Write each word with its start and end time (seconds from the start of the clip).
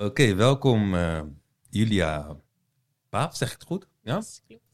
Oké, 0.00 0.34
welkom 0.34 0.94
uh, 0.94 1.20
Julia 1.70 2.36
Paap, 3.08 3.34
zeg 3.34 3.48
ik 3.48 3.58
het 3.58 3.66
goed? 3.66 3.86
Ja? 4.02 4.22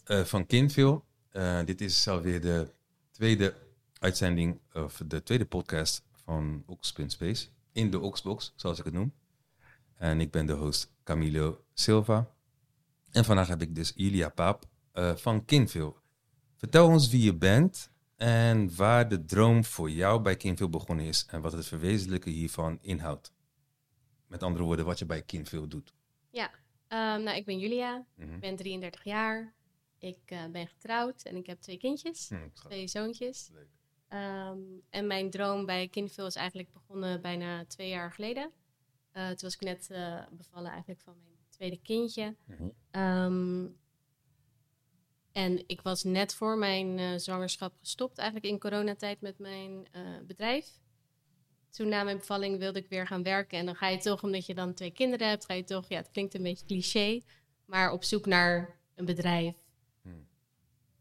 Uh, 0.06 0.20
van 0.24 0.46
Kinville. 0.46 1.02
Uh, 1.32 1.64
dit 1.64 1.80
is 1.80 2.08
alweer 2.08 2.40
de 2.40 2.72
tweede 3.10 3.54
uitzending, 3.98 4.60
of 4.72 5.02
de 5.06 5.22
tweede 5.22 5.46
podcast 5.46 6.02
van 6.12 6.62
Oxpin 6.66 7.10
Space. 7.10 7.48
In 7.72 7.90
de 7.90 8.00
Oxbox, 8.00 8.52
zoals 8.56 8.78
ik 8.78 8.84
het 8.84 8.94
noem. 8.94 9.12
En 9.94 10.20
ik 10.20 10.30
ben 10.30 10.46
de 10.46 10.52
host 10.52 10.92
Camilo 11.04 11.64
Silva. 11.74 12.30
En 13.10 13.24
vandaag 13.24 13.48
heb 13.48 13.62
ik 13.62 13.74
dus 13.74 13.92
Julia 13.96 14.28
Paap 14.28 14.64
van 15.14 15.44
Kinville. 15.44 15.94
Vertel 16.56 16.86
ons 16.86 17.08
wie 17.08 17.22
je 17.22 17.34
bent 17.34 17.90
en 18.16 18.76
waar 18.76 19.08
de 19.08 19.24
droom 19.24 19.64
voor 19.64 19.90
jou 19.90 20.20
bij 20.20 20.36
Kinville 20.36 20.70
begonnen 20.70 21.04
is 21.04 21.26
en 21.30 21.40
wat 21.40 21.52
het 21.52 21.66
verwezenlijken 21.66 22.32
hiervan 22.32 22.78
inhoudt. 22.80 23.34
Met 24.26 24.42
andere 24.42 24.64
woorden, 24.64 24.84
wat 24.84 24.98
je 24.98 25.06
bij 25.06 25.22
Kinville 25.22 25.66
doet. 25.68 25.94
Ja, 26.30 26.50
um, 26.88 27.22
nou, 27.22 27.36
ik 27.36 27.44
ben 27.44 27.58
Julia, 27.58 28.06
ik 28.16 28.26
mhm. 28.26 28.38
ben 28.38 28.56
33 28.56 29.04
jaar, 29.04 29.54
ik 29.98 30.30
uh, 30.32 30.46
ben 30.46 30.66
getrouwd 30.66 31.22
en 31.22 31.36
ik 31.36 31.46
heb 31.46 31.60
twee 31.60 31.78
kindjes, 31.78 32.28
hm, 32.28 32.48
twee 32.52 32.88
zoontjes. 32.88 33.50
Um, 34.08 34.82
en 34.90 35.06
mijn 35.06 35.30
droom 35.30 35.66
bij 35.66 35.88
Kinville 35.88 36.26
is 36.26 36.34
eigenlijk 36.34 36.72
begonnen 36.72 37.20
bijna 37.20 37.64
twee 37.64 37.88
jaar 37.88 38.12
geleden. 38.12 38.52
Uh, 39.12 39.26
toen 39.26 39.36
was 39.40 39.54
ik 39.54 39.60
net 39.60 39.88
uh, 39.90 40.22
bevallen 40.30 40.70
eigenlijk 40.70 41.00
van 41.00 41.16
mijn 41.22 41.36
tweede 41.48 41.80
kindje. 41.82 42.36
Mm 42.44 42.72
um, 42.90 43.76
en 45.32 45.68
ik 45.68 45.80
was 45.80 46.02
net 46.02 46.34
voor 46.34 46.58
mijn 46.58 47.20
zwangerschap 47.20 47.76
gestopt, 47.78 48.18
eigenlijk 48.18 48.48
in 48.52 48.58
coronatijd 48.58 49.20
met 49.20 49.38
mijn 49.38 49.86
bedrijf. 50.26 50.80
Toen 51.76 51.88
na 51.88 52.02
mijn 52.02 52.16
bevalling 52.16 52.58
wilde 52.58 52.78
ik 52.78 52.88
weer 52.88 53.06
gaan 53.06 53.22
werken. 53.22 53.58
En 53.58 53.66
dan 53.66 53.74
ga 53.74 53.88
je 53.88 53.98
toch, 53.98 54.22
omdat 54.22 54.46
je 54.46 54.54
dan 54.54 54.74
twee 54.74 54.90
kinderen 54.90 55.28
hebt, 55.28 55.44
ga 55.44 55.54
je 55.54 55.64
toch, 55.64 55.88
ja, 55.88 55.96
het 55.96 56.10
klinkt 56.10 56.34
een 56.34 56.42
beetje 56.42 56.66
cliché, 56.66 57.20
maar 57.64 57.92
op 57.92 58.04
zoek 58.04 58.26
naar 58.26 58.78
een 58.94 59.04
bedrijf 59.04 59.54
hmm. 60.02 60.26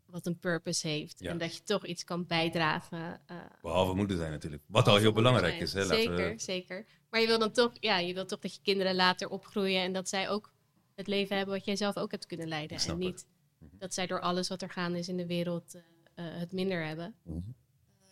wat 0.05 0.25
een 0.25 0.39
purpose 0.39 0.87
heeft. 0.87 1.21
En 1.21 1.37
dat 1.37 1.55
je 1.55 1.63
toch 1.63 1.85
iets 1.85 2.03
kan 2.03 2.25
bijdragen. 2.25 3.21
Uh, 3.31 3.37
Behalve 3.61 3.95
moeder 3.95 4.17
zijn 4.17 4.31
natuurlijk. 4.31 4.63
Wat 4.67 4.87
al 4.87 4.97
heel 4.97 5.11
belangrijk 5.11 5.59
is. 5.59 5.73
Hè? 5.73 5.85
Zeker, 5.85 6.29
we... 6.29 6.39
zeker. 6.39 6.85
Maar 7.09 7.21
je 7.21 7.27
wil 7.27 7.39
dan 7.39 7.51
toch, 7.51 7.71
ja, 7.79 7.97
je 7.97 8.13
wil 8.13 8.25
toch 8.25 8.39
dat 8.39 8.55
je 8.55 8.61
kinderen 8.61 8.95
later 8.95 9.29
opgroeien 9.29 9.81
en 9.81 9.93
dat 9.93 10.09
zij 10.09 10.29
ook 10.29 10.53
het 10.95 11.07
leven 11.07 11.37
hebben 11.37 11.55
wat 11.55 11.65
jij 11.65 11.75
zelf 11.75 11.97
ook 11.97 12.11
hebt 12.11 12.25
kunnen 12.25 12.47
leiden. 12.47 12.77
En 12.77 12.97
niet 12.97 13.25
Mhm. 13.59 13.77
dat 13.77 13.93
zij 13.93 14.07
door 14.07 14.19
alles 14.19 14.47
wat 14.47 14.61
er 14.61 14.69
gaande 14.69 14.97
is 14.97 15.07
in 15.07 15.17
de 15.17 15.25
wereld 15.25 15.75
uh, 15.75 15.81
uh, 16.15 16.37
het 16.39 16.51
minder 16.51 16.85
hebben. 16.85 17.15
Mhm. 17.23 17.37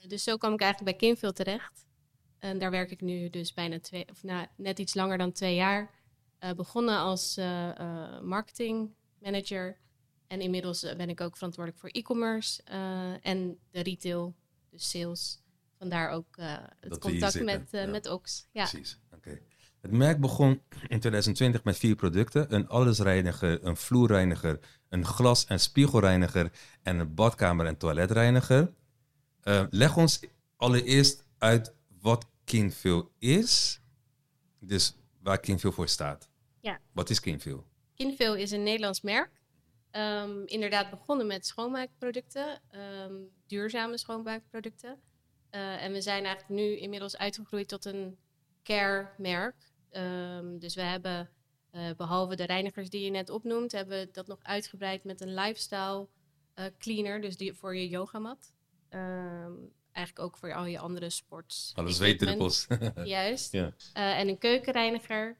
Eh, 0.01 0.07
dus 0.07 0.23
zo 0.23 0.37
kwam 0.37 0.53
ik 0.53 0.61
eigenlijk 0.61 0.97
bij 0.97 1.07
Kinville 1.07 1.33
terecht. 1.33 1.85
En 2.43 2.59
daar 2.59 2.71
werk 2.71 2.91
ik 2.91 3.01
nu 3.01 3.29
dus 3.29 3.53
bijna 3.53 3.79
twee, 3.79 4.05
of 4.09 4.23
nou, 4.23 4.47
net 4.55 4.79
iets 4.79 4.93
langer 4.93 5.17
dan 5.17 5.31
twee 5.31 5.55
jaar. 5.55 5.89
begonnen 6.55 6.97
als 6.97 7.39
marketingmanager. 8.21 9.77
En 10.27 10.41
inmiddels 10.41 10.81
ben 10.97 11.09
ik 11.09 11.21
ook 11.21 11.35
verantwoordelijk 11.35 11.81
voor 11.81 11.89
e-commerce 11.89 12.63
en 13.21 13.57
de 13.71 13.83
retail, 13.83 14.35
dus 14.69 14.89
sales. 14.89 15.41
Vandaar 15.77 16.09
ook 16.09 16.35
het 16.79 16.97
contact 16.97 17.43
met, 17.43 17.67
ja. 17.71 17.85
met 17.85 18.09
Ox. 18.09 18.47
Ja. 18.51 18.65
Precies, 18.65 18.99
oké. 19.13 19.39
Het 19.81 19.91
merk 19.91 20.19
begon 20.19 20.61
in 20.69 20.99
2020 20.99 21.63
met 21.63 21.77
vier 21.77 21.95
producten: 21.95 22.53
een 22.53 22.67
allesreiniger, 22.67 23.65
een 23.65 23.77
vloerreiniger, 23.77 24.59
een 24.89 25.05
glas- 25.05 25.45
en 25.45 25.59
spiegelreiniger 25.59 26.51
en 26.81 26.99
een 26.99 27.13
badkamer- 27.13 27.65
en 27.65 27.77
toiletreiniger. 27.77 28.73
Uh, 29.43 29.63
leg 29.69 29.97
ons 29.97 30.19
allereerst 30.55 31.25
uit 31.37 31.73
wat 31.99 32.31
Kinville 32.43 33.07
is, 33.17 33.81
dus 34.59 34.95
waar 35.21 35.39
Kinville 35.39 35.73
voor 35.73 35.87
staat. 35.87 36.29
Ja. 36.61 36.79
Wat 36.91 37.09
is 37.09 37.19
Kinville? 37.19 37.63
Kinville 37.95 38.41
is 38.41 38.51
een 38.51 38.63
Nederlands 38.63 39.01
merk. 39.01 39.41
Um, 39.91 40.45
inderdaad 40.45 40.89
begonnen 40.89 41.27
met 41.27 41.45
schoonmaakproducten, 41.45 42.61
um, 42.75 43.29
duurzame 43.47 43.97
schoonmaakproducten. 43.97 45.01
Uh, 45.51 45.83
en 45.83 45.91
we 45.91 46.01
zijn 46.01 46.25
eigenlijk 46.25 46.61
nu 46.61 46.77
inmiddels 46.77 47.17
uitgegroeid 47.17 47.67
tot 47.67 47.85
een 47.85 48.17
care-merk. 48.63 49.71
Um, 49.91 50.59
dus 50.59 50.75
we 50.75 50.81
hebben 50.81 51.29
uh, 51.71 51.91
behalve 51.97 52.35
de 52.35 52.45
reinigers 52.45 52.89
die 52.89 53.03
je 53.03 53.09
net 53.09 53.29
opnoemt, 53.29 53.71
hebben 53.71 53.99
we 53.99 54.11
dat 54.11 54.27
nog 54.27 54.39
uitgebreid 54.43 55.03
met 55.03 55.21
een 55.21 55.33
lifestyle 55.33 56.07
uh, 56.55 56.65
cleaner, 56.77 57.21
dus 57.21 57.37
die 57.37 57.53
voor 57.53 57.75
je 57.75 57.89
yogamat. 57.89 58.53
Um, 58.89 59.71
eigenlijk 59.93 60.27
ook 60.27 60.37
voor 60.37 60.53
al 60.53 60.65
je 60.65 60.79
andere 60.79 61.09
sports. 61.09 61.71
Alle 61.75 61.91
zweetdruppels. 61.91 62.67
Juist. 63.03 63.51
ja. 63.51 63.73
uh, 63.93 64.19
en 64.19 64.27
een 64.27 64.37
keukenreiniger. 64.37 65.37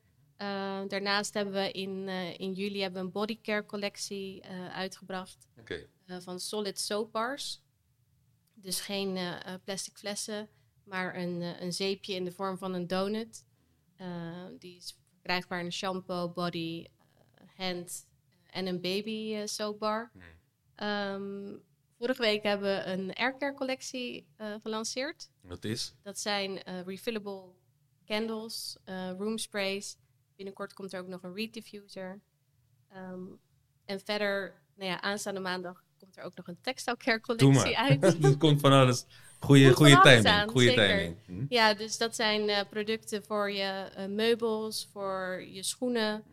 daarnaast 0.87 1.33
hebben 1.33 1.53
we 1.53 1.71
in, 1.71 2.07
in 2.37 2.53
juli 2.53 2.81
hebben 2.81 2.99
we 2.99 3.05
een 3.05 3.13
bodycare 3.13 3.65
collectie 3.65 4.43
uitgebracht. 4.71 5.47
Okay. 5.59 5.87
van 6.05 6.39
solid 6.39 6.79
soap 6.79 7.11
bars. 7.11 7.61
Dus 8.53 8.81
geen 8.81 9.17
plastic 9.63 9.97
flessen, 9.97 10.49
maar 10.83 11.15
een, 11.15 11.41
een 11.41 11.73
zeepje 11.73 12.13
in 12.13 12.25
de 12.25 12.31
vorm 12.31 12.57
van 12.57 12.73
een 12.73 12.87
donut. 12.87 13.45
die 14.59 14.77
is 14.77 14.97
verkrijgbaar 15.11 15.63
in 15.63 15.71
shampoo, 15.71 16.29
body, 16.29 16.87
hand 17.55 18.05
en 18.53 18.67
een 18.67 18.81
baby 18.81 19.35
uh, 19.35 19.45
soapbar. 19.45 20.11
Um, 20.75 21.61
vorige 22.03 22.21
week 22.21 22.43
hebben 22.43 22.75
we 22.75 22.91
een 22.91 23.13
aircare 23.13 23.53
collectie 23.53 24.27
uh, 24.41 24.47
gelanceerd. 24.63 25.29
Wat 25.41 25.63
is? 25.63 25.93
Dat 26.01 26.19
zijn 26.19 26.59
refillable 26.85 27.43
candles, 28.05 28.77
room 29.17 29.37
sprays. 29.37 29.97
Binnenkort 30.35 30.73
komt 30.73 30.93
er 30.93 30.99
ook 30.99 31.07
nog 31.07 31.23
een 31.23 31.33
reed 31.33 31.53
diffuser. 31.53 32.21
Um, 32.95 33.39
en 33.85 33.99
verder, 33.99 34.53
nou 34.75 34.89
ja, 34.89 35.01
aanstaande 35.01 35.39
maandag 35.39 35.83
komt 35.99 36.17
er 36.17 36.23
ook 36.23 36.35
nog 36.35 36.47
een 36.47 36.57
textile 36.61 36.97
care 36.97 37.21
collectie 37.21 37.77
uit. 37.77 38.03
er 38.23 38.37
komt 38.37 38.61
van 38.61 38.71
alles. 38.71 39.05
Goeie, 39.39 39.73
goede 39.73 39.99
timing. 40.01 40.51
Goede 40.51 40.73
timing. 40.73 41.17
Hm? 41.25 41.45
Ja, 41.49 41.73
dus 41.73 41.97
dat 41.97 42.15
zijn 42.15 42.49
uh, 42.49 42.59
producten 42.69 43.23
voor 43.23 43.51
je 43.51 43.89
uh, 43.97 44.05
meubels, 44.05 44.89
voor 44.91 45.45
je 45.51 45.63
schoenen, 45.63 46.23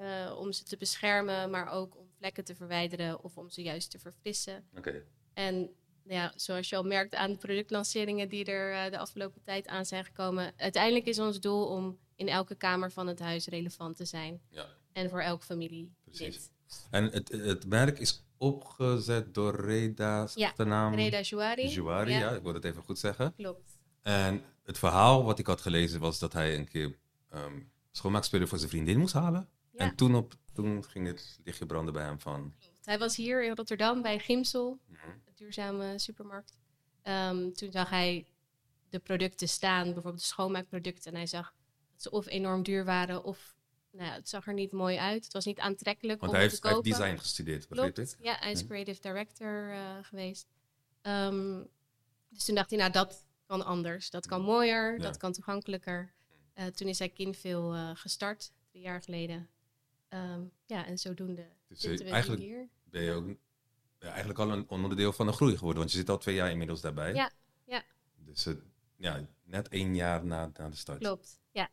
uh, 0.00 0.36
om 0.38 0.52
ze 0.52 0.64
te 0.64 0.76
beschermen, 0.76 1.50
maar 1.50 1.72
ook 1.72 1.96
om 1.96 2.08
vlekken 2.18 2.44
te 2.44 2.54
verwijderen 2.54 3.24
of 3.24 3.36
om 3.36 3.50
ze 3.50 3.62
juist 3.62 3.90
te 3.90 3.98
verfrissen. 3.98 4.64
Oké. 4.76 5.04
En 5.34 5.54
nou 6.02 6.22
ja, 6.22 6.32
zoals 6.36 6.68
je 6.68 6.76
al 6.76 6.82
merkt 6.82 7.14
aan 7.14 7.30
de 7.30 7.38
productlanceringen 7.38 8.28
die 8.28 8.44
er 8.44 8.90
de 8.90 8.98
afgelopen 8.98 9.42
tijd 9.42 9.66
aan 9.68 9.86
zijn 9.86 10.04
gekomen, 10.04 10.52
uiteindelijk 10.56 11.06
is 11.06 11.18
ons 11.18 11.40
doel 11.40 11.66
om 11.66 11.98
in 12.16 12.28
elke 12.28 12.54
kamer 12.54 12.92
van 12.92 13.06
het 13.06 13.18
huis 13.18 13.46
relevant 13.46 13.96
te 13.96 14.04
zijn. 14.04 14.40
Ja. 14.48 14.66
En 14.92 15.10
voor 15.10 15.20
elke 15.20 15.44
familie. 15.44 15.92
Precies. 16.04 16.50
En 16.90 17.04
het, 17.04 17.28
het 17.28 17.66
merk 17.66 17.98
is 17.98 18.24
opgezet 18.36 19.34
door 19.34 19.60
Reda, 19.60 20.28
ja, 20.34 20.52
de 20.56 20.64
naam? 20.64 20.94
Reda 20.94 21.20
Jouari. 21.20 21.68
Jouari, 21.68 22.12
ja. 22.12 22.30
ik 22.30 22.42
wil 22.42 22.54
het 22.54 22.64
even 22.64 22.82
goed 22.82 22.98
zeggen. 22.98 23.34
Klopt. 23.36 23.78
En 24.02 24.44
het 24.64 24.78
verhaal 24.78 25.24
wat 25.24 25.38
ik 25.38 25.46
had 25.46 25.60
gelezen 25.60 26.00
was 26.00 26.18
dat 26.18 26.32
hij 26.32 26.58
een 26.58 26.68
keer 26.68 26.98
um, 27.34 27.70
schoonmaakspullen 27.90 28.48
voor 28.48 28.58
zijn 28.58 28.70
vriendin 28.70 28.98
moest 28.98 29.14
halen. 29.14 29.48
En 29.74 29.96
toen, 29.96 30.14
op, 30.14 30.34
toen 30.52 30.84
ging 30.84 31.06
het 31.06 31.38
lichtje 31.44 31.66
branden 31.66 31.94
bij 31.94 32.04
hem 32.04 32.20
van... 32.20 32.54
Klopt. 32.58 32.69
Hij 32.90 32.98
was 32.98 33.16
hier 33.16 33.44
in 33.44 33.54
Rotterdam 33.54 34.02
bij 34.02 34.18
Gimsel, 34.18 34.78
mm 34.86 34.98
duurzame 35.34 35.98
supermarkt. 35.98 36.58
Um, 37.02 37.52
toen 37.54 37.72
zag 37.72 37.90
hij 37.90 38.26
de 38.88 38.98
producten 38.98 39.48
staan, 39.48 39.84
bijvoorbeeld 39.84 40.18
de 40.18 40.28
schoonmaakproducten. 40.28 41.12
En 41.12 41.16
hij 41.16 41.26
zag 41.26 41.54
dat 41.92 42.02
ze 42.02 42.10
of 42.10 42.26
enorm 42.26 42.62
duur 42.62 42.84
waren 42.84 43.24
of 43.24 43.56
nou, 43.90 44.10
het 44.10 44.28
zag 44.28 44.46
er 44.46 44.54
niet 44.54 44.72
mooi 44.72 44.96
uit. 44.96 45.24
Het 45.24 45.32
was 45.32 45.44
niet 45.44 45.58
aantrekkelijk 45.58 46.20
Want 46.20 46.32
om 46.32 46.38
hij 46.38 46.46
heeft, 46.46 46.62
te 46.62 46.68
kopen. 46.68 46.82
hij 46.82 46.88
heeft 46.88 47.00
design 47.00 47.18
gestudeerd, 47.18 47.68
begreep 47.68 47.98
ik? 47.98 48.16
Ja, 48.20 48.36
hij 48.40 48.50
is 48.50 48.66
creative 48.66 49.00
director 49.00 49.70
uh, 49.70 49.96
geweest. 50.02 50.46
Um, 51.02 51.68
dus 52.28 52.44
toen 52.44 52.54
dacht 52.54 52.70
hij, 52.70 52.78
nou, 52.78 52.92
dat 52.92 53.26
kan 53.46 53.64
anders. 53.64 54.10
Dat 54.10 54.26
kan 54.26 54.42
mooier, 54.42 54.92
ja. 54.92 55.02
dat 55.02 55.16
kan 55.16 55.32
toegankelijker. 55.32 56.12
Uh, 56.54 56.66
toen 56.66 56.88
is 56.88 56.98
hij 56.98 57.08
Kinveel 57.08 57.74
uh, 57.74 57.90
gestart, 57.94 58.52
drie 58.70 58.82
jaar 58.82 59.02
geleden. 59.02 59.48
Um, 60.08 60.52
ja, 60.66 60.86
en 60.86 60.98
zodoende 60.98 61.46
dus 61.68 61.80
zitten 61.80 62.06
we 62.06 62.12
eigenlijk 62.12 62.42
hier. 62.42 62.68
Ben 62.90 63.02
je 63.02 63.12
ook 63.12 63.28
ja, 63.98 64.08
eigenlijk 64.08 64.38
al 64.38 64.50
een 64.50 64.68
onderdeel 64.68 65.12
van 65.12 65.26
de 65.26 65.32
groei 65.32 65.56
geworden, 65.56 65.78
want 65.78 65.92
je 65.92 65.98
zit 65.98 66.08
al 66.08 66.18
twee 66.18 66.34
jaar 66.34 66.50
inmiddels 66.50 66.80
daarbij. 66.80 67.14
Ja, 67.14 67.30
ja. 67.64 67.82
Dus 68.16 68.48
ja, 68.96 69.26
net 69.44 69.68
één 69.68 69.94
jaar 69.94 70.24
na, 70.24 70.50
na 70.56 70.68
de 70.68 70.76
start. 70.76 70.98
Klopt, 70.98 71.40
ja. 71.50 71.70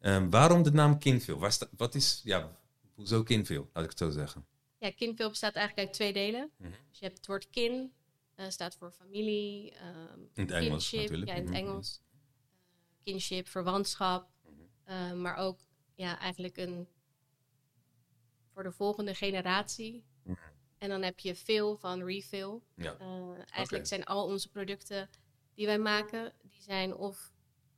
Um, 0.00 0.30
waarom 0.30 0.62
de 0.62 0.72
naam 0.72 0.98
Kinville? 0.98 1.50
wat 1.76 1.94
is, 1.94 2.20
ja, 2.24 2.58
hoezo 2.94 3.22
Kinville, 3.22 3.66
laat 3.72 3.84
ik 3.84 3.90
het 3.90 3.98
zo 3.98 4.10
zeggen? 4.10 4.46
Ja, 4.78 4.90
Kinville 4.90 5.28
bestaat 5.28 5.54
eigenlijk 5.54 5.86
uit 5.86 5.96
twee 5.96 6.12
delen. 6.12 6.50
Mm 6.56 6.66
-hmm. 6.66 6.74
Dus 6.88 6.98
je 6.98 7.04
hebt 7.04 7.16
het 7.16 7.26
woord 7.26 7.50
kin, 7.50 7.92
uh, 8.36 8.48
staat 8.48 8.76
voor 8.76 8.90
familie. 8.90 9.72
Um, 9.72 10.30
in 10.34 10.42
het 10.42 10.50
Engels 10.50 10.92
natuurlijk. 10.92 11.30
Ja, 11.30 11.34
in 11.34 11.40
het 11.40 11.48
-hmm. 11.48 11.58
Engels. 11.58 12.00
Uh, 12.00 12.18
kinship, 13.04 13.48
verwantschap. 13.48 14.28
-hmm. 14.42 14.68
uh, 14.88 15.12
maar 15.12 15.36
ook 15.36 15.60
ja, 15.94 16.18
eigenlijk 16.18 16.56
een 16.56 16.88
voor 18.52 18.62
de 18.62 18.72
volgende 18.72 19.14
generatie. 19.14 20.04
Mhm. 20.28 20.38
En 20.78 20.88
dan 20.88 21.02
heb 21.02 21.18
je 21.18 21.34
veel 21.34 21.76
van 21.76 22.02
refill. 22.02 22.60
Ja. 22.74 22.96
eigenlijk 22.98 23.70
okay. 23.70 23.84
zijn 23.84 24.04
al 24.04 24.24
onze 24.24 24.48
producten 24.48 25.08
die 25.54 25.66
wij 25.66 25.78
maken, 25.78 26.32
die 26.42 26.62
zijn 26.62 26.94
of 26.94 27.32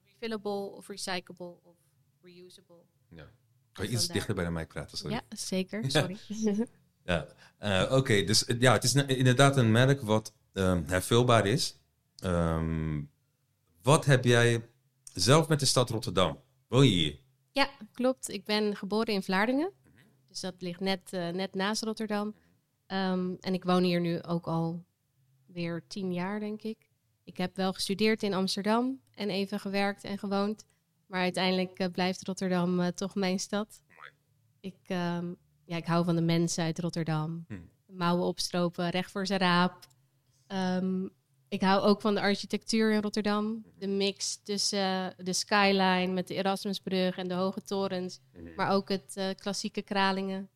refillable 0.04 0.50
of 0.76 0.88
recyclable 0.88 1.56
of 1.62 1.76
reusable. 2.22 2.82
Ja. 3.08 3.30
Kan 3.72 3.84
je 3.84 3.90
iets 3.90 4.08
dichter 4.08 4.34
bij 4.34 4.44
de 4.44 4.50
mic 4.50 4.68
praten? 4.68 4.98
Sorry. 4.98 5.14
Ja, 5.14 5.36
zeker. 5.36 5.90
Sorry. 5.90 6.16
ja, 7.04 7.26
uh, 7.60 7.96
oké. 7.96 8.24
dus 8.24 8.44
ja, 8.58 8.72
het 8.72 8.84
is 8.84 8.94
inderdaad 8.94 9.56
een 9.56 9.72
merk 9.72 10.00
wat 10.00 10.34
um, 10.52 10.84
hervulbaar 10.86 11.46
is. 11.46 11.78
Um, 12.24 13.10
wat 13.82 14.04
heb 14.04 14.24
jij 14.24 14.68
zelf 15.12 15.48
met 15.48 15.60
de 15.60 15.66
stad 15.66 15.90
Rotterdam? 15.90 16.40
Woon 16.68 16.84
je 16.84 16.90
hier? 16.90 17.18
Ja, 17.52 17.70
klopt. 17.92 18.28
Ik 18.28 18.44
ben 18.44 18.76
geboren 18.76 19.14
in 19.14 19.22
Vlaardingen. 19.22 19.72
Dus 20.28 20.40
dat 20.40 20.54
ligt 20.58 20.80
net, 20.80 21.12
uh, 21.12 21.28
net 21.28 21.54
naast 21.54 21.82
Rotterdam. 21.82 22.34
Um, 22.92 23.36
en 23.40 23.54
ik 23.54 23.64
woon 23.64 23.82
hier 23.82 24.00
nu 24.00 24.22
ook 24.22 24.46
al 24.46 24.84
weer 25.46 25.82
tien 25.86 26.12
jaar, 26.12 26.40
denk 26.40 26.62
ik. 26.62 26.88
Ik 27.24 27.36
heb 27.36 27.56
wel 27.56 27.72
gestudeerd 27.72 28.22
in 28.22 28.34
Amsterdam 28.34 29.00
en 29.14 29.30
even 29.30 29.60
gewerkt 29.60 30.04
en 30.04 30.18
gewoond. 30.18 30.66
Maar 31.06 31.20
uiteindelijk 31.20 31.80
uh, 31.80 31.86
blijft 31.92 32.26
Rotterdam 32.26 32.80
uh, 32.80 32.86
toch 32.86 33.14
mijn 33.14 33.38
stad. 33.38 33.82
Ik, 34.60 34.76
um, 34.88 35.36
ja, 35.64 35.76
ik 35.76 35.86
hou 35.86 36.04
van 36.04 36.16
de 36.16 36.22
mensen 36.22 36.64
uit 36.64 36.78
Rotterdam. 36.78 37.44
Hm. 37.48 37.54
Mouwen 37.86 38.26
opstropen, 38.26 38.90
recht 38.90 39.10
voor 39.10 39.26
zijn 39.26 39.40
raap. 39.40 39.86
Um, 40.48 41.10
ik 41.48 41.60
hou 41.60 41.82
ook 41.82 42.00
van 42.00 42.14
de 42.14 42.20
architectuur 42.20 42.92
in 42.92 43.00
Rotterdam. 43.00 43.64
De 43.78 43.88
mix 43.88 44.42
tussen 44.42 45.14
de 45.16 45.32
skyline 45.32 46.12
met 46.12 46.28
de 46.28 46.34
Erasmusbrug 46.34 47.16
en 47.16 47.28
de 47.28 47.34
hoge 47.34 47.62
torens. 47.62 48.20
Mhm. 48.32 48.54
Maar 48.56 48.70
ook 48.70 48.88
het 48.88 49.14
uh, 49.18 49.28
klassieke 49.36 49.82
Kralingen. 49.82 50.48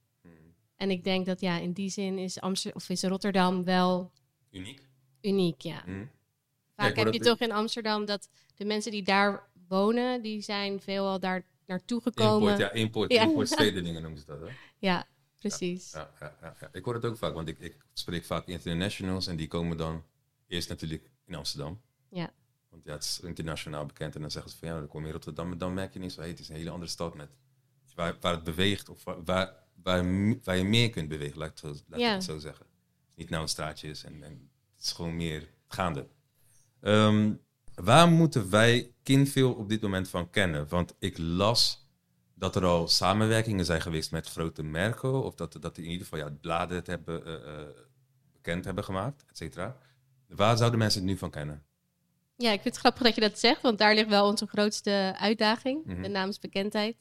En 0.76 0.90
ik 0.90 1.04
denk 1.04 1.26
dat 1.26 1.40
ja, 1.40 1.58
in 1.58 1.72
die 1.72 1.88
zin 1.88 2.18
is, 2.18 2.40
Amsterdam, 2.40 2.80
of 2.82 2.88
is 2.88 3.02
Rotterdam 3.02 3.64
wel... 3.64 4.12
Uniek? 4.50 4.88
Uniek, 5.20 5.60
ja. 5.60 5.82
Mhm. 5.86 6.04
Vaak 6.76 6.96
heb 6.96 7.12
je 7.12 7.18
toch 7.18 7.40
in 7.40 7.52
Amsterdam 7.52 8.04
dat 8.04 8.28
de 8.54 8.64
mensen 8.64 8.90
die 8.90 9.02
daar 9.02 9.48
wonen, 9.68 10.22
die 10.22 10.40
zijn 10.40 10.80
veelal 10.80 11.20
daar 11.20 11.46
naartoe 11.66 12.00
gekomen. 12.02 12.52
Import, 12.52 12.58
ja, 12.58 12.72
import, 12.72 13.12
ja. 13.12 13.22
import 13.22 13.92
noemen 14.02 14.18
ze 14.18 14.26
dat, 14.26 14.40
hè? 14.40 14.46
Ja, 14.78 15.06
precies. 15.38 15.92
Ja, 15.92 16.10
ja, 16.20 16.56
Ik 16.72 16.84
hoor 16.84 16.94
het 16.94 17.04
ook 17.04 17.16
vaak, 17.16 17.34
want 17.34 17.48
ik, 17.48 17.58
ik 17.58 17.76
spreek 17.92 18.24
vaak 18.24 18.46
internationals 18.46 19.26
en 19.26 19.36
die 19.36 19.48
komen 19.48 19.76
dan 19.76 20.04
eerst 20.46 20.68
natuurlijk 20.68 21.10
in 21.24 21.34
Amsterdam. 21.34 21.80
Ja. 22.10 22.32
Want 22.70 22.84
ja, 22.84 22.92
het 22.92 23.02
is 23.02 23.20
internationaal 23.22 23.86
bekend 23.86 24.14
en 24.14 24.20
dan 24.20 24.30
zeggen 24.30 24.50
ze 24.50 24.56
van 24.58 24.68
ja, 24.68 24.74
dan 24.78 24.88
kom 24.88 25.00
je 25.00 25.06
in 25.06 25.12
Rotterdam, 25.12 25.58
dan 25.58 25.74
merk 25.74 25.92
je 25.92 25.98
niet 25.98 26.12
zo, 26.12 26.20
hey, 26.20 26.28
het 26.28 26.40
is 26.40 26.48
een 26.48 26.56
hele 26.56 26.70
andere 26.70 26.90
stad 26.90 27.14
met 27.14 27.30
waar, 27.94 28.16
waar 28.20 28.34
het 28.34 28.44
beweegt 28.44 28.88
of 28.88 29.04
waar, 29.04 29.24
waar, 29.24 29.54
waar, 29.84 30.56
je 30.56 30.64
meer 30.64 30.90
kunt 30.90 31.08
bewegen, 31.08 31.38
laat 31.38 31.48
ik 31.48 31.54
het 31.60 31.76
zo, 31.76 31.82
laat 31.88 32.00
ik 32.00 32.06
het 32.06 32.24
zo 32.24 32.38
zeggen. 32.38 32.66
Niet 33.14 33.30
nou 33.30 33.42
een 33.42 33.48
straatje 33.48 33.88
is 33.88 34.04
en, 34.04 34.22
en 34.22 34.50
het 34.76 34.84
is 34.84 34.92
gewoon 34.92 35.16
meer 35.16 35.48
gaande. 35.68 36.06
Um, 36.80 37.40
waar 37.74 38.08
moeten 38.08 38.50
wij 38.50 38.92
Kinveel 39.02 39.52
op 39.52 39.68
dit 39.68 39.80
moment 39.80 40.08
van 40.08 40.30
kennen? 40.30 40.68
Want 40.68 40.94
ik 40.98 41.18
las 41.18 41.88
dat 42.34 42.56
er 42.56 42.64
al 42.64 42.88
samenwerkingen 42.88 43.64
zijn 43.64 43.80
geweest 43.80 44.10
met 44.10 44.28
grote 44.28 44.62
merken, 44.62 45.24
of 45.24 45.34
dat, 45.34 45.56
dat 45.60 45.78
in 45.78 45.84
ieder 45.84 46.06
geval 46.06 46.18
ja, 46.18 46.30
bladen 46.40 46.76
het 46.76 46.86
hebben, 46.86 47.28
uh, 47.28 47.66
bekend 48.32 48.64
hebben 48.64 48.84
gemaakt, 48.84 49.24
et 49.28 49.36
cetera. 49.36 49.76
Waar 50.28 50.56
zouden 50.56 50.78
mensen 50.78 51.00
het 51.00 51.10
nu 51.10 51.16
van 51.16 51.30
kennen? 51.30 51.62
Ja, 52.36 52.50
ik 52.50 52.60
vind 52.60 52.74
het 52.74 52.76
grappig 52.76 53.02
dat 53.02 53.14
je 53.14 53.20
dat 53.20 53.38
zegt, 53.38 53.62
want 53.62 53.78
daar 53.78 53.94
ligt 53.94 54.08
wel 54.08 54.28
onze 54.28 54.46
grootste 54.46 55.14
uitdaging, 55.18 55.84
mm 55.84 56.02
de 56.02 56.08
naamsbekendheid. 56.08 56.96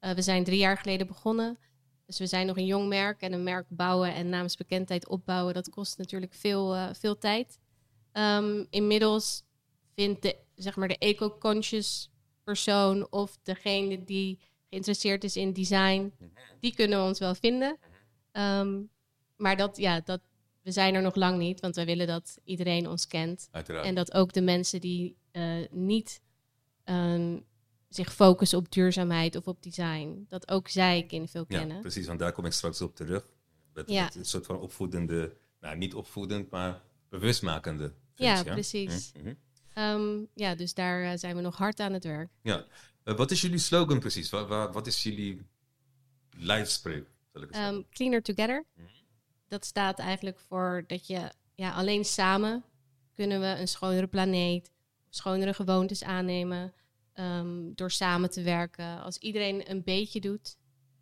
Uh, 0.00 0.10
we 0.10 0.22
zijn 0.22 0.44
drie 0.44 0.58
jaar 0.58 0.78
geleden 0.78 1.06
begonnen. 1.06 1.58
Dus 2.08 2.18
we 2.18 2.26
zijn 2.26 2.46
nog 2.46 2.56
een 2.56 2.66
jong 2.66 2.88
merk 2.88 3.20
en 3.20 3.32
een 3.32 3.42
merk 3.42 3.66
bouwen 3.68 4.14
en 4.14 4.28
naamsbekendheid 4.28 5.08
opbouwen, 5.08 5.54
dat 5.54 5.70
kost 5.70 5.98
natuurlijk 5.98 6.34
veel, 6.34 6.74
uh, 6.74 6.88
veel 6.92 7.18
tijd. 7.18 7.58
Um, 8.12 8.66
inmiddels 8.70 9.42
vindt 9.94 10.22
de, 10.22 10.36
zeg 10.54 10.76
maar, 10.76 10.88
de 10.88 10.98
eco-conscious 10.98 12.10
persoon 12.44 13.06
of 13.10 13.38
degene 13.42 14.04
die 14.04 14.38
geïnteresseerd 14.68 15.24
is 15.24 15.36
in 15.36 15.52
design, 15.52 16.12
mhm. 16.18 16.30
die 16.60 16.74
kunnen 16.74 16.98
we 16.98 17.04
ons 17.04 17.18
wel 17.18 17.34
vinden. 17.34 17.78
Um, 18.32 18.90
maar 19.36 19.56
dat, 19.56 19.76
ja, 19.76 20.00
dat, 20.00 20.20
we 20.62 20.70
zijn 20.70 20.94
er 20.94 21.02
nog 21.02 21.14
lang 21.14 21.38
niet, 21.38 21.60
want 21.60 21.76
we 21.76 21.84
willen 21.84 22.06
dat 22.06 22.38
iedereen 22.44 22.88
ons 22.88 23.06
kent. 23.06 23.48
Uiteraard. 23.50 23.86
En 23.86 23.94
dat 23.94 24.12
ook 24.14 24.32
de 24.32 24.42
mensen 24.42 24.80
die 24.80 25.16
uh, 25.32 25.66
niet 25.70 26.20
zich 27.88 28.14
focussen 28.14 28.58
op 28.58 28.72
duurzaamheid 28.72 29.36
of 29.36 29.46
op 29.46 29.62
design, 29.62 30.26
dat 30.28 30.50
ook 30.50 30.68
zij 30.68 31.06
veel 31.08 31.44
ja, 31.48 31.58
kennen. 31.58 31.80
Precies, 31.80 32.06
want 32.06 32.18
daar 32.18 32.32
kom 32.32 32.44
ik 32.44 32.52
straks 32.52 32.80
op 32.80 32.96
terug. 32.96 33.28
Met, 33.74 33.90
ja. 33.90 34.04
met 34.04 34.14
een 34.14 34.24
soort 34.24 34.46
van 34.46 34.58
opvoedende, 34.58 35.36
nou 35.60 35.76
niet 35.76 35.94
opvoedend, 35.94 36.50
maar 36.50 36.82
bewustmakende. 37.08 37.92
ja, 38.14 38.42
precies. 38.42 39.12
Mm 39.12 39.22
-hmm. 39.22 39.82
um, 39.82 40.28
ja, 40.34 40.54
dus 40.54 40.74
daar 40.74 41.02
uh, 41.02 41.10
zijn 41.14 41.36
we 41.36 41.42
nog 41.42 41.56
hard 41.56 41.80
aan 41.80 41.92
het 41.92 42.04
werk. 42.04 42.30
Ja. 42.42 42.64
Uh, 43.04 43.16
wat 43.16 43.30
is 43.30 43.40
jullie 43.40 43.58
slogan 43.58 43.98
precies? 43.98 44.30
Wat, 44.30 44.48
wat, 44.48 44.74
wat 44.74 44.86
is 44.86 45.02
jullie 45.02 45.46
lijfspreuk? 46.36 47.06
Um, 47.34 47.86
cleaner 47.90 48.22
together. 48.22 48.64
Mm 48.74 48.84
-hmm 48.84 48.96
dat 49.48 49.64
staat 49.64 49.98
eigenlijk 49.98 50.38
voor 50.38 50.84
dat 50.86 51.06
je 51.06 51.30
ja, 51.54 51.72
alleen 51.72 52.04
samen 52.04 52.64
kunnen 53.14 53.40
we 53.40 53.46
een 53.46 53.68
schonere 53.68 54.06
planeet, 54.06 54.70
schonere 55.10 55.54
gewoontes 55.54 56.04
aannemen. 56.04 56.72
Um, 57.20 57.74
door 57.74 57.90
samen 57.90 58.30
te 58.30 58.42
werken. 58.42 59.02
Als 59.02 59.16
iedereen 59.16 59.70
een 59.70 59.82
beetje 59.84 60.20
doet, 60.20 60.56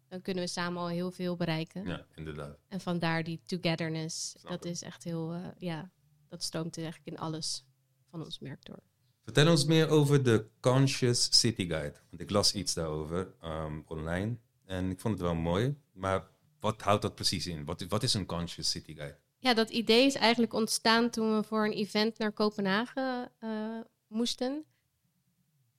dan 0.09 0.23
kunnen 0.23 0.45
we 0.45 0.51
samen 0.51 0.81
al 0.81 0.89
heel 0.89 1.11
veel 1.11 1.37
bereiken. 1.37 1.87
Ja, 1.87 2.07
inderdaad. 2.15 2.59
En 2.69 2.81
vandaar 2.81 3.25
die 3.25 3.41
togetherness. 3.47 4.37
dat 4.43 4.65
is 4.65 4.83
echt 4.83 5.05
heel, 5.05 5.35
uh, 5.35 5.47
ja, 5.59 5.91
dat 6.29 6.43
stroomt 6.43 6.79
eigenlijk 6.79 7.07
in 7.07 7.19
alles 7.19 7.65
van 8.11 8.25
ons 8.25 8.39
merk 8.39 8.65
door. 8.65 8.83
Vertel 9.23 9.51
ons 9.51 9.65
meer 9.65 9.89
over 9.89 10.23
de 10.23 10.47
Conscious 10.61 11.39
City 11.41 11.69
Guide. 11.69 11.95
Want 12.11 12.23
ik 12.23 12.31
las 12.31 12.55
iets 12.55 12.75
daarover 12.75 13.35
um, 13.45 13.85
online 13.87 14.37
en 14.65 14.91
ik 14.91 15.01
vond 15.01 15.15
het 15.15 15.23
wel 15.23 15.35
mooi. 15.35 15.77
Maar 15.93 16.29
wat 16.61 16.83
houdt 16.83 17.03
dat 17.03 17.15
precies 17.15 17.47
in? 17.47 17.65
Wat, 17.65 17.85
wat 17.89 18.03
is 18.03 18.15
een 18.15 18.27
Conscious 18.27 18.71
City 18.71 18.95
Guide? 18.95 19.19
Ja, 19.39 19.55
dat 19.55 19.71
idee 19.71 20.07
is 20.07 20.15
eigenlijk 20.15 20.53
ontstaan 20.53 21.11
toen 21.11 21.37
we 21.37 21.43
voor 21.43 21.65
een 21.65 21.73
event 21.73 22.19
naar 22.19 22.33
Kopenhagen 22.33 23.33
uh, 23.41 23.81
moesten. 24.07 24.65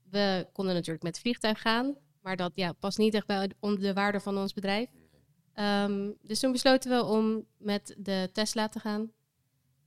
We 0.09 0.48
konden 0.54 0.74
natuurlijk 0.74 1.04
met 1.04 1.19
vliegtuig 1.19 1.62
gaan, 1.62 1.98
maar 2.21 2.36
dat 2.36 2.51
ja, 2.56 2.74
past 2.74 2.98
niet 2.98 3.13
echt 3.13 3.27
bij 3.27 3.51
de 3.59 3.94
waarde 3.94 4.19
van 4.19 4.38
ons 4.38 4.54
bedrijf. 4.54 4.89
Um, 5.56 6.18
dus 6.21 6.39
toen 6.39 6.51
besloten 6.51 6.92
we 6.92 7.04
om 7.04 7.45
met 7.57 7.95
de 7.98 8.30
Tesla 8.33 8.68
te 8.68 8.80
gaan. 8.80 9.12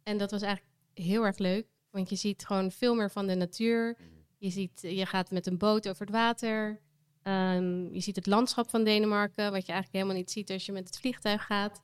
En 0.03 0.19
dat 0.19 0.31
was 0.31 0.43
eigenlijk 0.43 0.75
heel 0.95 1.25
erg 1.25 1.39
leuk, 1.39 1.67
want 1.91 2.11
je 2.11 2.17
ziet 2.17 2.47
gewoon 2.47 2.71
veel 2.71 2.95
meer 2.95 3.11
van 3.11 3.27
de 3.27 3.35
natuur. 3.35 3.97
Je, 4.39 4.51
ziet, 4.51 4.81
je 4.81 5.07
gaat 5.07 5.31
met 5.31 5.47
een 5.47 5.59
boot 5.59 5.89
over 5.89 6.07
het 6.07 6.15
water. 6.15 6.81
Um, 7.23 7.95
je 7.95 8.01
ziet 8.01 8.17
het 8.17 8.27
landschap 8.27 8.71
van 8.71 8.85
Denemarken, 8.85 9.53
wat 9.53 9.67
je 9.67 9.73
eigenlijk 9.73 9.93
helemaal 9.93 10.15
niet 10.15 10.31
ziet 10.31 10.51
als 10.51 10.67
je 10.67 10.73
met 10.73 10.87
het 10.87 10.99
vliegtuig 10.99 11.47
gaat. 11.47 11.83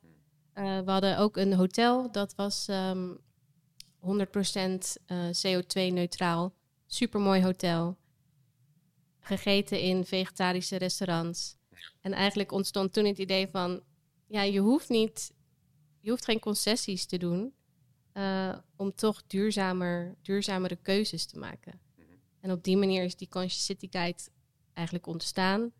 Uh, 0.53 0.79
we 0.79 0.91
hadden 0.91 1.17
ook 1.17 1.37
een 1.37 1.53
hotel, 1.53 2.11
dat 2.11 2.35
was 2.35 2.67
um, 2.69 3.17
100% 3.99 4.07
uh, 4.07 5.27
CO2-neutraal. 5.27 6.53
Supermooi 6.85 7.43
hotel. 7.43 7.97
Gegeten 9.27 9.79
in 9.79 10.05
vegetarische 10.05 10.75
restaurants. 10.75 11.55
En 12.01 12.13
eigenlijk 12.13 12.51
ontstond 12.51 12.93
toen 12.93 13.05
het 13.05 13.17
idee 13.17 13.47
van, 13.47 13.83
ja, 14.27 14.41
je 14.41 14.59
hoeft 14.59 14.89
niet, 14.89 15.31
je 15.99 16.09
hoeft 16.09 16.25
geen 16.25 16.39
concessies 16.39 17.05
te 17.05 17.17
doen 17.17 17.53
uh, 18.13 18.57
om 18.75 18.95
toch 18.95 19.23
duurzamer, 19.27 20.15
duurzamere 20.21 20.75
keuzes 20.75 21.25
te 21.25 21.39
maken. 21.39 21.79
Mhm. 21.95 22.07
En 22.39 22.51
op 22.51 22.63
die 22.63 22.77
manier 22.77 23.03
is 23.03 23.15
die 23.15 23.27
Conscious 23.27 23.65
City 23.65 23.87
Guide 23.89 24.19
eigenlijk 24.73 25.07
ontstaan. 25.07 25.71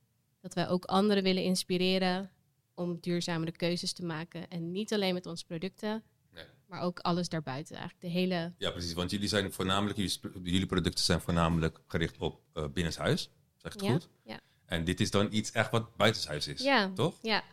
Dat 0.41 0.53
wij 0.53 0.69
ook 0.69 0.85
anderen 0.85 1.23
willen 1.23 1.43
inspireren 1.43 2.31
om 2.75 2.97
duurzamere 2.99 3.51
keuzes 3.51 3.93
te 3.93 4.05
maken. 4.05 4.49
En 4.49 4.71
niet 4.71 4.93
alleen 4.93 5.13
met 5.13 5.25
onze 5.25 5.45
producten, 5.45 6.03
nee. 6.33 6.45
maar 6.67 6.81
ook 6.81 6.99
alles 6.99 7.29
daarbuiten. 7.29 7.75
Eigenlijk 7.75 8.13
de 8.13 8.19
hele... 8.19 8.53
Ja, 8.57 8.71
precies. 8.71 8.93
Want 8.93 9.11
jullie 9.11 9.27
zijn 9.27 9.53
voornamelijk, 9.53 9.97
jullie, 10.43 10.65
producten 10.65 11.03
zijn 11.03 11.21
voornamelijk 11.21 11.79
gericht 11.87 12.17
op 12.17 12.41
uh, 12.53 12.67
binnenshuis. 12.67 13.29
Zeg 13.57 13.73
het 13.73 13.81
goed? 13.81 14.09
Ja. 14.23 14.39
En 14.65 14.83
dit 14.83 14.99
is 14.99 15.11
dan 15.11 15.27
iets 15.31 15.51
echt 15.51 15.71
wat 15.71 15.95
buitenshuis 15.95 16.47
is, 16.47 16.61
ja, 16.61 16.91
toch? 16.93 17.15
Ja. 17.21 17.43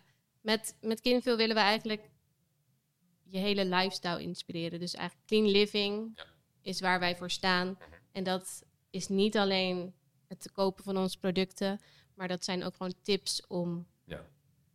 Met, 0.41 0.75
met 0.81 1.01
Kinveel 1.01 1.37
willen 1.37 1.55
we 1.55 1.63
eigenlijk 1.63 2.11
je 3.23 3.39
hele 3.39 3.65
lifestyle 3.65 4.23
inspireren. 4.23 4.81
Dus 4.81 4.95
eigenlijk 4.95 5.29
clean 5.29 5.47
living 5.47 6.19
is 6.63 6.81
waar 6.81 7.01
wij 7.01 7.17
voor 7.17 7.31
staan. 7.31 7.69
Mhm. 7.69 7.79
En 8.13 8.25
dat 8.25 8.63
is 8.91 9.09
niet 9.09 9.37
alleen 9.37 9.95
het 10.29 10.41
te 10.41 10.51
kopen 10.53 10.85
van 10.85 10.97
onze 10.97 11.19
producten. 11.19 11.81
Maar 12.15 12.29
dat 12.29 12.45
zijn 12.45 12.65
ook 12.65 12.77
gewoon 12.77 12.95
tips 13.03 13.47
om 13.47 13.87
ja. 14.05 14.25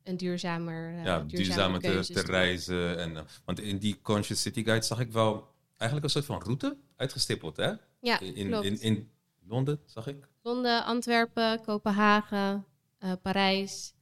een 0.03 0.17
duurzamer, 0.17 0.93
uh, 0.93 1.03
ja, 1.03 1.19
duurzamer 1.19 1.79
te, 1.79 2.13
te, 2.13 2.21
reizen. 2.21 2.97
En, 2.97 3.11
uh, 3.11 3.21
want 3.45 3.59
in 3.59 3.77
die 3.77 4.01
Conscious 4.01 4.41
City 4.41 4.63
Guide 4.63 4.85
zag 4.85 4.99
ik 4.99 5.11
wel 5.11 5.53
eigenlijk 5.77 6.03
een 6.03 6.21
soort 6.21 6.25
van 6.25 6.41
route 6.41 6.77
uitgestippeld, 6.95 7.57
hè? 7.57 7.73
Ja, 8.01 8.19
in, 8.19 8.35
in, 8.35 8.63
in, 8.63 8.81
in, 8.81 9.11
Londen, 9.49 9.79
zag 9.85 10.07
ik. 10.07 10.27
Londen, 10.41 10.85
Antwerpen, 10.85 11.61
Kopenhagen, 11.61 12.65
uh, 12.99 13.13
Parijs. 13.21 13.93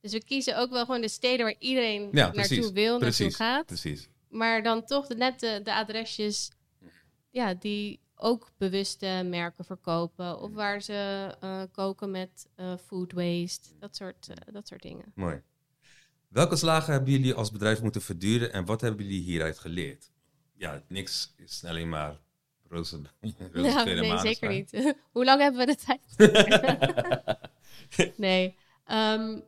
Dus 0.00 0.12
we 0.12 0.24
kiezen 0.24 0.58
ook 0.58 0.70
wel 0.70 0.84
gewoon 0.84 1.00
de 1.00 1.08
steden 1.08 1.44
waar 1.44 1.54
iedereen 1.58 2.08
ja, 2.12 2.32
naartoe 2.32 2.72
wil, 2.72 2.98
precies, 2.98 3.18
naartoe 3.18 3.36
gaat. 3.36 3.66
Precies. 3.66 4.08
Maar 4.28 4.62
dan 4.62 4.84
toch 4.84 5.06
de, 5.06 5.14
net 5.14 5.40
de, 5.40 5.60
de 5.62 5.74
adresjes 5.74 6.50
ja, 7.30 7.54
die 7.54 8.00
ook 8.14 8.50
bewuste 8.56 9.22
merken 9.24 9.64
verkopen. 9.64 10.40
Of 10.40 10.52
waar 10.52 10.80
ze 10.82 11.34
uh, 11.44 11.62
koken 11.72 12.10
met 12.10 12.48
uh, 12.56 12.76
food 12.86 13.12
waste. 13.12 13.68
Dat 13.78 13.96
soort, 13.96 14.28
uh, 14.30 14.54
dat 14.54 14.68
soort 14.68 14.82
dingen. 14.82 15.12
Mooi. 15.14 15.42
Welke 16.28 16.56
slagen 16.56 16.92
hebben 16.92 17.12
jullie 17.12 17.34
als 17.34 17.50
bedrijf 17.50 17.82
moeten 17.82 18.02
verduren 18.02 18.52
en 18.52 18.64
wat 18.64 18.80
hebben 18.80 19.04
jullie 19.04 19.22
hieruit 19.22 19.58
geleerd? 19.58 20.10
Ja, 20.54 20.82
niks 20.88 21.34
is 21.36 21.64
alleen 21.64 21.88
maar 21.88 22.18
roze. 22.76 23.00
roze 23.52 23.68
ja, 23.68 23.84
nee, 23.84 24.18
zeker 24.18 24.48
niet. 24.48 24.94
Hoe 25.12 25.24
lang 25.24 25.40
hebben 25.40 25.66
we 25.66 25.66
de 25.66 25.76
tijd? 25.76 26.14
nee. 28.26 28.56
Um, 28.90 29.44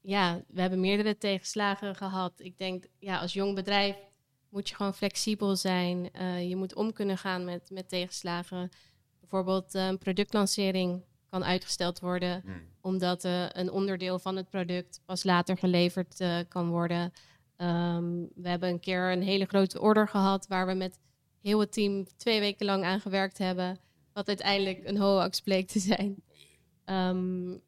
ja, 0.00 0.42
we 0.48 0.60
hebben 0.60 0.80
meerdere 0.80 1.18
tegenslagen 1.18 1.96
gehad. 1.96 2.32
Ik 2.36 2.58
denk, 2.58 2.84
ja, 2.98 3.18
als 3.18 3.32
jong 3.32 3.54
bedrijf 3.54 3.96
moet 4.48 4.68
je 4.68 4.74
gewoon 4.74 4.94
flexibel 4.94 5.56
zijn. 5.56 6.08
Uh, 6.12 6.48
je 6.48 6.56
moet 6.56 6.74
om 6.74 6.92
kunnen 6.92 7.18
gaan 7.18 7.44
met, 7.44 7.70
met 7.70 7.88
tegenslagen. 7.88 8.70
Bijvoorbeeld 9.20 9.74
uh, 9.74 9.86
een 9.86 9.98
productlancering 9.98 11.04
kan 11.30 11.44
uitgesteld 11.44 12.00
worden, 12.00 12.42
hmm. 12.44 12.62
omdat 12.80 13.24
uh, 13.24 13.48
een 13.48 13.70
onderdeel 13.70 14.18
van 14.18 14.36
het 14.36 14.48
product 14.48 15.00
pas 15.04 15.24
later 15.24 15.58
geleverd 15.58 16.24
kan 16.48 16.68
worden. 16.68 17.12
Um, 17.56 18.28
we 18.34 18.48
hebben 18.48 18.68
een 18.68 18.80
keer 18.80 19.12
een 19.12 19.22
hele 19.22 19.44
grote 19.44 19.80
order 19.80 20.08
gehad 20.08 20.46
waar 20.46 20.66
we 20.66 20.74
met 20.74 20.98
heel 21.42 21.60
het 21.60 21.72
team 21.72 22.06
twee 22.16 22.40
weken 22.40 22.66
lang 22.66 22.84
aan 22.84 23.00
gewerkt 23.00 23.38
hebben. 23.38 23.78
Wat 24.12 24.28
uiteindelijk 24.28 24.80
een 24.84 24.96
HOAX 24.96 25.40
bleek 25.40 25.68
te 25.68 25.78
zijn. 25.78 26.22
Um, 26.84 27.62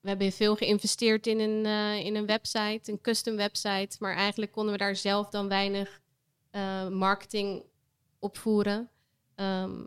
we 0.00 0.08
hebben 0.08 0.32
veel 0.32 0.56
geïnvesteerd 0.56 1.26
in 1.26 1.40
een, 1.40 1.64
uh, 1.64 2.04
in 2.04 2.14
een 2.14 2.26
website, 2.26 2.92
een 2.92 3.00
custom 3.00 3.36
website. 3.36 3.96
Maar 3.98 4.14
eigenlijk 4.14 4.52
konden 4.52 4.72
we 4.72 4.78
daar 4.78 4.96
zelf 4.96 5.28
dan 5.28 5.48
weinig 5.48 6.00
uh, 6.52 6.88
marketing 6.88 7.64
opvoeren. 8.18 8.90
Um, 9.36 9.86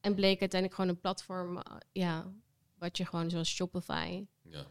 en 0.00 0.14
bleek 0.14 0.40
uiteindelijk 0.40 0.74
gewoon 0.74 0.90
een 0.90 1.00
platform, 1.00 1.56
uh, 1.56 1.62
ja, 1.92 2.32
wat 2.78 2.96
je 2.96 3.06
gewoon 3.06 3.30
zoals 3.30 3.54
Shopify. 3.54 4.24
Ja. 4.42 4.66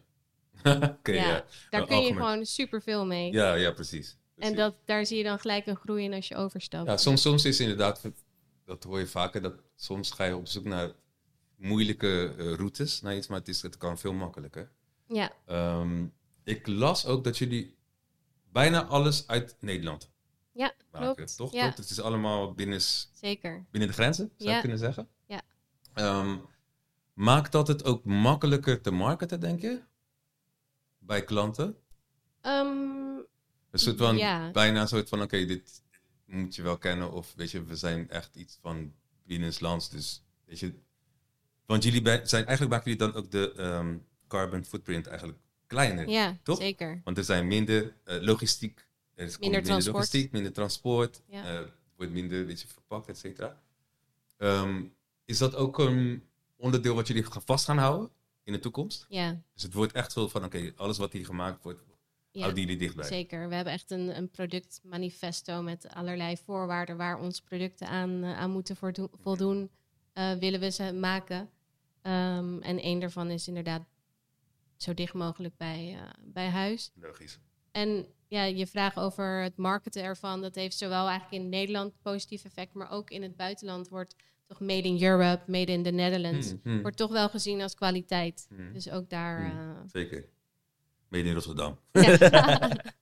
okay, 1.00 1.16
ja, 1.16 1.28
ja. 1.28 1.46
Daar 1.70 1.86
kun 1.86 2.02
je 2.02 2.14
gewoon 2.14 2.46
superveel 2.46 3.06
mee. 3.06 3.32
Ja, 3.32 3.54
ja, 3.54 3.72
precies. 3.72 4.18
Precies. 4.40 4.58
En 4.58 4.64
dat, 4.64 4.76
daar 4.86 5.06
zie 5.06 5.18
je 5.18 5.24
dan 5.24 5.40
gelijk 5.40 5.66
een 5.66 5.76
groei 5.76 6.04
in 6.04 6.14
als 6.14 6.28
je 6.28 6.36
overstapt. 6.36 6.88
Ja, 6.88 6.98
soms, 6.98 7.22
soms 7.22 7.46
is 7.46 7.60
inderdaad, 7.60 8.02
dat 8.66 8.84
hoor 8.84 9.00
je 9.00 9.08
vaker, 9.08 9.42
dat 9.42 9.54
soms 9.76 10.12
ga 10.12 10.24
je 10.24 10.36
op 10.36 10.48
zoek 10.48 10.64
naar 10.64 10.92
moeilijke 11.56 12.34
routes 12.56 13.02
naar 13.02 13.16
iets, 13.16 13.28
maar 13.28 13.40
het, 13.40 13.48
is, 13.48 13.62
het 13.62 13.78
kan 13.78 13.98
veel 13.98 14.14
makkelijker. 14.14 14.72
Ja. 15.08 15.32
Um, 15.80 16.14
ik 16.44 16.68
las 16.68 17.06
ook 17.06 17.24
dat 17.24 17.38
jullie 17.38 17.78
bijna 18.52 18.86
alles 18.86 19.28
uit 19.28 19.56
Nederland 19.60 20.12
ja, 20.52 20.74
maken, 20.92 21.16
klopt. 21.16 21.38
toch? 21.38 21.54
Ja. 21.54 21.66
Het 21.66 21.90
is 21.90 22.02
allemaal 22.02 22.54
binnen, 22.54 22.82
Zeker. 23.14 23.66
binnen 23.72 23.90
de 23.90 23.96
grenzen, 23.96 24.32
zou 24.38 24.52
je 24.52 24.60
kunnen 24.60 24.78
zeggen? 24.78 25.08
Ja. 25.26 25.42
Um, 25.96 26.42
maakt 27.14 27.52
dat 27.52 27.68
het 27.68 27.86
ook 27.86 28.06
makkelijker 28.06 28.82
te 28.82 28.92
marketen, 28.92 29.40
denk 29.40 29.62
je? 29.62 29.82
Bij 30.98 31.24
klanten? 31.24 31.78
Um, 32.42 33.09
een 33.72 33.80
soort 33.80 33.98
van, 33.98 34.18
ja. 34.18 34.52
bijna 34.52 34.82
een 34.82 34.88
soort 34.88 35.10
van, 35.10 35.22
oké, 35.22 35.46
dit 35.46 35.82
moet 36.26 36.56
je 36.56 36.62
wel 36.62 36.78
kennen. 36.78 37.12
Of 37.12 37.34
weet 37.36 37.52
je, 37.52 37.64
we 37.64 37.76
zijn 37.76 38.10
echt 38.10 38.36
iets 38.36 38.58
van 38.62 38.94
binnenlands. 39.24 39.90
Dus 39.90 40.24
weet 40.46 40.60
je, 40.60 40.74
want 41.66 41.84
jullie 41.84 42.02
zijn, 42.04 42.46
eigenlijk 42.46 42.70
maken 42.70 42.92
jullie 42.92 42.98
dan 42.98 43.14
ook 43.14 43.32
de... 43.32 43.54
Um, 43.58 44.08
carbon 44.30 44.66
footprint 44.66 45.08
eigenlijk 45.08 45.40
kleiner. 45.68 46.10
Ja, 46.10 46.38
toch? 46.44 46.58
zeker. 46.58 47.02
Want 47.04 47.18
er 47.18 47.24
zijn 47.24 47.48
minder 47.48 47.84
uh, 48.06 48.22
logistiek. 48.22 48.88
Er 49.16 49.26
is 49.26 49.38
minder, 49.38 49.62
minder 49.62 49.92
logistiek, 49.92 50.32
minder 50.32 50.54
transport. 50.54 51.22
Ja. 51.28 51.54
Uh, 51.54 51.68
wordt 51.96 52.12
minder 52.12 52.46
weet 52.46 52.62
je, 52.62 52.68
verpakt, 52.68 53.08
et 53.08 53.18
cetera. 53.18 53.62
Um, 54.38 54.94
is 55.26 55.38
dat 55.38 55.56
ook 55.56 55.80
een 55.80 56.24
onderdeel 56.56 56.96
wat 56.96 57.08
jullie 57.08 57.26
vast 57.46 57.66
gaan 57.66 57.78
houden 57.78 58.10
in 58.44 58.54
de 58.54 58.60
toekomst? 58.60 59.06
Ja. 59.10 59.42
Dus 59.54 59.64
het 59.64 59.74
wordt 59.74 59.94
echt 59.94 60.12
zo 60.12 60.28
van, 60.28 60.44
oké, 60.44 60.58
okay, 60.58 60.74
alles 60.76 60.98
wat 60.98 61.14
hier 61.14 61.26
gemaakt 61.26 61.64
wordt, 61.64 61.82
ja, 62.32 62.42
houden 62.42 62.64
jullie 62.64 62.78
dichtbij? 62.78 63.06
Zeker. 63.06 63.50
We 63.50 63.56
hebben 63.56 63.74
echt 63.74 63.92
een, 63.92 64.18
een 64.18 64.30
productmanifesto 64.30 65.62
met 65.62 65.88
allerlei 65.94 66.38
voorwaarden 66.38 66.98
waar 66.98 67.20
onze 67.20 67.44
producten 67.44 67.88
aan, 67.88 68.24
uh, 68.24 68.38
aan 68.38 68.52
moeten 68.52 68.76
voldoen. 69.12 69.70
Uh, 70.14 70.34
willen 70.34 70.60
we 70.60 70.72
ze 70.72 70.94
maken. 70.94 71.50
Um, 72.02 72.62
en 72.62 72.80
één 72.80 73.00
daarvan 73.00 73.30
is 73.30 73.48
inderdaad 73.48 73.86
zo 74.78 74.94
dicht 74.94 75.14
mogelijk 75.14 75.58
bij, 75.58 75.94
uh, 75.94 76.02
bij 76.24 76.50
huis. 76.50 76.92
Logisch. 76.96 77.40
En 77.72 78.06
ja, 78.28 78.44
je 78.44 78.68
vraag 78.68 78.98
over 78.98 79.42
het 79.42 79.58
marketen 79.58 80.04
ervan, 80.04 80.42
dat 80.42 80.56
heeft 80.56 80.78
zowel 80.78 81.08
eigenlijk 81.08 81.44
in 81.44 81.50
Nederland 81.50 81.94
positief 82.02 82.46
effect, 82.46 82.74
maar 82.74 82.92
ook 82.92 83.10
in 83.10 83.22
het 83.22 83.36
buitenland 83.36 83.88
wordt 83.88 84.16
toch 84.46 84.60
made 84.60 84.88
in 84.88 85.04
Europe, 85.04 85.52
made 85.52 85.72
in 85.72 85.84
the 85.84 85.90
Netherlands, 85.90 86.50
hmm, 86.50 86.60
hmm. 86.64 86.82
wordt 86.82 86.98
toch 86.98 87.12
wel 87.12 87.30
gezien 87.30 87.62
als 87.62 87.76
kwaliteit. 87.76 88.46
Hmm. 88.50 88.74
Dus 88.74 88.90
ook 88.90 89.10
daar. 89.10 89.46
Uh... 89.46 89.80
Zeker. 89.86 90.26
Made 91.10 91.28
in 91.28 91.34
Rotterdam. 91.34 91.80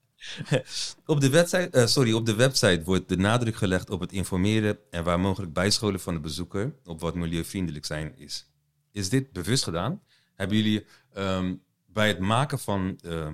op, 1.05 1.21
de 1.21 1.29
website, 1.29 1.69
uh, 1.71 1.85
sorry, 1.85 2.13
op 2.13 2.25
de 2.25 2.35
website 2.35 2.83
wordt 2.83 3.09
de 3.09 3.17
nadruk 3.17 3.55
gelegd 3.55 3.89
op 3.89 3.99
het 3.99 4.11
informeren 4.11 4.79
en 4.89 5.03
waar 5.03 5.19
mogelijk 5.19 5.53
bijscholen 5.53 5.99
van 5.99 6.13
de 6.13 6.19
bezoeker 6.19 6.75
op 6.83 6.99
wat 6.99 7.15
milieuvriendelijk 7.15 7.85
zijn 7.85 8.17
is. 8.17 8.49
Is 8.91 9.09
dit 9.09 9.31
bewust 9.31 9.63
gedaan? 9.63 10.01
Hebben 10.35 10.57
jullie 10.57 10.85
um, 11.17 11.63
bij 11.85 12.07
het 12.07 12.19
maken 12.19 12.59
van 12.59 12.99
uh, 13.01 13.27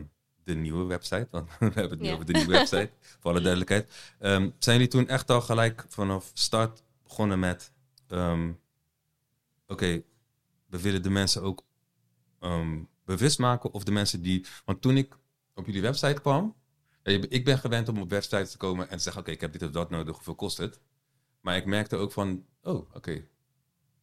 de 0.44 0.56
nieuwe 0.56 0.86
website, 0.86 1.28
want 1.32 1.50
we 1.60 1.66
hebben 1.66 1.90
het 1.90 2.00
nu 2.00 2.08
ja. 2.08 2.14
over 2.14 2.26
de 2.26 2.34
nieuwe 2.34 2.52
website, 2.52 2.92
voor 3.20 3.32
alle 3.32 3.42
duidelijkheid. 3.42 4.16
Um, 4.20 4.54
zijn 4.60 4.76
jullie 4.76 4.92
toen 4.92 5.08
echt 5.08 5.30
al 5.30 5.42
gelijk 5.42 5.86
vanaf 5.90 6.32
start 6.34 6.84
begonnen 7.04 7.40
met, 7.40 7.72
um, 8.08 8.60
oké, 9.68 9.74
okay, 9.74 10.04
we 10.68 10.82
willen 10.82 11.04
de 11.04 11.10
mensen 11.10 11.42
ook 11.42 11.64
um, 12.40 12.90
bewust 13.06 13.40
maken 13.40 13.72
of 13.74 13.84
de 13.84 13.92
mensen 13.92 14.22
die, 14.22 14.46
want 14.66 14.82
toen 14.82 14.98
ik 14.98 15.18
op 15.54 15.66
jullie 15.66 15.82
website 15.82 16.22
kwam, 16.22 16.56
ik 17.04 17.46
ben 17.46 17.58
gewend 17.58 17.90
om 17.90 18.02
op 18.02 18.10
websites 18.10 18.52
te 18.52 18.58
komen 18.58 18.90
en 18.90 18.98
te 18.98 19.04
zeggen, 19.04 19.22
oké, 19.22 19.32
okay, 19.32 19.34
ik 19.34 19.42
heb 19.42 19.52
dit 19.52 19.70
of 19.70 19.74
dat 19.74 19.90
nodig, 19.90 20.16
hoeveel 20.16 20.36
kost 20.36 20.58
het? 20.58 20.80
Maar 21.42 21.56
ik 21.56 21.66
merkte 21.66 21.96
ook 21.96 22.12
van, 22.12 22.46
oh, 22.62 22.76
oké, 22.76 22.98
okay, 22.98 23.30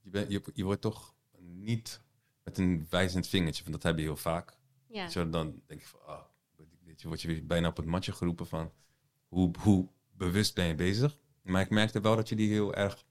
je, 0.00 0.25
je, 0.28 0.42
je 0.54 0.64
wordt 0.64 0.80
toch 0.80 1.14
niet 1.38 2.00
met 2.45 2.59
een 2.59 2.87
wijzend 2.90 3.26
vingertje, 3.26 3.62
van 3.62 3.73
dat 3.73 3.83
heb 3.83 3.97
je 3.97 4.02
heel 4.02 4.16
vaak. 4.16 4.59
Ja. 4.87 5.25
dan 5.25 5.62
denk 5.66 5.80
je 5.80 5.87
van, 5.87 6.00
ah, 6.07 6.23
je, 6.97 7.09
word 7.09 7.23
je 7.23 7.28
weer 7.28 7.47
bijna 7.47 7.69
op 7.69 7.76
het 7.76 7.87
matje 7.87 8.12
geroepen 8.12 8.47
van 8.47 8.73
hoe, 9.28 9.50
hoe 9.59 9.88
bewust 10.11 10.54
ben 10.54 10.66
je 10.66 10.75
bezig. 10.75 11.19
Maar 11.42 11.62
ik 11.62 11.71
merkte 11.71 12.00
wel 12.00 12.16
dat 12.16 12.28
je 12.28 12.37
die 12.37 12.49
heel 12.49 12.75
erg, 12.75 13.04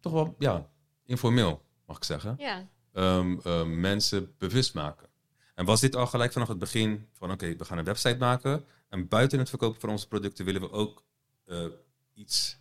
toch 0.00 0.12
wel, 0.12 0.34
ja, 0.38 0.70
informeel, 1.04 1.64
mag 1.86 1.96
ik 1.96 2.04
zeggen. 2.04 2.34
Ja. 2.38 2.68
Um, 2.98 3.40
um, 3.44 3.80
mensen 3.80 4.34
bewust 4.38 4.74
maken. 4.74 5.08
En 5.54 5.64
was 5.64 5.80
dit 5.80 5.96
al 5.96 6.06
gelijk 6.06 6.32
vanaf 6.32 6.48
het 6.48 6.58
begin 6.58 7.08
van, 7.12 7.30
oké, 7.30 7.56
we 7.56 7.64
gaan 7.64 7.78
een 7.78 7.84
website 7.84 8.16
maken. 8.16 8.64
En 8.88 9.08
buiten 9.08 9.38
het 9.38 9.48
verkopen 9.48 9.80
van 9.80 9.90
onze 9.90 10.08
producten 10.08 10.44
willen 10.44 10.60
we 10.60 10.70
ook 10.70 11.04
uh, 11.46 11.66
iets 12.14 12.58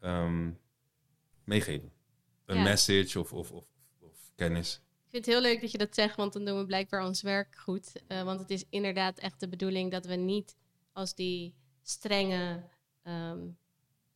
um, 0.00 0.58
meegeven. 1.44 1.92
Een 2.44 2.56
ja. 2.56 2.62
message 2.62 3.20
of, 3.20 3.32
of, 3.32 3.50
of, 3.50 3.64
of 4.00 4.32
kennis. 4.34 4.74
Ik 5.04 5.10
vind 5.10 5.24
het 5.24 5.34
heel 5.34 5.42
leuk 5.42 5.60
dat 5.60 5.70
je 5.70 5.78
dat 5.78 5.94
zegt, 5.94 6.16
want 6.16 6.32
dan 6.32 6.44
doen 6.44 6.58
we 6.58 6.66
blijkbaar 6.66 7.04
ons 7.04 7.22
werk 7.22 7.56
goed. 7.56 7.92
Uh, 8.08 8.22
want 8.22 8.40
het 8.40 8.50
is 8.50 8.64
inderdaad 8.70 9.18
echt 9.18 9.40
de 9.40 9.48
bedoeling 9.48 9.90
dat 9.90 10.06
we 10.06 10.14
niet 10.14 10.56
als 10.92 11.14
die 11.14 11.54
strenge, 11.82 12.68
um, 13.02 13.58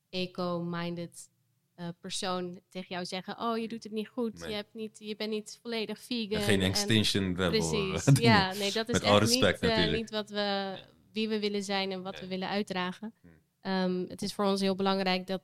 eco-minded 0.08 1.28
uh, 1.76 1.88
persoon 2.00 2.60
tegen 2.68 2.88
jou 2.88 3.04
zeggen: 3.04 3.40
Oh, 3.40 3.58
je 3.58 3.68
doet 3.68 3.82
het 3.82 3.92
niet 3.92 4.08
goed. 4.08 4.38
Nee. 4.38 4.48
Je, 4.48 4.54
hebt 4.54 4.74
niet, 4.74 4.96
je 4.98 5.16
bent 5.16 5.30
niet 5.30 5.58
volledig 5.62 5.98
vegan. 5.98 6.38
En 6.38 6.44
geen 6.44 6.62
extinction 6.62 7.24
en, 7.24 7.36
rebel. 7.36 7.68
Precies. 7.68 8.18
ja, 8.18 8.52
nee, 8.52 8.72
dat 8.72 8.88
is 8.88 9.00
echt 9.00 9.18
respect, 9.18 9.60
niet, 9.60 9.70
uh, 9.70 9.92
niet 9.92 10.10
wat 10.10 10.30
we, 10.30 10.78
wie 11.12 11.28
we 11.28 11.40
willen 11.40 11.62
zijn 11.62 11.92
en 11.92 12.02
wat 12.02 12.20
we 12.20 12.26
willen 12.26 12.48
uitdragen. 12.48 13.14
Um, 13.62 14.04
het 14.08 14.22
is 14.22 14.34
voor 14.34 14.44
ons 14.44 14.60
heel 14.60 14.74
belangrijk 14.74 15.26
dat 15.26 15.42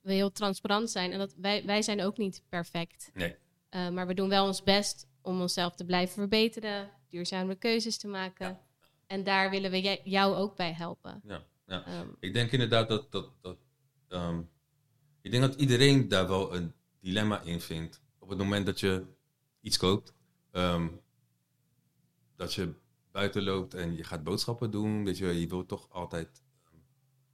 we 0.00 0.12
heel 0.12 0.32
transparant 0.32 0.90
zijn. 0.90 1.12
En 1.12 1.18
dat 1.18 1.34
wij, 1.36 1.64
wij 1.64 1.82
zijn 1.82 2.02
ook 2.02 2.16
niet 2.16 2.42
perfect. 2.48 3.10
Nee. 3.14 3.36
Uh, 3.70 3.88
maar 3.88 4.06
we 4.06 4.14
doen 4.14 4.28
wel 4.28 4.46
ons 4.46 4.62
best 4.62 5.06
om 5.20 5.40
onszelf 5.40 5.74
te 5.74 5.84
blijven 5.84 6.14
verbeteren, 6.14 6.90
duurzame 7.08 7.54
keuzes 7.54 7.98
te 7.98 8.08
maken. 8.08 8.46
Ja. 8.46 8.60
En 9.06 9.24
daar 9.24 9.50
willen 9.50 9.70
we 9.70 10.00
jou 10.04 10.34
ook 10.34 10.56
bij 10.56 10.72
helpen. 10.72 11.20
Ja, 11.24 11.42
ja. 11.66 12.00
Um, 12.00 12.16
ik 12.20 12.32
denk 12.32 12.50
inderdaad 12.50 12.88
dat. 12.88 13.12
dat, 13.12 13.30
dat 13.40 13.58
um, 14.08 14.50
ik 15.22 15.30
denk 15.30 15.42
dat 15.42 15.54
iedereen 15.54 16.08
daar 16.08 16.28
wel 16.28 16.54
een 16.54 16.72
dilemma 17.00 17.40
in 17.40 17.60
vindt. 17.60 18.00
Op 18.18 18.28
het 18.28 18.38
moment 18.38 18.66
dat 18.66 18.80
je 18.80 19.04
iets 19.60 19.76
koopt, 19.76 20.14
um, 20.52 21.00
dat 22.36 22.54
je 22.54 22.72
buiten 23.10 23.42
loopt 23.42 23.74
en 23.74 23.96
je 23.96 24.04
gaat 24.04 24.24
boodschappen 24.24 24.70
doen. 24.70 25.04
Weet 25.04 25.18
je, 25.18 25.40
je 25.40 25.46
wilt 25.46 25.68
toch 25.68 25.90
altijd 25.90 26.42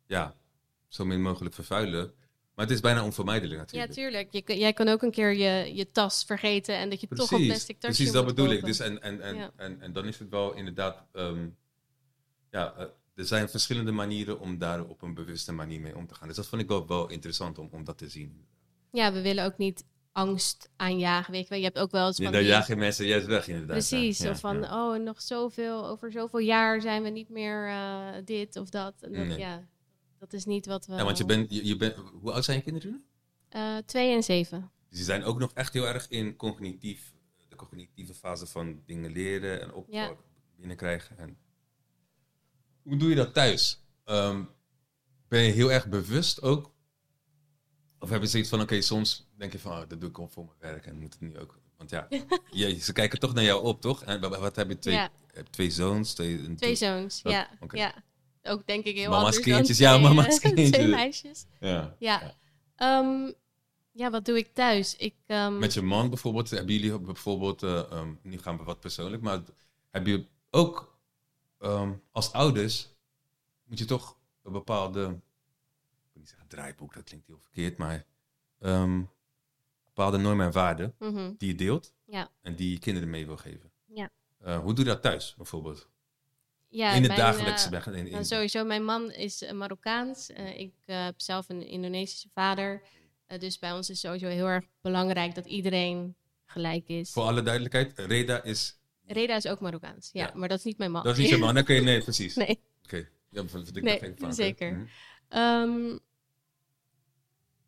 ja, 0.07 0.37
zo 0.89 1.05
min 1.05 1.23
mogelijk 1.23 1.55
vervuilen. 1.55 2.15
Maar 2.55 2.67
het 2.67 2.75
is 2.75 2.81
bijna 2.83 3.05
onvermijdelijk 3.05 3.61
natuurlijk. 3.61 3.95
Ja, 3.95 4.03
tuurlijk. 4.03 4.33
Je, 4.33 4.59
jij 4.59 4.73
kan 4.73 4.89
ook 4.89 5.03
een 5.03 5.11
keer 5.11 5.33
je, 5.33 5.75
je 5.75 5.91
tas 5.91 6.25
vergeten 6.25 6.77
en 6.77 6.91
dat 6.91 7.01
je 7.01 7.07
precies, 7.07 7.29
toch 7.29 7.39
op 7.39 7.45
plastic 7.45 7.81
tasje 7.81 7.97
Precies, 7.97 8.13
dat 8.13 8.27
bedoel 8.27 8.45
kopen. 8.45 8.59
ik. 8.59 8.67
Dus 8.67 8.79
en, 8.79 9.03
en, 9.03 9.21
en, 9.21 9.37
ja. 9.37 9.53
en, 9.57 9.81
en, 9.81 9.93
dan 9.93 10.05
is 10.05 10.19
het 10.19 10.29
wel 10.29 10.55
inderdaad... 10.55 11.05
Um, 11.13 11.57
ja, 12.51 12.75
uh, 12.79 12.85
er 13.19 13.25
zijn 13.25 13.49
verschillende 13.49 13.93
manieren 13.93 14.41
om 14.41 14.59
daar 14.59 14.85
op 14.85 15.03
een 15.03 15.15
bewuste 15.15 15.53
manier 15.53 15.81
mee 15.81 15.97
om 15.97 16.07
te 16.07 16.15
gaan. 16.15 16.27
Dus 16.29 16.37
dat 16.37 16.47
vond 16.47 16.63
ik 16.63 16.69
wel, 16.69 16.87
wel 16.87 17.09
interessant 17.09 17.59
om, 17.59 17.69
om 17.73 17.85
dat 17.85 17.99
te 17.99 18.09
zien. 18.09 18.47
Ja, 18.91 19.13
we 19.13 19.21
willen 19.21 19.45
ook 19.45 19.59
niet 19.59 19.85
angst 20.13 20.71
aanjagen. 20.77 21.33
Weet 21.33 21.43
je, 21.43 21.49
wel. 21.49 21.59
je 21.59 21.65
hebt 21.65 21.79
ook 21.79 21.91
wel 21.91 22.07
eens 22.07 22.17
van. 22.17 22.25
Ja, 22.25 22.31
dan 22.31 22.45
jaag 22.45 22.67
je 22.67 22.77
mensen 22.77 23.07
juist 23.07 23.27
weg, 23.27 23.49
inderdaad. 23.49 23.77
Precies. 23.77 24.19
Ja, 24.19 24.31
of 24.31 24.41
van, 24.41 24.65
oh, 24.65 24.99
nog 24.99 25.23
zoveel, 25.23 25.87
over 25.87 26.13
zoveel 26.13 26.39
jaar 26.39 26.81
zijn 26.81 27.03
we 27.03 27.09
niet 27.09 27.29
meer 27.29 27.69
uh, 27.69 28.09
dit 28.25 28.57
of 28.57 28.69
dat. 28.69 28.95
En 29.01 29.13
dat 29.13 29.27
nee. 29.27 29.39
Ja, 29.39 29.69
dat 30.19 30.33
is 30.33 30.45
niet 30.45 30.67
wat 30.67 30.87
we. 30.87 30.95
Ja, 30.95 31.05
want 31.05 31.19
je 31.19 31.25
bent, 31.25 31.51
je, 31.51 31.67
je 31.67 31.77
bent, 31.77 31.97
hoe 32.21 32.33
oud 32.33 32.45
zijn 32.45 32.57
je 32.57 32.63
kinderen? 32.63 33.05
Uh, 33.57 33.77
twee 33.77 34.15
en 34.15 34.23
zeven. 34.23 34.71
Dus 34.89 34.99
die 34.99 35.07
zijn 35.07 35.25
ook 35.25 35.39
nog 35.39 35.53
echt 35.55 35.73
heel 35.73 35.87
erg 35.87 36.09
in 36.09 36.37
cognitief, 36.37 37.13
de 37.49 37.57
cognitieve 37.57 38.15
fase 38.15 38.47
van 38.47 38.83
dingen 38.87 39.13
leren 39.13 39.61
en 39.61 39.73
op 39.73 39.87
ja. 39.91 40.15
binnenkrijgen. 40.57 41.19
En 41.19 41.37
hoe 42.89 42.97
doe 42.97 43.09
je 43.09 43.15
dat 43.15 43.35
thuis? 43.35 43.81
Um, 44.05 44.49
ben 45.29 45.43
je 45.43 45.53
heel 45.53 45.73
erg 45.73 45.89
bewust 45.89 46.43
ook? 46.43 46.71
Of 47.99 48.11
hebben 48.11 48.29
ze 48.29 48.39
iets 48.39 48.49
van, 48.49 48.61
oké, 48.61 48.81
soms 48.81 49.29
denk 49.37 49.53
je 49.53 49.59
van, 49.59 49.73
oh, 49.73 49.89
dat 49.89 50.01
doe 50.01 50.09
ik 50.09 50.15
gewoon 50.15 50.31
voor 50.31 50.45
mijn 50.45 50.73
werk 50.73 50.87
en 50.87 50.99
moet 50.99 51.13
het 51.13 51.21
nu 51.21 51.39
ook. 51.39 51.59
Want 51.77 51.91
ja, 51.91 52.09
je, 52.51 52.79
ze 52.79 52.93
kijken 52.93 53.19
toch 53.19 53.35
naar 53.35 53.45
jou 53.45 53.65
op, 53.65 53.81
toch? 53.81 54.03
En 54.03 54.21
wat 54.21 54.57
heb 54.57 54.69
je? 54.69 54.79
Twee, 54.79 54.95
ja. 54.95 55.11
twee 55.51 55.71
zoons? 55.71 56.15
Twee, 56.15 56.55
twee 56.55 56.75
zoons, 56.75 57.21
oh, 57.25 57.33
ja. 57.33 57.49
Okay. 57.61 57.81
ja. 57.81 57.95
Ook 58.43 58.67
denk 58.67 58.85
ik 58.85 58.97
heel 58.97 59.11
mama's 59.11 59.41
kindjes, 59.41 59.79
ja, 59.79 59.99
mama's 59.99 60.39
kindjes. 60.39 60.71
twee 60.79 60.87
meisjes. 60.87 61.47
Ja. 61.61 61.97
Ja. 61.99 62.35
Ja. 62.77 62.99
Um, 63.01 63.35
ja, 63.93 64.11
wat 64.11 64.25
doe 64.25 64.37
ik 64.37 64.55
thuis? 64.55 64.97
Ik, 64.97 65.15
um... 65.27 65.59
Met 65.59 65.75
je 65.75 65.83
man 65.83 66.09
bijvoorbeeld, 66.09 66.51
hebben 66.51 66.75
jullie 66.75 66.99
bijvoorbeeld, 66.99 67.63
uh, 67.63 67.83
um, 67.93 68.19
nu 68.23 68.39
gaan 68.39 68.57
we 68.57 68.65
wat 68.65 68.81
persoonlijk, 68.81 69.23
maar 69.23 69.41
heb 69.91 70.07
je 70.07 70.27
ook 70.51 70.98
als 72.13 72.33
ouders, 72.33 72.89
moet 73.65 73.79
je 73.79 73.85
toch 73.85 74.19
een 74.43 74.53
bepaalde, 74.53 75.01
ik 75.01 76.11
wil 76.13 76.23
niet 76.23 76.29
zeggen 76.29 76.49
draaiboek, 76.49 76.95
dat 76.95 77.05
klinkt 77.05 77.27
heel 77.27 77.39
verkeerd, 77.39 77.77
maar 77.79 78.07
um, 78.61 79.11
bepaalde 79.85 80.19
normen 80.19 80.47
en 80.47 80.53
waarden 80.53 80.95
mm 80.99 81.15
-hmm. 81.15 81.35
die 81.39 81.49
je 81.49 81.55
deelt 81.55 81.93
ja. 82.05 82.31
en 82.43 82.55
die 82.55 82.71
je 82.71 82.79
kinderen 82.79 83.11
mee 83.11 83.27
wil 83.27 83.37
geven. 83.37 83.73
Ja. 83.87 84.11
Uh, 84.47 84.59
hoe 84.59 84.75
doe 84.75 84.85
je 84.85 84.91
dat 84.91 85.03
thuis 85.03 85.35
bijvoorbeeld? 85.37 85.89
Ja, 86.69 86.93
in 86.93 87.03
het 87.03 87.07
mijn, 87.07 87.21
dagelijkse 87.21 87.91
in, 87.91 88.07
in, 88.07 88.13
nou, 88.13 88.25
Sowieso, 88.25 88.65
mijn 88.65 88.85
man 88.85 89.11
is 89.11 89.53
Marokkaans. 89.53 90.31
Uh, 90.31 90.59
ik 90.59 90.73
heb 90.85 91.21
zelf 91.21 91.49
een 91.49 91.67
Indonesische 91.67 92.29
vader. 92.35 92.83
dus 93.39 93.59
bij 93.59 93.73
ons 93.73 93.91
is 93.91 94.01
sowieso 94.01 94.27
heel 94.27 94.47
erg 94.47 94.65
belangrijk 94.81 95.35
dat 95.35 95.47
iedereen 95.47 96.17
gelijk 96.45 96.89
is. 96.89 97.11
Voor 97.11 97.23
alle 97.23 97.43
duidelijkheid, 97.43 97.99
Reda 97.99 98.43
is... 98.43 98.78
Reda 99.09 99.37
is 99.37 99.47
ook 99.47 99.61
Marokkaans, 99.61 100.11
ja, 100.13 100.27
ja. 100.27 100.33
maar 100.35 100.49
dat 100.49 100.59
is 100.59 100.65
niet 100.65 100.79
mijn 100.79 100.91
man. 100.91 101.03
Dat 101.03 101.13
is 101.13 101.19
niet 101.19 101.29
je 101.29 101.37
man, 101.37 101.55
dan 101.55 101.65
kun 101.65 101.75
je, 101.75 101.81
nee, 101.81 102.03
precies. 102.03 102.35
nee. 102.35 102.49
Oké. 102.49 102.59
Okay. 102.83 103.09
Ja, 103.31 103.49
vind 103.49 103.77
ik 103.77 103.83
nee, 103.83 103.99
geen 103.99 104.33
zeker. 104.33 104.73
Mm 104.73 104.89
-hmm. 105.29 105.41
um, 105.41 106.01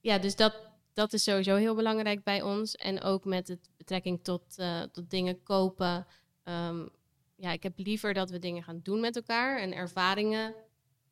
ja, 0.01 0.19
dus 0.19 0.37
dat, 0.37 0.55
dat 0.93 1.13
is 1.13 1.23
sowieso 1.23 1.57
heel 1.57 1.75
belangrijk 1.75 2.23
bij 2.23 2.43
ons. 2.43 2.75
En 2.75 3.03
ook 3.03 3.25
met 3.25 3.49
het 3.49 3.71
betrekking 3.77 4.25
tot, 4.25 4.43
uh, 4.59 4.83
tot 4.83 5.11
dingen 5.11 5.43
kopen. 5.43 6.07
Um, 6.45 6.91
ja, 7.37 7.53
ik 7.53 7.63
heb 7.63 7.73
liever 7.77 8.15
dat 8.15 8.31
we 8.31 8.39
dingen 8.39 8.63
gaan 8.63 8.81
doen 8.83 9.01
met 9.01 9.17
elkaar 9.17 9.59
en 9.59 9.75
ervaringen 9.75 10.55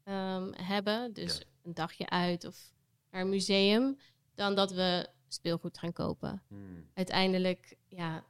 um, 0.05 0.53
hebben. 0.55 1.13
Dus 1.13 1.39
ja. 1.39 1.45
een 1.63 1.75
dagje 1.75 2.09
uit 2.09 2.45
of 2.45 2.73
naar 3.11 3.21
een 3.21 3.29
museum. 3.29 3.99
Dan 4.35 4.55
dat 4.55 4.73
we 4.73 5.09
speelgoed 5.29 5.79
gaan 5.79 5.93
kopen. 5.93 6.43
Hmm. 6.49 6.91
Uiteindelijk, 6.95 7.77
ja, 7.89 8.25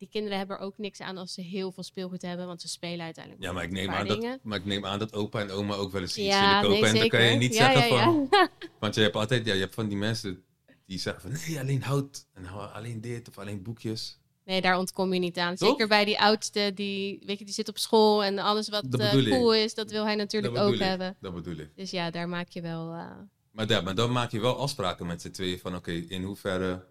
die 0.00 0.08
kinderen 0.08 0.38
hebben 0.38 0.56
er 0.56 0.62
ook 0.62 0.78
niks 0.78 1.00
aan 1.00 1.16
als 1.16 1.34
ze 1.34 1.40
heel 1.40 1.72
veel 1.72 1.82
speelgoed 1.82 2.22
hebben, 2.22 2.46
want 2.46 2.60
ze 2.60 2.68
spelen 2.68 3.04
uiteindelijk. 3.04 3.44
Ja, 3.44 3.52
maar 3.52 3.64
ik 3.64 3.70
neem, 3.70 3.90
aan 3.90 4.06
dat, 4.06 4.38
maar 4.42 4.58
ik 4.58 4.64
neem 4.64 4.86
aan 4.86 4.98
dat 4.98 5.14
opa 5.14 5.40
en 5.40 5.50
oma 5.50 5.74
ook 5.74 5.92
wel 5.92 6.00
eens 6.00 6.16
iets 6.16 6.26
ja, 6.26 6.60
willen 6.60 6.76
kopen. 6.76 6.80
Nee, 6.80 7.02
en 7.02 7.08
dan 7.10 7.20
kan 7.20 7.30
je 7.30 7.36
niet 7.36 7.54
ja, 7.54 7.72
zeggen 7.72 7.96
ja, 7.96 8.04
van. 8.04 8.28
Want 8.80 8.94
je 8.94 9.00
hebt 9.00 9.16
altijd, 9.16 9.46
ja, 9.46 9.54
je 9.54 9.60
hebt 9.60 9.74
van 9.74 9.88
die 9.88 9.98
mensen 9.98 10.44
die 10.86 10.98
zeggen 10.98 11.22
van 11.22 11.40
nee, 11.46 11.58
alleen 11.58 11.82
hout 11.82 12.26
en 12.32 12.46
alleen 12.72 13.00
dit 13.00 13.28
of 13.28 13.38
alleen 13.38 13.62
boekjes. 13.62 14.18
Nee, 14.44 14.60
daar 14.60 14.78
ontkom 14.78 15.12
je 15.12 15.20
niet 15.20 15.38
aan. 15.38 15.56
Zeker 15.56 15.88
bij 15.88 16.04
die 16.04 16.20
oudste, 16.20 16.72
die, 16.74 17.22
weet 17.26 17.38
je, 17.38 17.44
die 17.44 17.54
zit 17.54 17.68
op 17.68 17.78
school 17.78 18.24
en 18.24 18.38
alles 18.38 18.68
wat 18.68 18.84
uh, 18.98 19.10
cool 19.12 19.54
is, 19.54 19.74
dat 19.74 19.90
wil 19.90 20.04
hij 20.04 20.14
natuurlijk 20.14 20.56
ook 20.56 20.74
ik. 20.74 20.80
hebben. 20.80 21.16
Dat 21.20 21.34
bedoel 21.34 21.56
ik. 21.56 21.70
Dus 21.76 21.90
ja, 21.90 22.10
daar 22.10 22.28
maak 22.28 22.48
je 22.48 22.60
wel. 22.60 22.94
Uh... 22.94 23.10
Maar, 23.50 23.68
ja, 23.68 23.80
maar 23.80 23.94
dan 23.94 24.12
maak 24.12 24.30
je 24.30 24.40
wel 24.40 24.56
afspraken 24.56 25.06
met 25.06 25.22
z'n 25.22 25.30
tweeën 25.30 25.58
van 25.58 25.76
oké, 25.76 25.90
okay, 25.90 26.04
in 26.08 26.22
hoeverre 26.22 26.84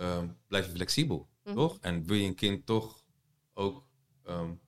uh, 0.00 0.18
blijf 0.48 0.66
je 0.66 0.72
flexibel, 0.72 1.28
mm. 1.44 1.54
toch? 1.54 1.78
En 1.80 2.06
wil 2.06 2.16
je 2.16 2.26
een 2.26 2.34
kind 2.34 2.66
toch 2.66 3.04
ook 3.54 3.84
um, 4.28 4.60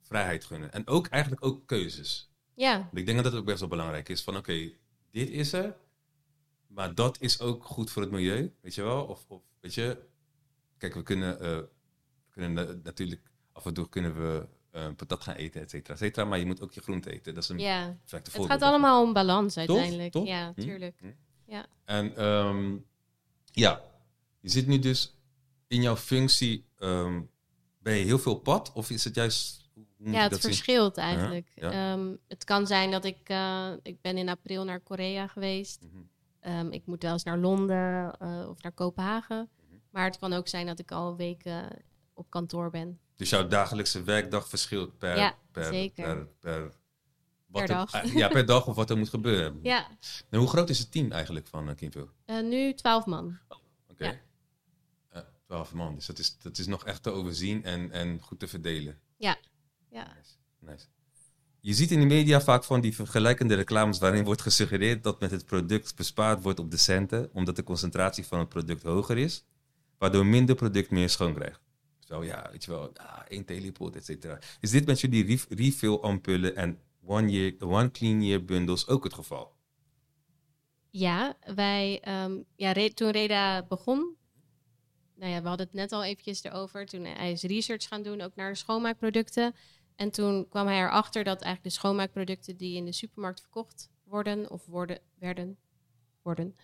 vrijheid 0.00 0.44
gunnen? 0.44 0.72
En 0.72 0.86
ook 0.86 1.06
eigenlijk 1.06 1.44
ook 1.44 1.66
keuzes. 1.66 2.30
Ja. 2.54 2.90
Ik 2.92 3.06
denk 3.06 3.22
dat 3.22 3.32
dat 3.32 3.40
ook 3.40 3.46
best 3.46 3.60
wel 3.60 3.68
belangrijk 3.68 4.08
is. 4.08 4.22
Van 4.22 4.36
oké, 4.36 4.50
okay, 4.50 4.78
dit 5.10 5.30
is 5.30 5.52
er, 5.52 5.76
maar 6.66 6.94
dat 6.94 7.20
is 7.20 7.40
ook 7.40 7.64
goed 7.64 7.90
voor 7.90 8.02
het 8.02 8.10
milieu, 8.10 8.54
weet 8.60 8.74
je 8.74 8.82
wel? 8.82 9.04
Of, 9.04 9.24
of 9.28 9.42
weet 9.60 9.74
je, 9.74 10.02
kijk, 10.78 10.94
we 10.94 11.02
kunnen, 11.02 11.34
uh, 11.34 11.40
we 11.40 11.68
kunnen 12.30 12.80
natuurlijk 12.82 13.30
af 13.52 13.66
en 13.66 13.74
toe 13.74 13.88
kunnen 13.88 14.14
we 14.14 14.48
uh, 14.72 14.86
patat 14.96 15.22
gaan 15.22 15.34
eten, 15.34 15.60
et 15.60 15.70
cetera, 15.70 15.92
et 15.92 15.98
cetera. 15.98 16.24
Maar 16.24 16.38
je 16.38 16.46
moet 16.46 16.60
ook 16.60 16.72
je 16.72 16.80
groente 16.80 17.10
eten. 17.12 17.34
Dat 17.34 17.42
is 17.42 17.48
een 17.48 17.58
ja. 17.58 17.96
Het 18.06 18.30
gaat 18.32 18.62
allemaal 18.62 19.02
om 19.02 19.12
balans 19.12 19.56
uiteindelijk. 19.56 20.12
Toch? 20.12 20.26
Ja, 20.26 20.52
hm? 20.54 20.60
tuurlijk. 20.60 20.98
Hm? 21.00 21.12
Ja. 21.46 21.66
En 21.84 22.24
um, 22.24 22.86
ja, 23.44 23.84
je 24.40 24.48
zit 24.48 24.66
nu 24.66 24.78
dus 24.78 25.19
in 25.70 25.82
jouw 25.82 25.96
functie. 25.96 26.68
Um, 26.78 27.30
ben 27.78 27.94
je 27.94 28.04
heel 28.04 28.18
veel 28.18 28.34
pad 28.34 28.72
of 28.72 28.90
is 28.90 29.04
het 29.04 29.14
juist 29.14 29.70
ja, 29.96 30.28
het 30.28 30.40
verschilt 30.40 30.94
zien? 30.94 31.04
eigenlijk. 31.04 31.52
Ja, 31.54 31.70
ja. 31.70 31.92
Um, 31.92 32.18
het 32.28 32.44
kan 32.44 32.66
zijn 32.66 32.90
dat 32.90 33.04
ik, 33.04 33.28
uh, 33.28 33.70
ik 33.82 34.00
ben 34.00 34.16
in 34.16 34.28
april 34.28 34.64
naar 34.64 34.80
Korea 34.80 35.26
geweest. 35.26 35.82
Mm 35.82 35.90
-hmm. 35.90 36.08
Um, 36.58 36.72
ik 36.72 36.86
moet 36.86 37.02
wel 37.02 37.12
eens 37.12 37.24
naar 37.24 37.38
Londen 37.38 38.16
uh, 38.22 38.48
of 38.48 38.62
naar 38.62 38.72
Kopenhagen. 38.72 39.38
Mm 39.38 39.66
-hmm. 39.68 39.80
Maar 39.90 40.04
het 40.04 40.18
kan 40.18 40.32
ook 40.32 40.48
zijn 40.48 40.66
dat 40.66 40.78
ik 40.78 40.90
al 40.90 41.16
weken 41.16 41.68
op 42.14 42.30
kantoor 42.30 42.70
ben. 42.70 43.00
Dus 43.16 43.30
jouw 43.30 43.46
dagelijkse 43.46 44.02
werkdag 44.02 44.48
verschilt 44.48 44.98
per, 44.98 45.16
ja, 45.16 45.34
per, 45.52 45.64
zeker. 45.64 46.04
per, 46.04 46.26
per, 46.26 46.72
per 47.50 47.66
dag. 47.66 47.92
Er, 47.92 48.16
ja, 48.16 48.28
per 48.28 48.46
dag 48.46 48.66
of 48.66 48.74
wat 48.74 48.90
er 48.90 48.98
moet 48.98 49.08
gebeuren. 49.08 49.58
Ja. 49.62 49.88
Nou, 50.30 50.42
hoe 50.42 50.52
groot 50.52 50.70
is 50.70 50.78
het 50.78 50.92
team 50.92 51.12
eigenlijk 51.12 51.46
van 51.46 51.68
uh? 51.68 52.02
Uh, 52.26 52.42
nu 52.42 52.74
twaalf 52.74 53.06
man. 53.06 53.38
Oh, 53.48 53.58
Oké. 53.58 53.92
Okay. 53.92 54.08
Ja. 54.08 54.18
Twaalf 55.50 55.72
man, 55.72 55.94
dus 55.94 56.06
dat 56.06 56.18
is, 56.18 56.36
dat 56.38 56.58
is 56.58 56.66
nog 56.66 56.84
echt 56.84 57.02
te 57.02 57.10
overzien 57.10 57.64
en, 57.64 57.90
en 57.90 58.20
goed 58.20 58.38
te 58.38 58.48
verdelen. 58.48 59.00
Ja. 59.16 59.38
ja. 59.88 60.14
Nice. 60.16 60.32
nice. 60.58 60.86
Je 61.60 61.74
ziet 61.74 61.90
in 61.90 62.00
de 62.00 62.06
media 62.06 62.40
vaak 62.40 62.64
van 62.64 62.80
die 62.80 62.94
vergelijkende 62.94 63.54
reclames 63.54 63.98
waarin 63.98 64.24
wordt 64.24 64.40
gesuggereerd 64.40 65.02
dat 65.02 65.20
met 65.20 65.30
het 65.30 65.44
product 65.44 65.96
bespaard 65.96 66.42
wordt 66.42 66.58
op 66.58 66.70
de 66.70 66.76
centen, 66.76 67.30
omdat 67.32 67.56
de 67.56 67.62
concentratie 67.62 68.26
van 68.26 68.38
het 68.38 68.48
product 68.48 68.82
hoger 68.82 69.18
is, 69.18 69.44
waardoor 69.98 70.26
minder 70.26 70.54
product 70.54 70.90
meer 70.90 71.08
schoon 71.08 71.34
krijgt. 71.34 71.60
Zo 71.98 72.24
ja, 72.24 72.48
weet 72.50 72.64
je 72.64 72.70
wel, 72.70 72.96
ah, 72.96 73.20
één 73.28 73.44
teleport, 73.44 73.96
et 73.96 74.04
cetera. 74.04 74.38
Is 74.60 74.70
dit 74.70 74.86
met 74.86 75.00
jullie 75.00 75.24
ref 75.24 75.46
refill 75.48 75.94
ampullen 75.94 76.56
en 76.56 76.78
one, 77.04 77.30
year, 77.30 77.54
one 77.60 77.90
clean 77.90 78.22
year 78.22 78.44
bundles 78.44 78.86
ook 78.86 79.04
het 79.04 79.14
geval? 79.14 79.52
Ja, 80.90 81.36
wij, 81.54 82.02
um, 82.24 82.44
ja, 82.56 82.72
re 82.72 82.94
toen 82.94 83.10
Reda 83.10 83.66
begon, 83.66 84.18
nou 85.20 85.32
ja, 85.32 85.42
we 85.42 85.48
hadden 85.48 85.66
het 85.66 85.74
net 85.74 85.92
al 85.92 86.04
eventjes 86.04 86.44
erover, 86.44 86.86
toen 86.86 87.04
hij 87.04 87.32
is 87.32 87.42
research 87.42 87.88
gaan 87.88 88.02
doen, 88.02 88.20
ook 88.20 88.34
naar 88.34 88.56
schoonmaakproducten. 88.56 89.54
En 89.96 90.10
toen 90.10 90.48
kwam 90.48 90.66
hij 90.66 90.78
erachter 90.78 91.24
dat 91.24 91.42
eigenlijk 91.42 91.74
de 91.74 91.80
schoonmaakproducten 91.80 92.56
die 92.56 92.76
in 92.76 92.84
de 92.84 92.92
supermarkt 92.92 93.40
verkocht 93.40 93.90
worden 94.04 94.50
of 94.50 94.66
worden, 94.66 94.98
werden, 95.18 95.58
worden, 96.22 96.56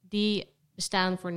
die 0.00 0.54
bestaan 0.74 1.18
voor 1.18 1.32
90% 1.32 1.34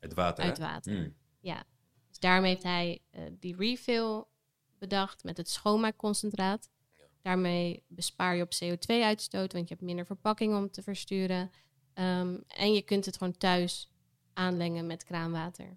het 0.00 0.14
water, 0.14 0.44
uit 0.44 0.58
water. 0.58 0.92
Mm. 0.92 1.14
Ja, 1.40 1.64
dus 2.08 2.18
daarmee 2.18 2.50
heeft 2.50 2.62
hij 2.62 3.02
uh, 3.10 3.22
die 3.38 3.56
refill 3.56 4.24
bedacht 4.78 5.24
met 5.24 5.36
het 5.36 5.48
schoonmaakconcentraat. 5.48 6.70
Ja. 6.98 7.04
Daarmee 7.22 7.84
bespaar 7.88 8.36
je 8.36 8.42
op 8.42 8.52
CO2-uitstoot, 8.64 9.52
want 9.52 9.68
je 9.68 9.74
hebt 9.74 9.86
minder 9.86 10.06
verpakking 10.06 10.54
om 10.56 10.70
te 10.70 10.82
versturen. 10.82 11.50
Um, 11.94 12.44
en 12.46 12.72
je 12.72 12.82
kunt 12.82 13.04
het 13.04 13.16
gewoon 13.16 13.36
thuis 13.36 13.91
aanlengen 14.34 14.86
met 14.86 15.04
kraanwater. 15.04 15.76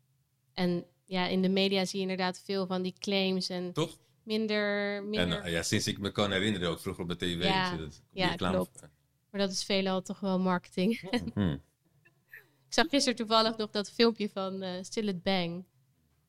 En 0.53 0.85
ja, 1.05 1.27
in 1.27 1.41
de 1.41 1.49
media 1.49 1.85
zie 1.85 1.95
je 1.95 2.01
inderdaad 2.01 2.41
veel 2.45 2.67
van 2.67 2.81
die 2.81 2.95
claims 2.99 3.49
en 3.49 3.73
Toch? 3.73 3.97
minder... 4.23 5.03
minder... 5.03 5.41
En, 5.41 5.51
ja, 5.51 5.63
sinds 5.63 5.87
ik 5.87 5.99
me 5.99 6.11
kan 6.11 6.31
herinneren, 6.31 6.69
ook 6.69 6.79
vroeger 6.79 7.03
op 7.03 7.09
de 7.09 7.17
tv. 7.17 7.43
Ja, 7.43 7.77
dat, 7.77 8.01
ja 8.11 8.35
klopt. 8.35 8.81
Maar 9.29 9.41
dat 9.41 9.51
is 9.51 9.63
veelal 9.63 10.01
toch 10.01 10.19
wel 10.19 10.39
marketing. 10.39 10.99
Hmm. 11.33 11.61
ik 12.67 12.73
zag 12.73 12.87
gisteren 12.89 13.15
toevallig 13.15 13.57
nog 13.57 13.69
dat 13.69 13.91
filmpje 13.91 14.29
van 14.29 14.63
uh, 14.63 14.69
Still 14.81 15.07
It 15.07 15.23
Bang. 15.23 15.65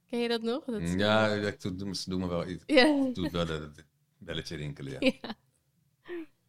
Ken 0.06 0.18
je 0.18 0.28
dat 0.28 0.42
nog? 0.42 0.64
Dat 0.64 0.80
is, 0.80 0.92
ja, 0.92 1.36
uh... 1.36 1.46
ik 1.46 1.60
doe, 1.60 1.74
doe 2.06 2.18
me 2.18 2.26
wel 2.26 2.48
iets. 2.48 2.62
Ja. 2.66 3.10
Doe 3.12 3.30
wel 3.30 3.46
dat 3.46 3.70
belletje 4.18 4.56
rinkelen, 4.56 4.92
ja. 4.92 5.10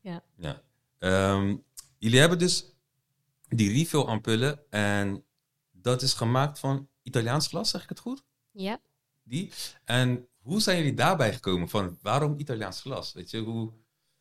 Ja. 0.02 0.24
ja. 0.38 0.62
ja. 1.00 1.34
Um, 1.34 1.64
jullie 1.98 2.20
hebben 2.20 2.40
dus 2.40 2.76
die 3.48 3.72
refill 3.72 4.02
ampullen 4.02 4.60
en 4.70 5.24
dat 5.82 6.02
is 6.02 6.14
gemaakt 6.14 6.60
van 6.60 6.90
Italiaans 7.04 7.48
glas, 7.48 7.70
zeg 7.70 7.84
ik 7.84 7.90
het 7.90 8.00
goed? 8.00 8.24
Ja. 8.52 8.80
Die. 9.24 9.52
En 9.86 10.28
hoe 10.42 10.62
zijn 10.62 10.78
jullie 10.78 10.94
daarbij 10.94 11.34
gekomen 11.34 11.70
van 11.70 11.98
waarom 12.02 12.40
Italiaans 12.40 12.82
glas? 12.82 13.14
Weet 13.14 13.30
je, 13.32 13.40
hoe... 13.40 13.72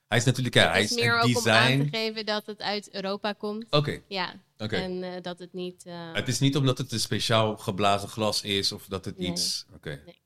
Hij 0.09 0.19
is 0.19 0.25
natuurlijk, 0.25 0.55
ja, 0.55 0.71
hij 0.71 0.83
is 0.83 0.91
is 0.91 0.97
meer 0.97 1.13
een 1.15 1.21
ook 1.21 1.27
design. 1.27 1.49
om 1.49 1.81
aan 1.81 1.91
te 1.91 1.97
geven 1.97 2.27
dat 2.27 2.47
het 2.47 2.61
uit 2.61 2.95
Europa 2.95 3.33
komt. 3.33 3.67
Oké, 3.71 4.01
Ja, 4.09 4.35
en 4.57 5.03
eh, 5.03 5.23
dat 5.23 5.39
het 5.39 5.53
niet... 5.53 5.85
eh, 5.87 6.13
Het 6.13 6.29
is 6.29 6.39
niet 6.39 6.57
omdat 6.57 6.79
het 6.79 6.93
een 6.93 7.01
speciaal 7.01 7.57
geblazen 7.57 8.09
glas 8.09 8.43
is 8.43 8.73
of 8.73 8.87
dat 8.87 9.05
het 9.05 9.19
Nee. 9.19 9.31
iets. 9.31 9.67
Oké. 9.75 10.03
Nee. 10.05 10.21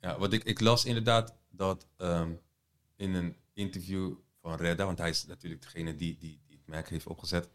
Ja, 0.00 0.18
wat 0.18 0.32
ik, 0.32 0.44
ik 0.44 0.60
las 0.60 0.84
inderdaad 0.84 1.34
dat 1.50 1.86
ehm, 1.96 2.32
in 2.96 3.14
een 3.14 3.36
interview 3.52 4.14
van 4.40 4.54
Redda, 4.56 4.84
want 4.84 4.98
hij 4.98 5.10
is 5.10 5.26
natuurlijk 5.26 5.62
degene 5.62 5.94
die, 5.96 6.16
die, 6.18 6.40
die 6.46 6.56
het 6.56 6.66
merk 6.66 6.88
heeft 6.88 7.06
opgezet, 7.06 7.48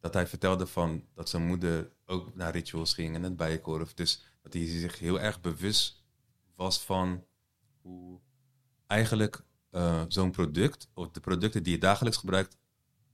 dat 0.00 0.14
hij 0.14 0.26
vertelde 0.26 0.66
van 0.66 1.04
dat 1.14 1.28
zijn 1.28 1.46
moeder 1.46 1.90
ook 2.06 2.34
naar 2.34 2.52
rituals 2.52 2.94
ging 2.94 3.14
en 3.14 3.22
het 3.22 3.36
bijenkorf. 3.36 3.94
Dus 3.94 4.22
dat 4.42 4.52
hij 4.52 4.66
zich 4.66 4.98
heel 4.98 5.20
erg 5.20 5.40
bewust 5.40 6.04
was 6.54 6.80
van 6.80 7.24
hoe 7.82 8.20
eigenlijk 8.86 9.44
eh, 9.70 10.04
zo'n 10.08 10.30
product, 10.30 10.88
of 10.94 11.10
de 11.10 11.20
producten 11.20 11.62
die 11.62 11.72
je 11.72 11.78
dagelijks 11.78 12.18
gebruikt, 12.18 12.56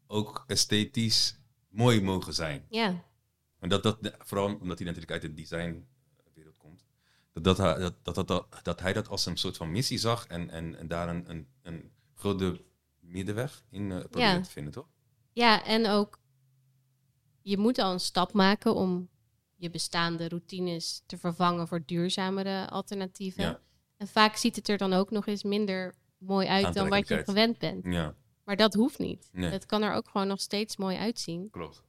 ook 0.07 0.44
esthetisch 0.46 1.38
mooi 1.68 2.03
mogen 2.03 2.35
zijn. 2.35 2.66
ja, 2.70 3.05
En 3.59 3.68
dat, 3.68 3.83
dat, 3.83 3.99
vooral 4.18 4.46
omdat 4.46 4.79
hij 4.79 4.87
natuurlijk 4.87 5.12
uit 5.12 5.22
de 5.22 5.35
designwereld 5.35 6.57
komt. 6.57 6.85
Dat, 7.33 7.44
dat, 7.44 7.57
hij- 7.59 7.79
dat, 7.79 8.14
dat, 8.14 8.29
dat, 8.29 8.46
dat 8.62 8.81
hij 8.81 8.92
dat 8.92 9.09
als 9.09 9.27
een 9.27 9.37
soort 9.37 9.57
van 9.57 9.70
missie 9.70 9.99
zag 9.99 10.27
en, 10.27 10.51
en, 10.51 10.79
en 10.79 10.88
daar 10.88 11.09
een, 11.09 11.31
een, 11.31 11.49
een 11.62 11.90
grote 12.14 12.64
middenweg 13.01 13.64
in 13.70 13.83
uh, 13.83 13.99
probeerde 13.99 14.20
Ja. 14.37 14.40
te 14.40 14.51
vinden, 14.51 14.72
toch? 14.72 14.87
ja, 15.33 15.64
en 15.64 15.87
ook... 15.87 16.18
Je 17.49 17.59
moet 17.59 17.79
al 17.79 17.93
een 17.93 18.01
stap 18.01 18.33
maken 18.33 18.75
om 18.75 19.09
je 19.57 19.71
bestaande 19.71 20.29
routines 20.29 21.03
te 21.07 21.19
vervangen 21.19 21.69
voor 21.69 21.83
duurzamere 21.87 22.69
alternatieven. 22.69 23.43
Ja. 23.43 23.61
En 23.97 24.09
vaak 24.09 24.37
ziet 24.37 24.57
het 24.57 24.69
er 24.69 24.79
dan 24.79 24.93
ook 24.93 25.11
nog 25.11 25.27
eens 25.27 25.43
minder 25.43 25.95
mooi 26.19 26.47
uit 26.47 26.75
dan 26.75 26.89
wat 26.89 27.09
je 27.09 27.23
gewend 27.25 27.59
bent. 27.59 27.85
Ja, 27.85 28.15
Maar 28.45 28.57
dat 28.57 28.75
hoeft 28.75 28.99
niet. 28.99 29.29
Nee. 29.33 29.51
Het 29.51 29.67
kan 29.67 29.83
er 29.83 29.93
ook 29.93 30.09
gewoon 30.09 30.27
nog 30.27 30.41
steeds 30.41 30.77
mooi 30.77 30.97
uitzien. 30.97 31.51
klopt. 31.51 31.83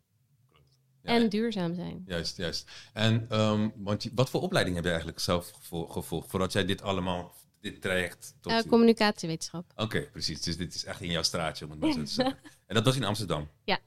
klopt. 0.50 0.65
Ja, 1.02 1.10
en 1.15 1.30
duurzaam 1.30 1.74
zijn. 1.76 2.04
Juist, 2.06 2.38
juist. 2.38 2.72
En 2.93 3.26
ehm, 3.30 3.70
want 3.76 4.10
wat 4.15 4.30
voor 4.30 4.41
opleiding 4.41 4.76
heb 4.76 4.84
je 4.86 4.89
eigenlijk 4.91 5.20
zelf 5.20 5.52
gevo- 5.52 5.88
gevolgd 5.88 6.30
voordat 6.30 6.52
jij 6.54 6.65
dit 6.65 6.82
allemaal, 6.82 7.36
dit 7.60 7.82
traject 7.82 8.36
tot... 8.41 8.52
Eh, 8.52 8.62
communicatiewetenschap. 8.62 9.72
Oké, 9.76 10.02
precies. 10.02 10.41
Dus 10.41 10.58
dit 10.58 10.74
is 10.76 10.86
echt 10.86 11.02
in 11.02 11.12
jouw 11.12 11.24
straatje, 11.24 11.65
om 11.65 11.72
het 11.72 11.80
maar 11.80 11.91
zo 11.91 12.04
te 12.04 12.06
zeggen. 12.12 12.39
En 12.67 12.76
dat 12.76 12.86
was 12.86 12.96
in 12.96 13.04
Amsterdam? 13.04 13.48
Ja. 13.63 13.80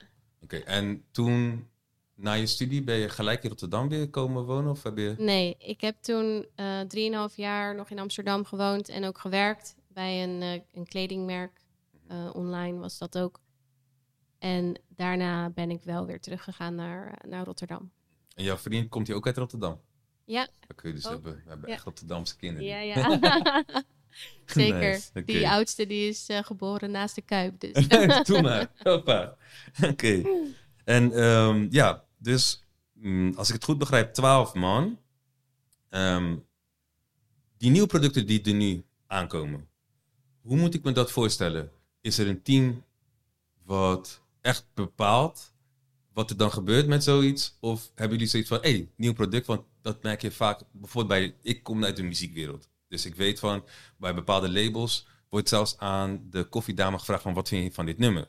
Oké, 0.42 0.56
en 0.56 1.04
toen, 1.10 1.68
na 2.14 2.32
je 2.32 2.46
studie, 2.46 2.82
ben 2.82 2.96
je 2.96 3.08
gelijk 3.08 3.42
in 3.42 3.48
Rotterdam 3.48 3.88
weer 3.88 4.10
komen 4.10 4.44
wonen? 4.44 4.70
Of 4.70 4.82
heb 4.82 4.96
je... 4.96 5.14
Nee, 5.18 5.54
ik 5.58 5.80
heb 5.80 5.96
toen 6.02 6.46
eh 6.54 6.80
drieënhalf 6.80 7.36
jaar 7.36 7.74
nog 7.74 7.90
in 7.90 7.98
Amsterdam 7.98 8.44
gewoond 8.44 8.88
en 8.88 9.04
ook 9.04 9.18
gewerkt 9.18 9.74
bij 9.88 10.22
een, 10.22 10.42
eh, 10.42 10.60
een 10.72 10.86
kledingmerk. 10.86 11.60
Eh, 12.08 12.30
online 12.32 12.78
was 12.78 12.98
dat 12.98 13.18
ook. 13.18 13.40
En 14.38 14.80
daarna 14.88 15.50
ben 15.50 15.70
ik 15.70 15.82
wel 15.82 16.06
weer 16.06 16.20
teruggegaan 16.20 16.74
naar, 16.74 17.18
naar 17.28 17.44
Rotterdam. 17.44 17.90
En 18.34 18.44
jouw 18.44 18.56
vriend 18.56 18.88
komt 18.88 19.06
hier 19.06 19.16
ook 19.16 19.26
uit 19.26 19.36
Rotterdam? 19.36 19.80
Ja, 20.24 20.48
Oké, 20.70 20.92
dus 20.92 21.02
we 21.02 21.08
Ook. 21.08 21.14
hebben, 21.14 21.42
we 21.44 21.48
hebben 21.50 21.68
Ja. 21.68 21.74
echt 21.74 21.84
Rotterdamse 21.84 22.36
kinderen. 22.36 22.68
ja, 22.68 22.78
ja. 22.80 23.18
Zeker. 24.46 24.80
Nice. 24.80 25.24
Die 25.24 25.48
oudste 25.48 25.86
die 25.86 26.08
is 26.08 26.26
eh, 26.26 26.42
geboren 26.42 26.90
naast 26.90 27.14
de 27.14 27.22
Kuip. 27.22 27.60
Dus. 27.60 27.88
Doe 28.28 28.42
maar. 28.42 29.36
Oké. 29.82 30.22
En 30.84 31.12
ehm, 31.12 31.66
ja, 31.70 32.04
dus 32.18 32.64
mm, 32.92 33.34
als 33.36 33.48
ik 33.48 33.54
het 33.54 33.64
goed 33.64 33.78
begrijp, 33.78 34.12
12 34.12 34.54
man. 34.54 34.98
Ehm, 35.88 36.36
die 37.56 37.70
nieuwe 37.70 37.86
producten 37.86 38.26
die 38.26 38.42
er 38.42 38.54
nu 38.54 38.84
aankomen, 39.06 39.68
hoe 40.40 40.56
moet 40.56 40.74
ik 40.74 40.82
me 40.82 40.92
dat 40.92 41.10
voorstellen? 41.10 41.70
Is 42.00 42.18
er 42.18 42.28
een 42.28 42.42
team 42.42 42.84
wat 43.64 44.22
echt 44.40 44.66
bepaalt 44.74 45.52
wat 46.12 46.30
er 46.30 46.36
dan 46.36 46.52
gebeurt 46.52 46.86
met 46.86 47.04
zoiets? 47.04 47.56
Of 47.60 47.90
hebben 47.94 48.16
jullie 48.16 48.30
zoiets 48.30 48.48
van, 48.48 48.58
hé, 48.60 48.70
hey, 48.70 48.90
nieuw 48.96 49.12
product? 49.12 49.46
Want 49.46 49.62
dat 49.82 50.02
merk 50.02 50.22
je 50.22 50.30
vaak, 50.30 50.62
bijvoorbeeld 50.72 51.20
bij, 51.20 51.36
ik 51.42 51.62
kom 51.62 51.84
uit 51.84 51.96
de 51.96 52.02
muziekwereld. 52.02 52.68
Dus 52.90 53.06
ik 53.06 53.14
weet 53.14 53.38
van, 53.38 53.64
bij 53.96 54.14
bepaalde 54.14 54.50
labels 54.50 55.06
wordt 55.28 55.48
zelfs 55.48 55.78
aan 55.78 56.26
de 56.30 56.44
koffiedame 56.44 56.98
gevraagd 56.98 57.22
van, 57.22 57.34
wat 57.34 57.48
vind 57.48 57.64
je 57.64 57.72
van 57.72 57.86
dit 57.86 57.98
nummer? 57.98 58.26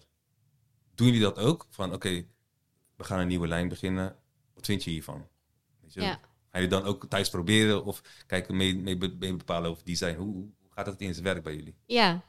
Doen 0.96 1.08
jullie 1.08 1.22
dat 1.22 1.38
ook? 1.40 1.66
Van, 1.70 1.94
oké, 1.94 2.26
we 2.96 3.04
gaan 3.04 3.20
een 3.20 3.28
nieuwe 3.28 3.48
lijn 3.48 3.68
beginnen. 3.68 4.16
Wat 4.54 4.66
vind 4.66 4.84
je 4.84 4.90
hiervan? 4.90 5.28
Weet 5.82 5.94
je? 5.94 6.02
Ja. 6.02 6.20
Ga 6.52 6.60
je 6.60 6.68
dan 6.68 6.84
ook 6.84 7.06
thuis 7.10 7.30
proberen 7.30 7.86
of 7.86 8.02
kijken 8.28 8.56
mee, 8.58 8.76
mee, 8.76 8.98
be- 8.98 9.16
mee 9.20 9.36
bepalen 9.36 9.70
over 9.70 9.84
design? 9.86 10.16
Hoe, 10.16 10.34
hoe 10.34 10.52
gaat 10.70 10.86
dat 10.86 11.02
in 11.02 11.14
zijn 11.14 11.26
werk 11.26 11.44
bij 11.44 11.56
jullie? 11.56 11.76
Ja, 11.86 12.22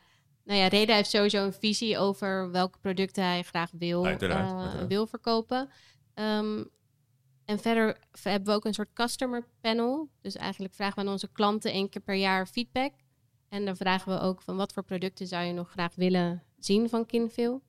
nou 0.44 0.58
ja, 0.58 0.66
Reda 0.68 0.94
heeft 0.94 1.10
sowieso 1.10 1.44
een 1.44 1.52
visie 1.52 1.98
over 1.98 2.50
welke 2.50 2.78
producten 2.78 3.24
hij 3.24 3.42
graag 3.42 3.70
wil, 3.78 4.06
Uiteraard, 4.06 4.50
eh, 4.50 4.58
uiteraard. 4.58 4.88
wil 4.88 5.06
verkopen. 5.06 5.68
Ehm, 6.14 6.64
en 7.44 7.58
verder 7.58 7.98
hebben 8.22 8.48
we 8.48 8.54
ook 8.54 8.64
een 8.64 8.74
soort 8.74 8.92
customer 8.92 9.44
panel. 9.60 10.08
Dus 10.20 10.36
eigenlijk 10.36 10.74
vragen 10.74 10.94
we 10.94 11.00
aan 11.00 11.12
onze 11.12 11.28
klanten 11.32 11.72
één 11.72 11.88
keer 11.88 12.02
per 12.02 12.14
jaar 12.14 12.46
feedback. 12.46 12.92
En 13.48 13.64
dan 13.64 13.76
vragen 13.76 14.12
we 14.14 14.20
ook 14.20 14.42
van 14.42 14.56
wat 14.56 14.72
voor 14.72 14.82
producten 14.84 15.26
zou 15.26 15.44
je 15.44 15.52
nog 15.52 15.70
graag 15.70 15.94
willen 15.94 16.42
zien 16.58 16.88
van 16.88 17.06
Kinville. 17.06 17.60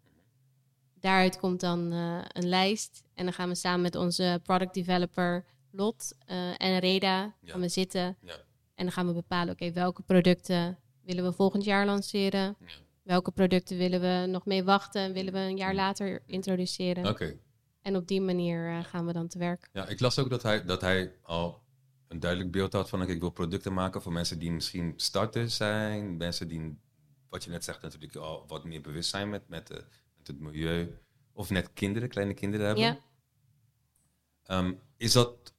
Daaruit 1.00 1.38
komt 1.40 1.60
dan 1.60 1.92
eh, 1.92 2.20
een 2.28 2.48
lijst. 2.50 3.04
En 3.14 3.24
dan 3.24 3.34
gaan 3.34 3.50
we 3.50 3.56
samen 3.56 3.82
met 3.82 3.96
onze 3.96 4.40
product 4.44 4.74
developer 4.74 5.46
Lot 5.72 6.14
eh, 6.26 6.62
en 6.62 6.80
Reda 6.80 7.22
Ja. 7.42 7.52
gaan 7.52 7.62
we 7.62 7.70
zitten. 7.70 8.18
Ja. 8.22 8.34
En 8.76 8.84
dan 8.86 8.92
gaan 8.92 9.08
we 9.08 9.14
bepalen, 9.14 9.54
oké, 9.54 9.72
welke 9.72 10.02
producten 10.02 10.80
willen 11.02 11.24
we 11.24 11.32
volgend 11.34 11.64
jaar 11.64 11.86
lanceren? 11.86 12.56
Ja. 12.60 12.66
Welke 13.04 13.32
producten 13.32 13.78
willen 13.78 14.02
we 14.02 14.26
nog 14.28 14.46
mee 14.46 14.64
wachten 14.64 15.02
en 15.02 15.14
willen 15.14 15.34
we 15.34 15.40
een 15.40 15.58
jaar 15.58 15.70
Mm. 15.72 15.76
later 15.76 16.22
introduceren? 16.26 17.08
Oké. 17.08 17.38
En 17.84 17.96
op 17.96 18.08
die 18.08 18.22
manier 18.22 18.70
eh, 18.70 18.84
gaan 18.84 19.06
we 19.06 19.14
dan 19.14 19.28
te 19.28 19.38
werk. 19.38 19.70
Ja, 19.74 19.88
ik 19.88 20.00
las 20.00 20.20
ook 20.20 20.30
dat 20.30 20.44
hij, 20.44 20.66
dat 20.66 20.82
hij 20.82 21.16
al 21.22 21.64
een 22.08 22.20
duidelijk 22.20 22.52
beeld 22.52 22.74
had 22.74 22.90
van 22.90 23.02
oké, 23.02 23.12
ik 23.12 23.20
wil 23.20 23.30
producten 23.30 23.74
maken 23.74 24.02
voor 24.02 24.12
mensen 24.12 24.40
die 24.40 24.52
misschien 24.52 24.94
starters 24.96 25.56
zijn, 25.56 26.18
mensen 26.18 26.48
die, 26.48 26.80
wat 27.30 27.44
je 27.44 27.50
net 27.50 27.64
zegt, 27.64 27.82
natuurlijk 27.82 28.16
al 28.16 28.46
wat 28.48 28.64
meer 28.64 28.82
bewust 28.82 29.10
zijn 29.10 29.30
met, 29.30 29.48
met, 29.48 29.70
eh, 29.70 29.78
met 30.18 30.28
het 30.28 30.40
milieu. 30.40 30.98
Of 31.34 31.50
net 31.50 31.74
kinderen, 31.74 32.10
kleine 32.10 32.34
kinderen 32.34 32.66
hebben. 32.66 32.84
Ja. 32.84 33.00
Ehm, 34.44 34.74
is 34.98 35.12
dat 35.12 35.54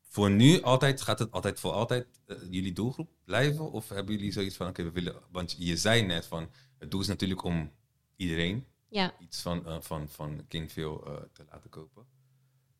voor 0.00 0.30
nu 0.30 0.62
altijd, 0.62 1.00
gaat 1.00 1.18
het 1.18 1.30
altijd 1.30 1.60
voor 1.60 1.72
altijd 1.72 2.06
eh, 2.26 2.36
jullie 2.50 2.72
doelgroep 2.72 3.10
blijven? 3.24 3.72
Of 3.72 3.88
hebben 3.88 4.14
jullie 4.16 4.32
zoiets 4.32 4.56
van, 4.56 4.68
oké, 4.68 4.82
we 4.82 4.90
willen, 4.90 5.22
want 5.30 5.54
je 5.58 5.76
zei 5.76 6.02
net 6.02 6.26
van, 6.26 6.50
het 6.78 6.90
doel 6.90 7.00
is 7.00 7.06
natuurlijk 7.06 7.42
om 7.42 7.72
iedereen 8.16 8.66
Ja, 8.96 9.14
iets 9.18 9.42
van, 9.42 9.66
eh, 9.66 9.80
van, 9.80 10.08
van 10.08 10.44
Kingville 10.48 11.04
eh, 11.04 11.14
te 11.32 11.44
laten 11.50 11.70
kopen. 11.70 12.06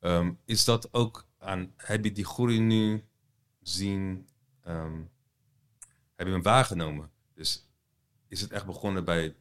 Ehm, 0.01 0.33
is 0.45 0.65
dat 0.65 0.95
ook 0.95 1.27
aan, 1.39 1.73
heb 1.77 2.05
je 2.05 2.13
die 2.13 2.25
groei 2.25 2.61
nu 2.61 3.05
zien, 3.63 4.29
ehm, 4.63 5.01
heb 6.15 6.27
je 6.27 6.33
hem 6.33 6.43
waargenomen? 6.43 7.11
Dus 7.35 7.69
is 8.29 8.41
het 8.41 8.53
echt 8.53 8.67
begonnen 8.67 9.05
bij 9.05 9.35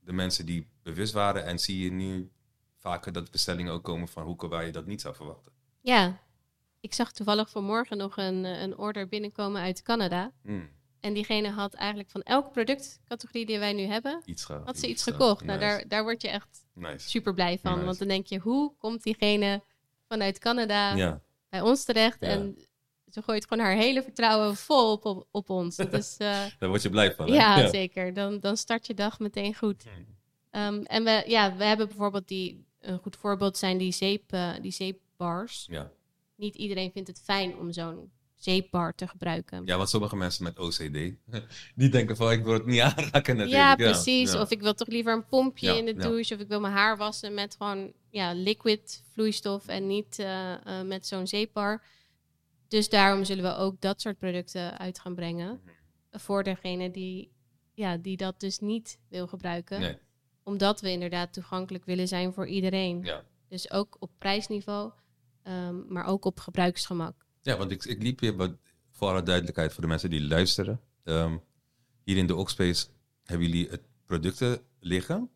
de 0.00 0.12
mensen 0.12 0.46
die 0.46 0.68
bewust 0.82 1.12
waren 1.12 1.44
en 1.44 1.58
zie 1.58 1.84
je 1.84 1.90
nu 1.90 2.30
vaker 2.76 3.12
dat 3.12 3.30
bestellingen 3.30 3.72
ook 3.72 3.84
komen 3.84 4.08
van 4.08 4.24
hoeken 4.24 4.48
waar 4.48 4.66
je 4.66 4.72
dat 4.72 4.86
niet 4.86 5.00
zou 5.00 5.14
verwachten? 5.14 5.52
ja. 5.80 6.28
Ik 6.80 6.94
zag 6.94 7.12
toevallig 7.12 7.50
vanmorgen 7.50 7.96
nog 7.96 8.16
een, 8.16 8.44
eh, 8.44 8.60
een 8.60 8.76
order 8.76 9.08
binnenkomen 9.08 9.62
uit 9.62 9.82
Canada. 9.82 10.32
Hmm, 10.42 10.70
En 11.00 11.12
diegene 11.12 11.48
had 11.50 11.74
eigenlijk 11.74 12.10
van 12.10 12.22
elke 12.22 12.50
productcategorie 12.50 13.46
die 13.46 13.58
wij 13.58 13.72
nu 13.72 13.82
hebben, 13.82 14.22
iets 14.24 14.44
ge- 14.44 14.60
had 14.64 14.78
ze 14.78 14.88
iets 14.88 15.02
ge- 15.02 15.10
gekocht. 15.12 15.44
Nou, 15.44 15.58
Nice. 15.58 15.70
daar, 15.70 15.88
daar 15.88 16.02
word 16.02 16.22
je 16.22 16.28
echt 16.28 16.66
Nice. 16.74 17.08
super 17.08 17.34
blij 17.34 17.58
van. 17.62 17.72
Nice. 17.72 17.84
Want 17.84 17.98
dan 17.98 18.08
denk 18.08 18.26
je, 18.26 18.38
hoe 18.38 18.72
komt 18.78 19.02
diegene 19.02 19.62
vanuit 20.08 20.38
Canada 20.38 20.94
Ja, 20.94 21.20
bij 21.48 21.60
ons 21.60 21.84
terecht? 21.84 22.20
Ja. 22.20 22.26
En 22.28 22.58
ze 23.10 23.22
gooit 23.22 23.46
gewoon 23.46 23.64
haar 23.64 23.74
hele 23.76 24.02
vertrouwen 24.02 24.56
vol 24.56 24.92
op, 24.92 25.04
op, 25.04 25.26
op 25.30 25.50
ons. 25.50 25.76
Dat 25.76 25.92
is, 25.92 26.16
eh, 26.18 26.44
daar 26.58 26.68
word 26.68 26.82
je 26.82 26.90
blij 26.90 27.14
van. 27.14 27.26
hè? 27.28 27.34
ja, 27.34 27.68
zeker. 27.68 28.14
Dan, 28.14 28.40
dan 28.40 28.56
start 28.56 28.86
je 28.86 28.94
dag 28.94 29.18
meteen 29.18 29.54
goed. 29.54 29.84
Hmm. 29.84 30.06
Ehm, 30.50 30.82
en 30.84 31.04
we, 31.04 31.24
ja, 31.26 31.56
we 31.56 31.64
hebben 31.64 31.86
bijvoorbeeld 31.88 32.28
die, 32.28 32.64
een 32.80 32.98
goed 32.98 33.16
voorbeeld 33.16 33.56
zijn 33.56 33.78
die, 33.78 33.92
zeep, 33.92 34.32
eh, 34.32 34.50
die 34.60 34.70
zeepbars. 34.72 35.66
Ja. 35.70 35.90
Niet 36.36 36.54
iedereen 36.54 36.90
vindt 36.92 37.08
het 37.08 37.20
fijn 37.24 37.56
om 37.58 37.72
zo'n 37.72 38.10
zeepbar 38.42 38.94
te 38.94 39.08
gebruiken. 39.08 39.62
ja, 39.64 39.76
want 39.76 39.88
sommige 39.88 40.16
mensen 40.16 40.44
met 40.44 40.58
OCD, 40.58 41.14
die 41.80 41.88
denken 41.88 42.16
van 42.16 42.32
ik 42.32 42.44
wil 42.44 42.52
het 42.52 42.66
niet 42.66 42.80
aanraken 42.90 43.36
natuurlijk. 43.36 43.50
Ja, 43.50 43.74
precies. 43.74 44.32
Ja. 44.32 44.40
Of 44.40 44.50
ik 44.50 44.60
wil 44.60 44.74
toch 44.74 44.88
liever 44.88 45.12
een 45.12 45.26
pompje 45.26 45.66
Ja, 45.66 45.74
in 45.74 45.84
de 45.84 45.94
douche. 45.94 46.34
Of 46.34 46.40
ik 46.40 46.48
wil 46.48 46.60
mijn 46.60 46.72
haar 46.74 46.96
wassen 46.96 47.34
met 47.34 47.56
gewoon 47.58 47.92
ja, 48.10 48.32
liquid 48.32 49.02
vloeistof 49.12 49.66
en 49.66 49.86
niet 49.86 50.18
eh, 50.18 50.52
eh, 50.52 50.86
met 50.86 51.06
zo'n 51.06 51.26
zeepbar. 51.26 51.82
Dus 52.68 52.88
daarom 52.88 53.24
zullen 53.24 53.44
we 53.44 53.56
ook 53.56 53.80
dat 53.80 54.00
soort 54.00 54.18
producten 54.18 54.78
uit 54.78 54.98
gaan 54.98 55.14
brengen. 55.14 55.60
Voor 56.10 56.42
degene 56.42 56.90
die, 56.90 57.32
ja, 57.74 57.96
die 57.96 58.16
dat 58.16 58.40
dus 58.40 58.58
niet 58.58 58.98
wil 59.08 59.26
gebruiken. 59.26 59.80
Nee, 59.80 59.96
Omdat 60.42 60.80
we 60.80 60.90
inderdaad 60.90 61.32
toegankelijk 61.32 61.84
willen 61.84 62.08
zijn 62.08 62.32
voor 62.32 62.46
iedereen. 62.46 63.02
ja. 63.02 63.24
Dus 63.48 63.70
ook 63.70 63.96
op 63.98 64.10
prijsniveau, 64.18 64.92
ehm, 65.42 65.92
maar 65.92 66.04
ook 66.04 66.24
op 66.24 66.38
gebruiksgemak. 66.40 67.26
Ja, 67.42 67.56
want 67.56 67.70
ik, 67.70 67.84
ik 67.84 68.02
liep 68.02 68.20
hier, 68.20 68.36
wat, 68.36 68.52
voor 68.90 69.08
alle 69.08 69.22
duidelijkheid 69.22 69.72
voor 69.72 69.82
de 69.82 69.88
mensen 69.88 70.10
die 70.10 70.22
luisteren. 70.22 70.80
Ehm, 71.04 71.36
hier 72.04 72.16
in 72.16 72.26
de 72.26 72.36
Oakspace 72.36 72.86
hebben 73.24 73.46
jullie 73.48 73.68
het 73.68 73.82
producten 74.04 74.62
liggen. 74.80 75.30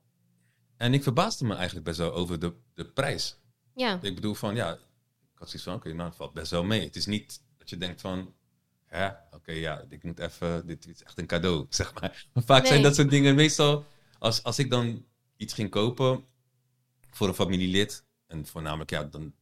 En 0.77 0.95
ik 0.95 1.03
verbaasde 1.03 1.45
me 1.45 1.55
eigenlijk 1.55 1.87
best 1.87 1.99
wel 1.99 2.13
over 2.13 2.39
de, 2.39 2.55
de 2.75 2.85
prijs. 2.85 3.39
Ja. 3.75 3.99
Ik 4.03 4.15
bedoel 4.15 4.35
van, 4.35 4.55
ja, 4.55 4.73
ik 4.73 4.79
had 5.35 5.49
zoiets 5.49 5.69
van, 5.69 5.75
oké, 5.75 5.93
nou, 5.93 6.09
het 6.09 6.17
valt 6.17 6.33
best 6.33 6.51
wel 6.51 6.65
mee. 6.65 6.85
Het 6.85 6.97
is 6.97 7.07
niet 7.07 7.43
dat 7.59 7.71
je 7.71 7.77
denkt 7.77 8.01
van, 8.01 8.35
hè, 8.85 9.09
oké, 9.31 9.53
ja, 9.53 9.85
ik 9.89 10.03
moet 10.03 10.19
even, 10.19 10.67
dit 10.67 10.87
is 10.87 11.03
echt 11.03 11.19
een 11.19 11.27
cadeau, 11.27 11.67
zeg 11.71 12.01
maar. 12.01 12.27
Maar 12.33 12.45
vaak 12.45 12.67
zijn 12.67 12.83
dat 12.83 12.95
soort 12.95 13.11
dingen 13.11 13.35
meestal, 13.35 13.87
als, 14.19 14.43
als 14.43 14.59
ik 14.59 14.71
dan 14.71 15.07
iets 15.37 15.55
ging 15.55 15.71
kopen 15.71 16.25
voor 17.11 17.29
een 17.29 17.35
familielid, 17.35 18.05
en 18.27 18.47
voornamelijk, 18.47 18.91
ja, 18.91 19.05
dan 19.05 19.35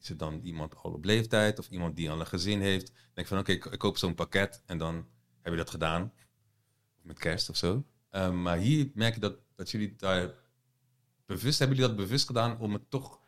is 0.00 0.08
het 0.08 0.18
dan 0.18 0.40
iemand 0.42 0.74
al 0.76 0.92
op 0.92 1.04
leeftijd 1.04 1.58
of 1.58 1.68
iemand 1.68 1.96
die 1.96 2.10
al 2.10 2.20
een 2.20 2.26
gezin 2.26 2.60
heeft. 2.60 2.86
Dan 2.86 2.94
denk 3.14 3.18
ik 3.18 3.26
van, 3.26 3.38
oké, 3.38 3.52
ik, 3.52 3.64
ik, 3.64 3.78
koop 3.78 3.98
zo'n 3.98 4.14
pakket 4.14 4.62
en 4.66 4.78
dan 4.78 5.06
heb 5.42 5.52
je 5.52 5.58
dat 5.58 5.70
gedaan. 5.70 6.12
Met 7.02 7.18
kerst 7.18 7.48
of 7.48 7.56
zo. 7.56 7.84
Um, 8.10 8.42
maar 8.42 8.56
hier 8.56 8.90
merk 8.94 9.14
je 9.14 9.20
dat, 9.20 9.36
dat 9.54 9.70
jullie 9.70 9.96
daar 9.96 10.34
bewust, 11.26 11.58
hebben 11.58 11.76
jullie 11.76 11.94
dat 11.94 12.04
bewust 12.04 12.26
gedaan 12.26 12.58
om 12.58 12.72
het 12.72 12.90
toch 12.90 13.20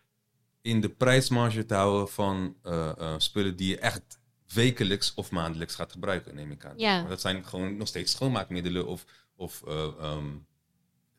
in 0.60 0.80
de 0.80 0.88
prijsmarge 0.88 1.66
te 1.66 1.74
houden 1.74 2.08
van 2.08 2.56
uh, 2.62 2.92
uh, 2.98 3.14
spullen 3.18 3.56
die 3.56 3.68
je 3.68 3.78
echt 3.78 4.20
wekelijks 4.54 5.14
of 5.14 5.30
maandelijks 5.30 5.74
gaat 5.74 5.92
gebruiken, 5.92 6.34
neem 6.34 6.50
ik 6.50 6.64
aan. 6.64 6.78
Ja. 6.78 7.00
Maar 7.00 7.08
dat 7.08 7.20
zijn 7.20 7.44
gewoon 7.44 7.76
nog 7.76 7.88
steeds 7.88 8.12
schoonmaakmiddelen 8.12 8.86
of, 8.86 9.04
of 9.36 9.62
uh, 9.68 9.92
um, 10.00 10.46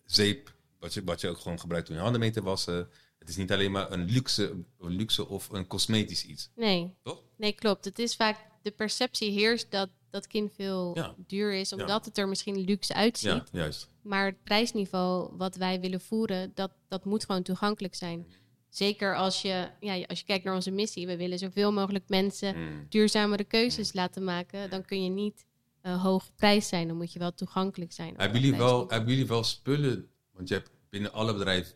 zeep, 0.06 0.54
wat 0.80 0.94
je, 0.94 1.04
wat 1.04 1.22
je 1.22 1.30
ook 1.30 1.38
gewoon 1.38 1.60
gebruikt 1.60 1.90
om 1.90 1.96
je 1.96 2.02
handen 2.02 2.20
mee 2.20 2.32
te 2.32 2.42
wassen. 2.42 2.90
Het 3.24 3.32
is 3.32 3.38
niet 3.38 3.52
alleen 3.52 3.72
maar 3.72 3.92
een 3.92 4.06
luxe, 4.10 4.64
een 4.80 4.92
luxe 4.96 5.28
of 5.28 5.50
een 5.50 5.68
cosmetisch 5.68 6.26
iets. 6.26 6.50
Nee. 6.56 6.96
Toch? 7.04 7.24
Nee, 7.38 7.52
klopt. 7.54 7.86
Het 7.86 8.00
is 8.00 8.16
vaak 8.16 8.38
de 8.62 8.72
perceptie 8.72 9.32
heerst 9.32 9.72
dat 9.72 9.90
dat 10.10 10.28
kind 10.28 10.52
veel 10.56 10.92
Ja. 10.96 11.16
duur 11.28 11.54
is, 11.54 11.72
omdat 11.72 11.88
Ja. 11.88 12.02
het 12.04 12.18
er 12.18 12.28
misschien 12.28 12.60
luxe 12.60 12.94
uitziet. 12.94 13.30
Ja, 13.30 13.44
juist. 13.52 13.90
Maar 14.02 14.26
het 14.26 14.44
prijsniveau 14.44 15.38
wat 15.38 15.56
wij 15.56 15.80
willen 15.80 16.02
voeren, 16.02 16.52
dat, 16.54 16.72
dat 16.88 17.06
moet 17.06 17.26
gewoon 17.26 17.44
toegankelijk 17.44 17.96
zijn. 17.96 18.26
Zeker 18.70 19.16
als 19.16 19.42
je, 19.42 19.70
ja, 19.80 20.04
als 20.08 20.20
je 20.20 20.26
kijkt 20.26 20.44
naar 20.44 20.56
onze 20.56 20.72
missie. 20.72 21.08
We 21.08 21.18
willen 21.18 21.38
zoveel 21.40 21.72
mogelijk 21.74 22.10
mensen 22.10 22.58
Mm. 22.58 22.86
duurzamere 22.90 23.44
keuzes 23.44 23.94
laten 23.94 24.24
maken. 24.24 24.70
Dan 24.70 24.86
kun 24.86 25.04
je 25.04 25.10
niet 25.10 25.46
eh 25.82 26.02
hoog 26.04 26.36
prijs 26.36 26.68
zijn. 26.68 26.88
Dan 26.88 26.98
moet 26.98 27.14
je 27.14 27.20
wel 27.20 27.34
toegankelijk 27.34 27.92
zijn. 27.92 28.14
Hebben 28.18 28.42
jullie, 28.42 28.58
wel, 28.58 28.88
hebben 28.90 29.10
jullie 29.10 29.28
wel 29.28 29.44
spullen? 29.44 30.10
Want 30.32 30.48
je 30.48 30.54
hebt 30.54 30.70
binnen 30.90 31.14
alle 31.14 31.34
bedrijven, 31.34 31.74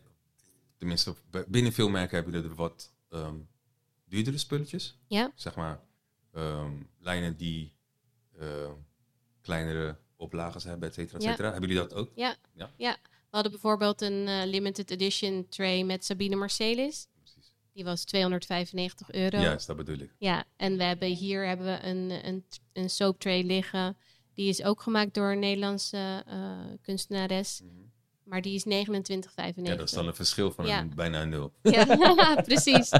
tenminste 0.78 1.14
binnen 1.48 1.72
veel 1.72 1.88
merken, 1.88 2.14
hebben 2.16 2.34
jullie 2.34 2.48
er 2.50 2.56
wat 2.56 2.92
ehm, 3.10 3.36
duurdere 4.04 4.38
spulletjes. 4.38 4.98
Ja, 5.06 5.32
Zeg 5.34 5.54
maar 5.54 5.80
ehm, 6.32 6.72
lijnen 6.98 7.36
die 7.36 7.72
eh, 8.38 8.70
kleinere 9.40 9.96
oplages 10.16 10.64
hebben, 10.64 10.88
et 10.88 10.94
cetera, 10.94 11.16
et 11.18 11.22
Ja. 11.24 11.30
cetera. 11.30 11.50
Hebben 11.50 11.68
jullie 11.70 11.88
dat 11.88 11.94
ook? 11.98 12.10
ja, 12.14 12.36
Ja. 12.54 12.70
ja. 12.76 12.96
We 13.04 13.34
hadden 13.34 13.52
bijvoorbeeld 13.52 14.00
een 14.00 14.28
eh, 14.28 14.42
limited 14.46 14.90
edition 14.90 15.48
tray 15.48 15.82
met 15.82 16.04
Sabine 16.04 16.36
Marcelis. 16.36 17.08
Precies. 17.14 17.52
Die 17.72 17.84
was 17.84 18.04
295 18.04 19.10
euro. 19.12 19.38
Juist, 19.38 19.66
dat 19.66 19.76
bedoel 19.76 19.98
ik. 19.98 20.14
Ja, 20.18 20.44
en 20.56 20.76
we 20.76 20.82
hebben 20.82 21.08
hier 21.08 21.46
hebben 21.46 21.66
we 21.66 21.86
een, 21.86 22.26
een, 22.26 22.44
een 22.72 22.90
soap 22.90 23.18
tray 23.20 23.42
liggen. 23.42 23.96
Die 24.34 24.48
is 24.48 24.62
ook 24.62 24.82
gemaakt 24.82 25.14
door 25.14 25.30
een 25.32 25.38
Nederlandse 25.38 26.22
eh, 26.26 26.58
kunstenares. 26.82 27.62
Maar 28.28 28.42
die 28.42 28.54
is 28.54 28.64
29,95. 28.64 29.62
Ja, 29.62 29.74
dat 29.76 29.88
is 29.88 29.90
dan 29.94 30.06
een 30.06 30.14
verschil 30.14 30.50
van 30.50 30.66
Ja. 30.66 30.80
een, 30.80 30.92
bijna 30.94 31.22
een 31.22 31.28
nul. 31.28 31.52
Ja, 31.62 32.34
precies. 32.44 32.90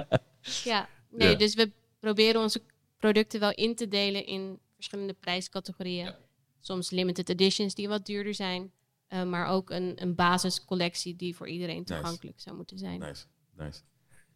Ja, 0.64 0.88
nee, 1.10 1.30
Ja. 1.30 1.34
dus 1.36 1.54
we 1.54 1.70
proberen 1.98 2.40
onze 2.40 2.62
producten 2.96 3.40
wel 3.40 3.52
in 3.52 3.74
te 3.74 3.88
delen 3.88 4.26
in 4.26 4.58
verschillende 4.74 5.12
prijscategorieën. 5.12 6.04
Ja. 6.04 6.18
Soms 6.60 6.90
limited 6.90 7.28
editions 7.28 7.74
die 7.74 7.88
wat 7.88 8.06
duurder 8.06 8.34
zijn. 8.34 8.72
eh, 9.08 9.22
maar 9.24 9.46
ook 9.46 9.70
een, 9.70 9.92
een 10.02 10.14
basiscollectie 10.14 11.16
die 11.16 11.36
voor 11.36 11.48
iedereen 11.48 11.76
Nice. 11.78 11.94
toegankelijk 11.94 12.40
zou 12.40 12.56
moeten 12.56 12.78
zijn. 12.78 12.98
Nice, 13.00 13.24
nice. 13.56 13.80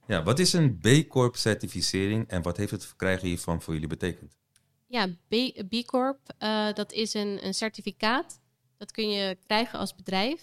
Ja, 0.06 0.22
wat 0.22 0.38
is 0.38 0.52
een 0.52 0.78
B 0.78 1.08
Corp 1.08 1.36
certificering 1.36 2.28
en 2.28 2.42
wat 2.42 2.56
heeft 2.56 2.70
het 2.70 2.86
verkrijgen 2.86 3.28
hiervan 3.28 3.62
voor 3.62 3.72
jullie 3.74 3.88
betekend? 3.88 4.36
Ja, 4.86 5.06
B, 5.28 5.34
B 5.68 5.84
Corp, 5.86 6.18
eh, 6.38 6.72
dat 6.72 6.92
is 6.92 7.14
een, 7.14 7.46
een 7.46 7.54
certificaat. 7.54 8.40
Dat 8.76 8.90
kun 8.90 9.10
je 9.10 9.36
krijgen 9.46 9.78
als 9.78 9.94
bedrijf. 9.94 10.42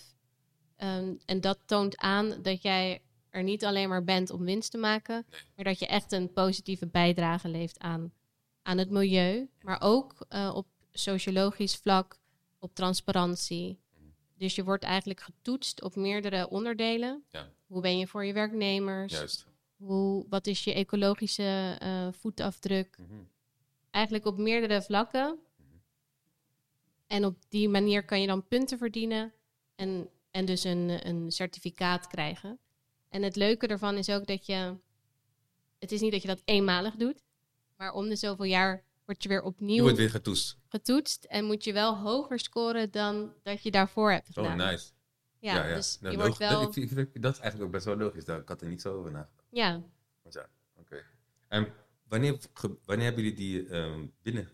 Ehm, 0.79 1.13
en 1.25 1.41
dat 1.41 1.59
toont 1.65 1.97
aan 1.97 2.41
dat 2.41 2.61
jij 2.61 3.01
er 3.29 3.43
niet 3.43 3.65
alleen 3.65 3.89
maar 3.89 4.03
bent 4.03 4.29
om 4.29 4.45
winst 4.45 4.71
te 4.71 4.77
maken, 4.77 5.25
maar 5.55 5.65
dat 5.65 5.79
je 5.79 5.87
echt 5.87 6.11
een 6.11 6.33
positieve 6.33 6.87
bijdrage 6.87 7.49
levert 7.49 7.79
aan, 7.79 8.13
aan 8.61 8.77
het 8.77 8.89
milieu, 8.89 9.49
maar 9.61 9.81
ook 9.81 10.25
eh, 10.29 10.51
op 10.55 10.67
sociologisch 10.91 11.75
vlak, 11.75 12.17
op 12.59 12.75
transparantie. 12.75 13.79
Dus 14.37 14.55
je 14.55 14.63
wordt 14.63 14.83
eigenlijk 14.83 15.19
getoetst 15.19 15.81
op 15.81 15.95
meerdere 15.95 16.49
onderdelen. 16.49 17.23
Ja. 17.29 17.49
Hoe 17.67 17.81
ben 17.81 17.97
je 17.97 18.07
voor 18.07 18.25
je 18.25 18.33
werknemers? 18.33 19.13
Juist. 19.13 19.45
Hoe, 19.75 20.25
wat 20.29 20.47
is 20.47 20.63
je 20.63 20.73
ecologische 20.73 21.75
eh, 21.79 22.07
voetafdruk? 22.11 22.97
Mhm. 22.97 23.23
eigenlijk 23.91 24.25
op 24.25 24.37
meerdere 24.37 24.81
vlakken. 24.81 25.39
En 27.07 27.25
op 27.25 27.35
die 27.49 27.69
manier 27.69 28.05
kan 28.05 28.21
je 28.21 28.27
dan 28.27 28.47
punten 28.47 28.77
verdienen 28.77 29.33
en, 29.75 30.09
en 30.31 30.45
dus 30.45 30.63
een, 30.63 31.07
een 31.07 31.31
certificaat 31.31 32.07
krijgen. 32.07 32.59
En 33.09 33.23
het 33.23 33.35
leuke 33.35 33.67
ervan 33.67 33.95
is 33.97 34.09
ook 34.09 34.27
dat 34.27 34.45
je, 34.45 34.75
het 35.79 35.91
is 35.91 36.01
niet 36.01 36.11
dat 36.11 36.21
je 36.21 36.27
dat 36.27 36.41
eenmalig 36.45 36.95
doet, 36.95 37.23
maar 37.77 37.91
om 37.91 38.09
de 38.09 38.15
zoveel 38.15 38.45
jaar 38.45 38.83
word 39.05 39.23
je 39.23 39.29
weer 39.29 39.37
Je 39.37 39.43
opnieuw 39.43 39.81
wordt 39.81 39.97
weer 39.97 40.09
getoetst. 40.09 40.57
getoetst 40.67 41.23
en 41.23 41.45
moet 41.45 41.63
je 41.63 41.73
wel 41.73 41.97
hoger 41.97 42.39
scoren 42.39 42.91
dan 42.91 43.33
dat 43.43 43.63
je 43.63 43.71
daarvoor 43.71 44.11
hebt 44.11 44.27
Oh, 44.27 44.33
gedaan. 44.33 44.57
nice. 44.57 44.91
Ja, 45.39 45.73
dus 45.73 45.99
Nou, 45.99 46.13
je 46.13 46.19
wordt 46.21 46.37
wel, 46.37 46.61
Dat, 46.61 46.75
ik 46.75 46.89
vind- 46.89 47.21
dat 47.23 47.33
is 47.33 47.39
eigenlijk 47.39 47.63
ook 47.63 47.71
best 47.71 47.85
wel 47.85 47.97
logisch. 47.97 48.25
Daar, 48.25 48.39
ik 48.39 48.47
had 48.47 48.61
er 48.61 48.67
niet 48.67 48.81
zo 48.81 48.97
over 48.97 49.11
nagedacht. 49.11 49.47
ja, 49.49 49.81
Ja, 50.29 50.47
oké. 50.75 51.03
En 51.47 51.67
wanneer, 52.07 52.37
ge- 52.53 52.77
wanneer 52.85 53.05
hebben 53.05 53.23
jullie 53.23 53.37
die 53.37 53.67
ehm, 53.69 54.05
binnen? 54.21 54.49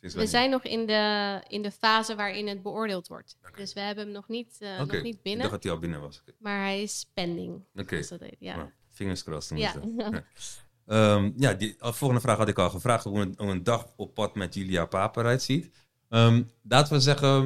Sinds 0.00 0.14
we 0.14 0.26
zijn 0.26 0.50
nog 0.50 0.62
in 0.62 0.86
de, 0.86 1.42
in 1.48 1.62
de 1.62 1.70
fase 1.70 2.14
waarin 2.14 2.48
het 2.48 2.62
beoordeeld 2.62 3.08
wordt. 3.08 3.38
Dus 3.56 3.72
we 3.72 3.80
hebben 3.80 4.04
hem 4.04 4.12
nog 4.12 4.28
niet, 4.28 4.56
eh, 4.58 4.78
nog 4.78 5.02
niet 5.02 5.14
Ik 5.14 5.22
binnen, 5.22 5.40
dacht 5.40 5.52
dat 5.52 5.62
hij 5.62 5.72
al 5.72 5.78
binnen 5.78 6.00
was. 6.00 6.22
Maar 6.38 6.60
hij 6.60 6.82
is 6.82 7.10
pending. 7.14 7.64
Oké. 7.74 7.94
heet, 7.94 8.36
ja. 8.38 8.56
Nou, 8.56 8.68
fingers 8.90 9.22
crossed. 9.22 9.58
Ja. 9.58 9.74
Ja. 9.96 10.24
Ehm, 11.16 11.32
ja, 11.36 11.54
die 11.54 11.76
volgende 11.78 12.20
vraag 12.20 12.36
had 12.36 12.48
ik 12.48 12.58
al 12.58 12.70
gevraagd. 12.70 13.04
Hoe 13.04 13.20
een, 13.20 13.34
hoe 13.36 13.48
een 13.48 13.62
dag 13.62 13.92
op 13.96 14.14
pad 14.14 14.34
met 14.34 14.54
Julia 14.54 14.86
Paper 14.86 15.22
eruit 15.22 15.42
ziet. 15.42 15.70
Ehm, 16.08 16.42
laten 16.62 16.92
we 16.92 17.00
zeggen, 17.00 17.42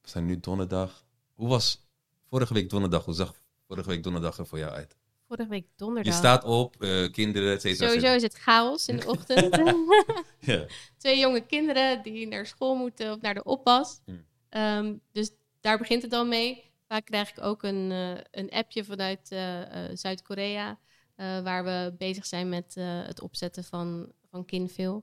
we 0.00 0.08
zijn 0.08 0.26
nu 0.26 0.40
donderdag. 0.40 1.04
Hoe 1.34 1.48
was 1.48 1.86
vorige 2.28 2.54
week 2.54 2.70
donderdag? 2.70 3.04
Hoe 3.04 3.14
zag 3.14 3.34
vorige 3.66 3.88
week 3.88 4.02
donderdag 4.02 4.38
er 4.38 4.46
voor 4.46 4.58
jou 4.58 4.72
uit? 4.72 4.96
Vorige 5.30 5.48
week 5.48 5.64
Je 5.64 5.72
donderdag. 5.76 6.14
staat 6.14 6.44
op, 6.44 6.82
eh, 6.82 7.10
kinderen, 7.10 7.52
et 7.52 7.60
cetera. 7.60 7.86
Sowieso 7.88 8.14
is 8.14 8.22
het 8.22 8.34
chaos 8.34 8.88
in 8.88 8.96
de 8.96 9.06
ochtend. 9.14 9.58
Ja. 10.38 10.66
Twee 10.96 11.18
jonge 11.18 11.40
kinderen 11.46 12.02
die 12.02 12.26
naar 12.26 12.46
school 12.46 12.74
moeten 12.74 13.12
of 13.12 13.20
naar 13.20 13.34
de 13.34 13.42
oppas. 13.44 14.00
Hmm. 14.04 14.24
Ehm, 14.48 14.94
dus 15.12 15.30
daar 15.60 15.78
begint 15.78 16.02
het 16.02 16.12
al 16.12 16.26
mee. 16.26 16.72
Vaak 16.88 17.04
krijg 17.04 17.30
ik 17.30 17.40
ook 17.42 17.62
een, 17.62 17.90
eh, 17.90 18.24
een 18.30 18.50
appje 18.50 18.84
vanuit 18.84 19.30
eh, 19.30 19.60
Zuid-Korea. 19.92 20.78
waar 21.16 21.64
we 21.64 21.94
bezig 21.98 22.26
zijn 22.26 22.48
met 22.48 22.74
het 23.06 23.20
opzetten 23.20 23.64
van, 23.64 24.12
van 24.30 24.44
Kinville. 24.44 25.02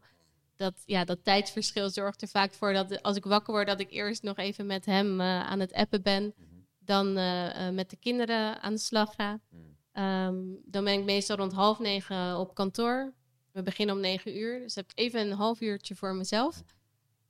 Dat, 0.56 0.84
ja, 0.86 1.06
dat 1.06 1.24
tijdsverschil 1.24 1.90
zorgt 1.90 2.22
er 2.22 2.28
vaak 2.28 2.54
voor 2.54 2.74
dat 2.74 3.02
als 3.02 3.18
ik 3.18 3.24
wakker 3.24 3.54
word, 3.54 3.68
dat 3.68 3.80
ik 3.80 3.92
eerst 3.92 4.24
nog 4.24 4.38
even 4.38 4.66
met 4.66 4.86
hem 4.86 5.22
aan 5.22 5.60
het 5.60 5.74
appen 5.74 6.02
ben. 6.02 6.34
Dan 6.88 7.18
eh, 7.18 7.68
eh, 7.68 7.74
met 7.74 7.90
de 7.90 7.98
kinderen 7.98 8.62
aan 8.62 8.74
de 8.74 8.80
slag 8.80 9.16
ga. 9.16 9.40
Hmm. 9.50 9.77
Ehm, 9.97 10.36
dan 10.65 10.83
ben 10.83 10.99
ik 10.99 11.05
meestal 11.05 11.38
rond 11.38 11.53
half 11.53 11.79
negen 11.79 12.38
op 12.38 12.55
kantoor. 12.55 13.13
We 13.51 13.62
beginnen 13.62 13.95
om 13.95 14.01
negen 14.01 14.38
uur, 14.38 14.60
dus 14.60 14.75
heb 14.75 14.91
ik 14.91 14.99
even 14.99 15.21
een 15.21 15.38
half 15.38 15.62
uurtje 15.62 15.95
voor 15.95 16.15
mezelf. 16.15 16.63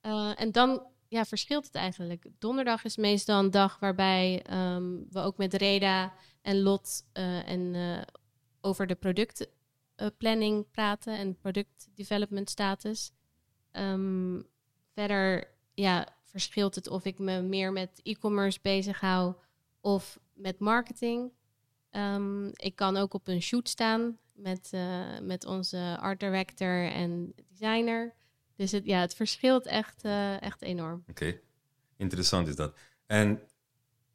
Eh, 0.02 0.32
en 0.36 0.52
dan 0.52 0.88
ja, 1.08 1.26
verschilt 1.26 1.66
het 1.66 1.76
eigenlijk. 1.76 2.26
Donderdag 2.40 2.84
is 2.84 2.98
meestal 2.98 3.40
een 3.40 3.52
dag 3.52 3.80
waarbij 3.80 4.42
ehm, 4.44 4.96
we 5.10 5.20
ook 5.20 5.38
met 5.38 5.54
Reda 5.54 6.14
en 6.42 6.62
Lot 6.62 7.06
eh, 7.14 7.50
en, 7.50 7.76
eh, 7.76 8.02
over 8.62 8.88
de 8.88 8.96
productplanning 8.96 10.72
praten 10.72 11.18
en 11.18 11.38
product 11.38 11.88
development 11.94 12.50
status. 12.50 13.12
Ehm, 13.72 14.42
verder 14.94 15.48
ja, 15.74 16.08
verschilt 16.24 16.76
het 16.76 16.88
of 16.88 17.06
ik 17.06 17.20
me 17.20 17.42
meer 17.42 17.72
met 17.72 18.00
e-commerce 18.04 18.60
bezig 18.62 19.00
hou 19.00 19.34
of 19.82 20.20
met 20.34 20.60
marketing. 20.60 21.32
Ehm, 21.90 22.48
ik 22.48 22.76
kan 22.76 22.98
ook 22.98 23.14
op 23.14 23.28
een 23.28 23.42
shoot 23.42 23.70
staan 23.70 24.18
met, 24.34 24.70
eh, 24.72 25.20
met 25.22 25.46
onze 25.46 25.98
art 26.00 26.20
director 26.20 26.92
en 26.92 27.34
designer. 27.50 28.16
Dus 28.56 28.72
het, 28.72 28.86
ja, 28.86 29.00
het 29.00 29.16
verschilt 29.16 29.66
echt, 29.66 30.04
eh, 30.04 30.42
echt 30.42 30.62
enorm. 30.62 31.04
Oké, 31.10 31.40
interessant 31.98 32.48
is 32.48 32.56
dat. 32.56 32.78
En 33.06 33.42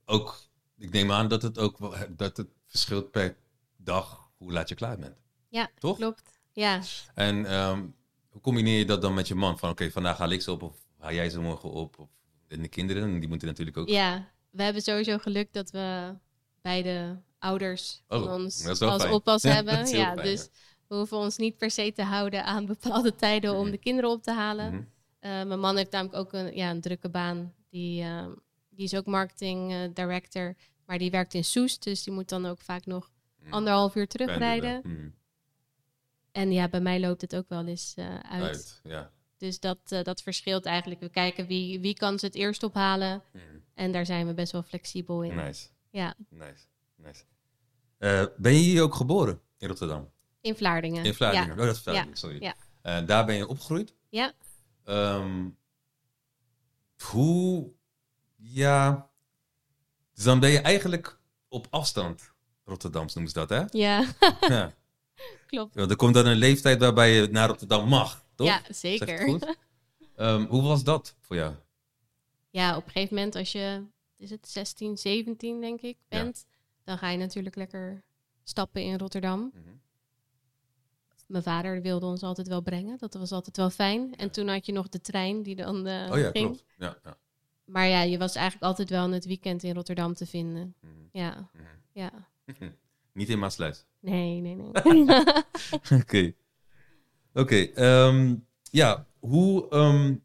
ook, 0.04 0.38
ik 0.78 0.90
neem 0.90 1.12
aan 1.12 1.28
dat 1.28 1.42
het 1.42 1.58
ook 1.58 1.78
wel, 1.78 1.94
dat 2.16 2.36
het 2.36 2.48
verschilt 2.66 3.10
per 3.10 3.36
dag 3.76 4.30
hoe 4.36 4.52
laat 4.52 4.68
je 4.68 4.74
klaar 4.74 4.98
bent. 4.98 5.16
Ja, 5.48 5.70
Toch? 5.78 5.96
klopt. 5.96 6.40
Ja, 6.52 6.80
En 7.14 7.46
ehm, 7.46 7.86
hoe 8.28 8.40
combineer 8.40 8.78
je 8.78 8.84
dat 8.84 9.02
dan 9.02 9.14
met 9.14 9.28
je 9.28 9.34
man? 9.34 9.58
Van 9.58 9.70
oké, 9.70 9.90
vandaag 9.90 10.18
haal 10.18 10.30
ik 10.30 10.42
ze 10.42 10.52
op 10.52 10.62
of 10.62 10.86
haal 10.98 11.12
jij 11.12 11.30
ze 11.30 11.40
morgen 11.40 11.70
op? 11.70 11.98
Of 11.98 12.08
En 12.48 12.62
de 12.62 12.68
kinderen, 12.68 13.18
die 13.20 13.28
moeten 13.28 13.48
natuurlijk 13.48 13.76
ook... 13.76 13.88
Ja, 13.88 14.30
we 14.50 14.62
hebben 14.62 14.82
sowieso 14.82 15.18
geluk 15.18 15.52
dat 15.52 15.70
we 15.70 16.14
beide 16.60 17.22
ouders 17.42 18.02
van 18.08 18.22
Oh, 18.22 18.32
ons 18.32 18.66
als 18.66 18.78
fijn. 18.78 19.12
oppas 19.12 19.42
Ja, 19.48 19.52
hebben. 19.54 19.86
heel 19.86 19.98
Ja, 19.98 20.14
fijn, 20.14 20.26
dus 20.26 20.48
we 20.88 20.94
hoeven 20.94 21.16
ons 21.16 21.36
niet 21.36 21.56
per 21.56 21.70
se 21.70 21.92
te 21.92 22.02
houden 22.02 22.44
aan 22.44 22.66
bepaalde 22.66 23.14
tijden 23.24 23.54
om 23.54 23.62
Mhm. 23.62 23.70
de 23.70 23.78
kinderen 23.78 24.10
op 24.10 24.22
te 24.22 24.32
halen. 24.32 24.72
Mhm. 24.72 24.82
Eh, 25.18 25.30
mijn 25.30 25.60
man 25.60 25.76
heeft 25.76 25.90
namelijk 25.90 26.16
ook 26.18 26.32
een, 26.32 26.56
ja, 26.56 26.70
een 26.70 26.80
drukke 26.80 27.08
baan. 27.08 27.54
Die, 27.70 28.02
eh, 28.02 28.26
die 28.70 28.84
is 28.84 28.94
ook 28.94 29.06
marketing 29.06 29.72
eh, 29.72 29.78
director, 29.94 30.54
maar 30.86 30.98
die 30.98 31.10
werkt 31.10 31.34
in 31.34 31.44
Soest. 31.44 31.82
Dus 31.82 32.02
die 32.02 32.12
moet 32.12 32.28
dan 32.28 32.46
ook 32.46 32.60
vaak 32.60 32.86
nog 32.86 33.10
Mhm. 33.42 33.52
anderhalf 33.52 33.94
uur 33.94 34.08
terugrijden. 34.08 34.82
En 36.32 36.52
ja, 36.52 36.68
bij 36.68 36.80
mij 36.80 37.00
loopt 37.00 37.20
het 37.20 37.36
ook 37.36 37.48
wel 37.48 37.66
eens 37.66 37.92
eh, 37.96 38.14
uit. 38.18 38.42
Uit, 38.42 38.80
ja. 38.82 39.10
Dus 39.36 39.60
dat, 39.60 39.78
eh, 39.88 40.02
dat 40.02 40.22
verschilt 40.22 40.64
eigenlijk. 40.66 41.00
We 41.00 41.08
kijken 41.08 41.46
wie, 41.46 41.80
wie 41.80 41.94
kan 41.94 42.18
ze 42.18 42.26
het 42.26 42.34
eerst 42.34 42.62
ophalen. 42.62 43.22
En 43.74 43.92
daar 43.92 44.06
zijn 44.06 44.26
we 44.26 44.34
best 44.34 44.52
wel 44.52 44.62
flexibel 44.62 45.22
in. 45.22 45.34
Nice, 45.34 45.68
Ja, 45.90 46.14
nice, 46.28 46.64
nice. 47.02 47.24
Eh, 47.98 48.24
ben 48.36 48.52
je 48.52 48.58
hier 48.58 48.82
ook 48.82 48.94
geboren? 48.94 49.40
In 49.58 49.68
Rotterdam? 49.68 50.10
in 50.40 50.56
Vlaardingen. 50.56 51.04
In 51.04 51.14
Vlaardingen? 51.14 51.46
Ja. 51.46 51.52
Oh, 51.52 51.66
dat 51.66 51.76
is 51.76 51.82
Vlaardingen, 51.82 52.16
sorry. 52.16 52.42
ja. 52.42 52.54
Eh, 52.82 53.06
daar 53.06 53.26
ben 53.26 53.34
je 53.34 53.46
opgegroeid? 53.48 53.94
Ja. 54.08 54.32
Ehm, 54.84 55.48
hoe, 57.10 57.72
ja, 58.36 59.10
dus 60.14 60.24
dan 60.24 60.40
ben 60.40 60.50
je 60.50 60.58
eigenlijk 60.60 61.18
op 61.48 61.66
afstand, 61.70 62.32
Rotterdams 62.64 63.14
noemen 63.14 63.32
ze 63.32 63.38
dat, 63.38 63.48
hè? 63.48 63.78
Ja, 63.78 64.04
ja. 64.40 64.74
klopt. 65.46 65.74
Want 65.74 65.90
er 65.90 65.96
komt 65.96 66.14
dan 66.14 66.26
een 66.26 66.36
leeftijd 66.36 66.80
waarbij 66.80 67.12
je 67.14 67.26
naar 67.26 67.48
Rotterdam 67.48 67.88
mag, 67.88 68.24
toch? 68.34 68.46
Ja, 68.46 68.62
zeker. 68.68 69.18
goed? 69.18 69.56
Ehm, 70.16 70.44
hoe 70.44 70.62
was 70.62 70.84
dat 70.84 71.16
voor 71.20 71.36
jou? 71.36 71.54
Ja, 72.50 72.76
op 72.76 72.84
een 72.86 72.90
gegeven 72.90 73.14
moment 73.16 73.34
als 73.34 73.52
je, 73.52 73.84
is 74.16 74.30
het 74.30 74.48
16, 74.48 74.98
17 74.98 75.60
denk 75.60 75.80
ik, 75.80 75.96
Ja. 76.08 76.30
Dan 76.84 76.98
ga 76.98 77.08
je 77.10 77.18
natuurlijk 77.18 77.56
lekker 77.56 78.02
stappen 78.42 78.82
in 78.82 78.98
Rotterdam. 78.98 79.50
Mhm. 79.54 79.74
Mijn 81.26 81.42
vader 81.44 81.82
wilde 81.82 82.06
ons 82.06 82.22
altijd 82.22 82.48
wel 82.48 82.60
brengen, 82.62 82.98
dat 82.98 83.14
was 83.14 83.32
altijd 83.32 83.56
wel 83.56 83.70
fijn. 83.70 84.16
En 84.16 84.30
toen 84.30 84.48
had 84.48 84.66
je 84.66 84.72
nog 84.72 84.88
de 84.88 85.00
trein 85.00 85.42
die 85.42 85.56
dan 85.56 85.86
eh, 85.86 86.10
Oh 86.12 86.18
ja, 86.18 86.30
ging. 86.30 86.46
klopt. 86.46 86.64
Ja, 86.76 86.98
ja. 87.04 87.16
Maar 87.64 87.86
ja, 87.86 88.02
je 88.02 88.18
was 88.18 88.34
eigenlijk 88.34 88.64
altijd 88.66 88.90
wel 88.90 89.04
in 89.04 89.12
het 89.12 89.24
weekend 89.24 89.62
in 89.62 89.74
Rotterdam 89.74 90.14
te 90.14 90.26
vinden. 90.26 90.74
Mhm. 90.80 90.92
Ja, 91.12 91.48
Mhm. 91.52 91.64
ja. 91.92 92.10
Niet 93.12 93.28
in 93.28 93.38
Maasluis. 93.38 93.84
Nee, 94.00 94.40
nee, 94.40 94.54
nee. 94.54 94.70
Oké. 96.00 96.32
Oké. 97.34 97.56
ehm, 97.56 98.36
ja, 98.70 99.06
hoe, 99.18 99.68
ehm, 99.68 100.16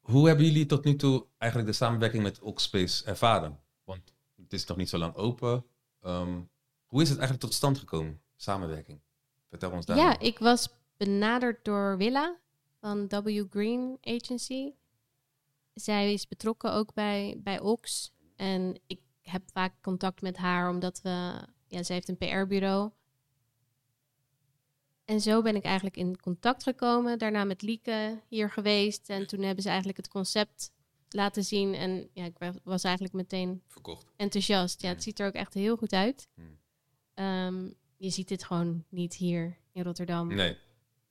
hoe 0.00 0.26
hebben 0.26 0.46
jullie 0.46 0.66
tot 0.66 0.84
nu 0.84 0.96
toe 0.96 1.26
eigenlijk 1.38 1.70
de 1.70 1.76
samenwerking 1.76 2.22
met 2.22 2.40
Oxspace 2.40 3.04
ervaren? 3.04 3.60
Want 3.84 4.12
het 4.50 4.60
is 4.60 4.66
nog 4.66 4.76
niet 4.76 4.88
zo 4.88 4.98
lang 4.98 5.14
open. 5.14 5.64
Ehm, 6.02 6.40
hoe 6.86 7.02
is 7.02 7.08
het 7.08 7.18
eigenlijk 7.18 7.40
tot 7.40 7.54
stand 7.54 7.78
gekomen, 7.78 8.20
samenwerking? 8.36 9.00
Vertel 9.48 9.70
ons 9.70 9.86
daar. 9.86 9.96
Ja, 9.96 10.18
ik 10.18 10.38
was 10.38 10.68
benaderd 10.96 11.64
door 11.64 11.96
Willa 11.96 12.38
van 12.80 13.08
W 13.08 13.44
Green 13.50 13.98
Agency. 14.00 14.72
Zij 15.74 16.12
is 16.12 16.28
betrokken 16.28 16.72
ook 16.72 16.94
bij, 16.94 17.40
bij 17.42 17.60
Ox. 17.60 18.12
En 18.36 18.80
ik 18.86 19.00
heb 19.22 19.42
vaak 19.52 19.74
contact 19.82 20.22
met 20.22 20.36
haar 20.36 20.70
omdat 20.70 21.00
we... 21.02 21.46
Ja, 21.66 21.82
zij 21.82 21.94
heeft 21.94 22.08
een 22.08 22.16
PR-bureau. 22.16 22.90
En 25.04 25.20
zo 25.20 25.42
ben 25.42 25.56
ik 25.56 25.64
eigenlijk 25.64 25.96
in 25.96 26.20
contact 26.20 26.62
gekomen. 26.62 27.18
Daarna 27.18 27.44
met 27.44 27.62
Lieke 27.62 28.20
hier 28.28 28.50
geweest. 28.50 29.08
En 29.08 29.26
toen 29.26 29.42
hebben 29.42 29.62
ze 29.62 29.68
eigenlijk 29.68 29.98
het 29.98 30.08
concept 30.08 30.72
laten 31.14 31.44
zien. 31.44 31.74
En 31.74 32.08
ja, 32.12 32.24
ik 32.24 32.38
wa- 32.38 32.54
was 32.64 32.84
eigenlijk 32.84 33.14
meteen 33.14 33.62
Verkocht. 33.68 34.06
enthousiast. 34.16 34.82
Ja, 34.82 34.88
het 34.88 35.02
ziet 35.02 35.20
er 35.20 35.26
ook 35.26 35.32
echt 35.34 35.54
heel 35.54 35.76
goed 35.76 35.92
uit. 35.92 36.28
Hmm. 36.34 36.58
Ehm, 37.14 37.68
je 37.96 38.10
ziet 38.10 38.28
dit 38.28 38.44
gewoon 38.44 38.84
niet 38.88 39.14
hier 39.14 39.56
in 39.72 39.82
Rotterdam. 39.82 40.34
Nee, 40.34 40.56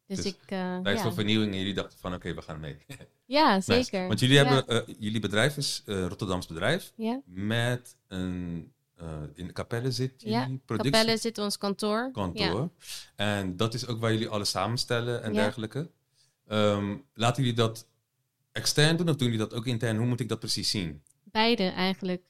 Dus, 0.05 0.17
Dus 0.17 0.25
ik. 0.25 0.39
tijd 0.45 0.85
ja. 0.97 0.97
voor 1.01 1.13
vernieuwing 1.13 1.51
en 1.51 1.57
jullie 1.57 1.73
dachten 1.73 1.99
van 1.99 2.13
oké, 2.13 2.33
we 2.33 2.41
gaan 2.41 2.59
mee. 2.59 2.77
ja, 3.25 3.55
Nice. 3.55 3.73
zeker. 3.73 4.07
Want 4.07 4.19
jullie 4.19 4.35
Ja. 4.35 4.45
hebben, 4.45 4.87
eh, 4.87 4.95
jullie 4.99 5.19
bedrijf 5.19 5.57
is 5.57 5.83
uh, 5.85 6.05
Rotterdams 6.07 6.47
bedrijf 6.47 6.91
Ja, 6.95 7.21
met 7.25 7.95
een, 8.07 8.73
in 9.33 9.47
de 9.47 9.53
Capelle 9.53 9.91
zit 9.91 10.13
jullie 10.21 10.35
Ja, 10.37 10.49
productie. 10.65 10.91
Capelle 10.91 11.17
zit 11.17 11.37
ons 11.37 11.57
kantoor. 11.57 12.11
kantoor. 12.11 12.69
En 13.15 13.57
dat 13.57 13.73
is 13.73 13.87
ook 13.87 13.99
waar 13.99 14.11
jullie 14.11 14.27
alles 14.29 14.49
samenstellen 14.49 15.23
en 15.23 15.33
Ja. 15.33 15.41
dergelijke. 15.41 15.91
Ehm, 16.47 16.97
laten 17.13 17.43
jullie 17.43 17.57
dat 17.57 17.87
extern 18.59 18.97
doen 18.97 19.09
of 19.09 19.15
doen 19.15 19.27
jullie 19.31 19.47
dat 19.47 19.53
ook 19.53 19.65
intern? 19.65 19.97
Hoe 19.97 20.05
moet 20.07 20.19
ik 20.19 20.29
dat 20.29 20.39
precies 20.39 20.69
zien? 20.69 21.03
Beide 21.23 21.63
eigenlijk. 21.63 22.23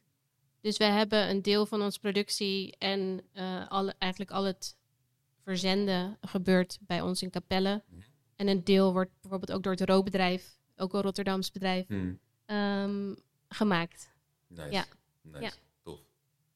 Dus 0.62 0.78
we 0.78 0.84
hebben 0.84 1.30
een 1.30 1.42
deel 1.42 1.65
van 1.65 1.82
onze 1.82 2.00
productie 2.00 2.76
en 2.78 3.22
eh, 3.34 3.68
alle, 3.70 3.96
eigenlijk 3.98 4.32
al 4.32 4.44
het 4.44 4.78
verzenden 5.44 6.18
gebeurt 6.22 6.78
bij 6.82 7.02
ons 7.02 7.22
in 7.22 7.30
Capelle. 7.30 7.84
En 8.36 8.48
een 8.48 8.63
deel 8.63 8.94
wordt 8.94 9.12
bijvoorbeeld 9.22 9.52
ook 9.52 9.63
door 9.63 9.72
het 9.72 9.82
rookbedrijf, 9.89 10.60
ook 10.76 10.94
een 10.94 11.02
Rotterdams 11.02 11.52
bedrijf, 11.52 11.88
Hmm, 11.88 12.20
ehm, 12.46 13.13
gemaakt. 13.48 14.12
nice. 14.48 14.72
Ja. 14.72 14.86
Nice. 15.22 15.42
Ja. 15.44 15.52
Tof. 15.84 16.00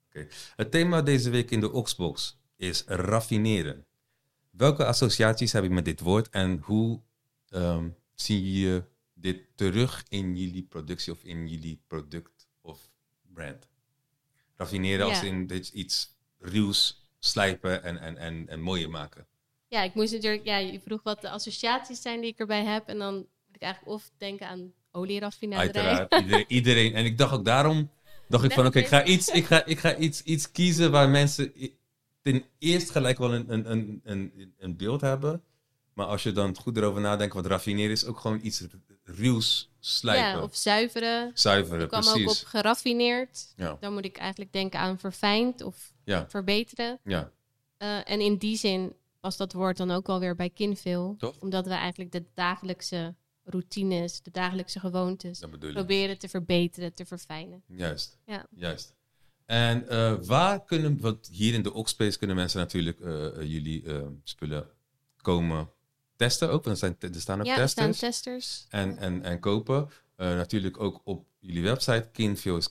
Oké. 0.07 0.27
Het 0.55 0.71
thema 0.71 1.01
deze 1.01 1.29
week 1.29 1.51
in 1.51 1.59
de 1.59 1.71
Oxbox 1.71 2.37
is 2.55 2.83
raffineren. 2.85 3.85
Welke 4.49 4.85
associaties 4.85 5.51
heb 5.51 5.63
je 5.63 5.69
met 5.69 5.85
dit 5.85 5.99
woord 5.99 6.29
en 6.29 6.59
hoe 6.63 7.01
ehm, 7.49 7.89
zie 8.13 8.59
je 8.59 8.83
dit 9.23 9.41
terug 9.55 10.03
in 10.09 10.35
jullie 10.35 10.63
productie 10.63 11.13
of 11.13 11.23
in 11.23 11.47
jullie 11.47 11.81
product 11.87 12.47
of 12.61 12.89
brand? 13.33 13.67
Raffineren 14.55 15.05
als 15.05 15.23
in 15.23 15.47
dit 15.47 15.69
iets 15.69 16.15
ruws 16.39 17.01
slijpen 17.19 17.83
en, 17.83 17.97
en, 17.97 18.17
en, 18.17 18.47
en 18.47 18.61
mooier 18.61 18.89
maken. 18.89 19.27
Ja, 19.67 19.83
ik 19.83 19.93
moest 19.93 20.13
natuurlijk, 20.13 20.45
ja, 20.45 20.57
je 20.57 20.79
vroeg 20.79 21.03
wat 21.03 21.21
de 21.21 21.29
associaties 21.29 22.01
zijn 22.01 22.21
die 22.21 22.29
ik 22.29 22.39
erbij 22.39 22.63
heb. 22.63 22.87
En 22.87 22.97
dan 22.97 23.15
moet 23.15 23.55
ik 23.55 23.61
eigenlijk 23.61 23.93
of 23.93 24.11
denken 24.17 24.47
aan 24.47 24.73
olieraffinaderij. 24.91 25.83
Uiteraard, 25.83 26.23
iedereen, 26.23 26.45
iedereen. 26.47 26.93
En 26.93 27.05
ik 27.05 27.17
dacht 27.17 27.33
ook 27.33 27.45
daarom, 27.45 27.91
dacht 28.27 28.43
ik 28.43 28.51
van 28.51 28.65
oké, 28.65 28.79
ik 28.79 28.87
ga, 28.87 29.05
iets, 29.05 29.27
ik 29.27 29.45
ga, 29.45 29.65
ik 29.65 29.79
ga 29.79 29.95
iets, 29.95 30.23
iets 30.23 30.51
kiezen 30.51 30.91
waar 30.91 31.09
mensen 31.09 31.53
ten 32.21 32.45
eerste 32.59 32.91
gelijk 32.91 33.17
wel 33.17 33.33
een, 33.33 33.53
een, 33.53 33.71
een, 33.71 34.01
een, 34.03 34.53
een 34.57 34.77
beeld 34.77 35.01
hebben. 35.01 35.43
Maar 35.93 36.05
als 36.05 36.23
je 36.23 36.31
dan 36.31 36.57
goed 36.57 36.77
erover 36.77 37.01
nadenkt, 37.01 37.33
wat 37.33 37.45
raffineren 37.45 37.91
is 37.91 38.05
ook 38.05 38.19
gewoon 38.19 38.39
iets 38.43 38.63
ruws 39.03 39.71
slijpen. 39.79 40.37
Ja, 40.39 40.41
of 40.43 40.55
zuiveren. 40.55 41.31
Zuiveren, 41.33 41.81
Ik 41.83 41.87
kwam 41.87 42.07
ook 42.07 42.29
op 42.29 42.41
geraffineerd. 42.45 43.53
Ja, 43.55 43.77
Dan 43.79 43.93
moet 43.93 44.05
ik 44.05 44.17
eigenlijk 44.17 44.53
denken 44.53 44.79
aan 44.79 44.99
verfijnd 44.99 45.61
of 45.61 45.93
ja, 46.03 46.25
verbeteren. 46.29 46.99
ja. 47.03 47.31
Eh, 47.77 48.09
en 48.11 48.19
in 48.21 48.37
die 48.37 48.57
zin 48.57 48.93
past 49.19 49.37
dat 49.37 49.53
woord 49.53 49.77
dan 49.77 49.91
ook 49.91 50.07
wel 50.07 50.19
weer 50.19 50.35
bij 50.35 50.49
kinveel. 50.49 51.15
Toch? 51.17 51.35
Omdat 51.39 51.65
we 51.65 51.73
eigenlijk 51.73 52.11
de 52.11 52.23
dagelijkse 52.33 53.15
routines, 53.43 54.21
de 54.21 54.31
dagelijkse 54.31 54.79
gewoontes 54.79 55.39
proberen 55.59 56.17
te 56.17 56.29
verbeteren, 56.29 56.93
te 56.93 57.05
verfijnen. 57.05 57.63
Juist, 57.67 58.17
Ja. 58.25 58.45
juist. 58.55 58.93
En 59.45 59.87
eh, 59.89 60.15
waar 60.21 60.63
kunnen, 60.65 60.99
want 61.01 61.27
hier 61.31 61.53
in 61.53 61.63
de 61.63 61.73
Oxspace 61.73 62.17
kunnen 62.17 62.35
mensen 62.35 62.59
natuurlijk 62.59 62.99
eh, 62.99 63.29
jullie 63.41 63.83
spullen 64.23 64.67
komen 65.21 65.69
testen 66.15 66.47
ook. 66.51 66.63
Want 66.63 66.81
er, 66.81 66.95
zijn, 66.99 67.13
er 67.13 67.21
staan 67.21 67.39
ook 67.39 67.45
ja, 67.45 67.57
er 67.57 67.69
staan 67.69 67.87
testers. 67.91 68.15
testers. 68.23 68.65
en, 68.69 68.97
en, 68.97 69.23
en 69.23 69.39
kopen. 69.39 69.89
Eh, 70.15 70.27
natuurlijk 70.35 70.79
ook 70.79 71.01
op 71.03 71.25
jullie 71.39 71.63
website. 71.63 72.09
Kinfil 72.11 72.57
is 72.57 72.69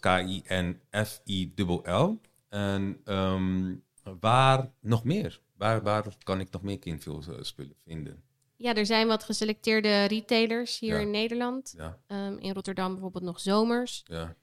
K-I-N-F-I-L-L. 0.93 2.21
En 2.49 3.01
ehm, 3.05 3.75
waar 4.21 4.71
nog 4.81 5.05
meer? 5.05 5.41
Waar, 5.57 5.83
waar 5.83 6.17
kan 6.23 6.41
ik 6.41 6.51
nog 6.51 6.63
meer 6.63 6.79
Kinfil 6.79 7.23
eh, 7.29 7.35
spullen 7.43 7.75
vinden? 7.85 8.23
Ja, 8.57 8.75
er 8.75 8.87
zijn 8.87 9.07
wat 9.07 9.25
geselecteerde 9.25 10.05
retailers 10.05 10.79
hier 10.79 10.95
Ja. 10.95 11.01
in 11.01 11.11
Nederland. 11.11 11.75
Ja, 11.77 11.99
Ehm, 12.07 12.37
in 12.39 12.53
Rotterdam 12.53 12.93
bijvoorbeeld 12.93 13.25
nog 13.25 13.41
Zomers. 13.41 14.03
ja. 14.05 14.35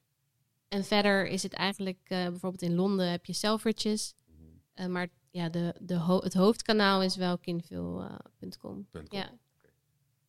En 0.68 0.86
verder 0.86 1.28
is 1.28 1.44
het 1.44 1.54
eigenlijk, 1.54 2.00
eh, 2.04 2.24
bijvoorbeeld 2.24 2.62
in 2.62 2.76
Londen 2.76 3.12
heb 3.12 3.26
je 3.26 3.34
Selfridges. 3.34 4.14
Eh, 4.74 4.86
maar 4.86 5.08
ja, 5.32 5.50
de, 5.50 5.76
de 5.82 5.96
ho- 5.96 6.22
het 6.22 6.34
hoofdkanaal 6.34 7.02
is 7.04 7.16
wel 7.16 7.38
kinveel.com. 7.38 8.88
Punt 8.92 9.10
com. 9.10 9.20
ja, 9.20 9.30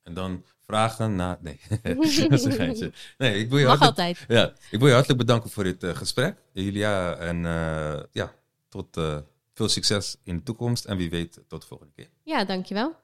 En 0.03 0.14
dan 0.14 0.44
vragen 0.61 1.14
naar... 1.16 1.38
Nee, 1.40 1.61
dat 1.82 2.05
is 2.32 2.44
een 2.44 2.53
geintje. 2.62 2.92
Nee, 3.18 3.38
ik 3.38 3.48
wil 3.48 3.59
je 3.59 3.66
mag 3.66 3.78
hartelijk, 3.78 4.18
altijd. 4.18 4.38
ja, 4.38 4.53
ik 4.70 4.78
wil 4.78 4.88
je 4.88 4.92
hartelijk 4.94 5.20
bedanken 5.20 5.51
voor 5.51 5.64
dit 5.64 5.82
eh, 5.82 5.94
gesprek. 5.96 6.42
Julia, 6.53 7.14
en 7.14 7.44
eh, 7.46 8.03
ja, 8.12 8.34
tot 8.68 8.96
eh, 8.96 9.18
veel 9.55 9.68
succes 9.68 10.16
in 10.22 10.36
de 10.36 10.42
toekomst. 10.42 10.84
En 10.84 10.96
wie 10.96 11.11
weet, 11.11 11.40
tot 11.48 11.61
de 11.61 11.66
volgende 11.66 11.92
keer. 11.92 12.09
Ja, 12.22 12.44
dankjewel. 12.44 12.94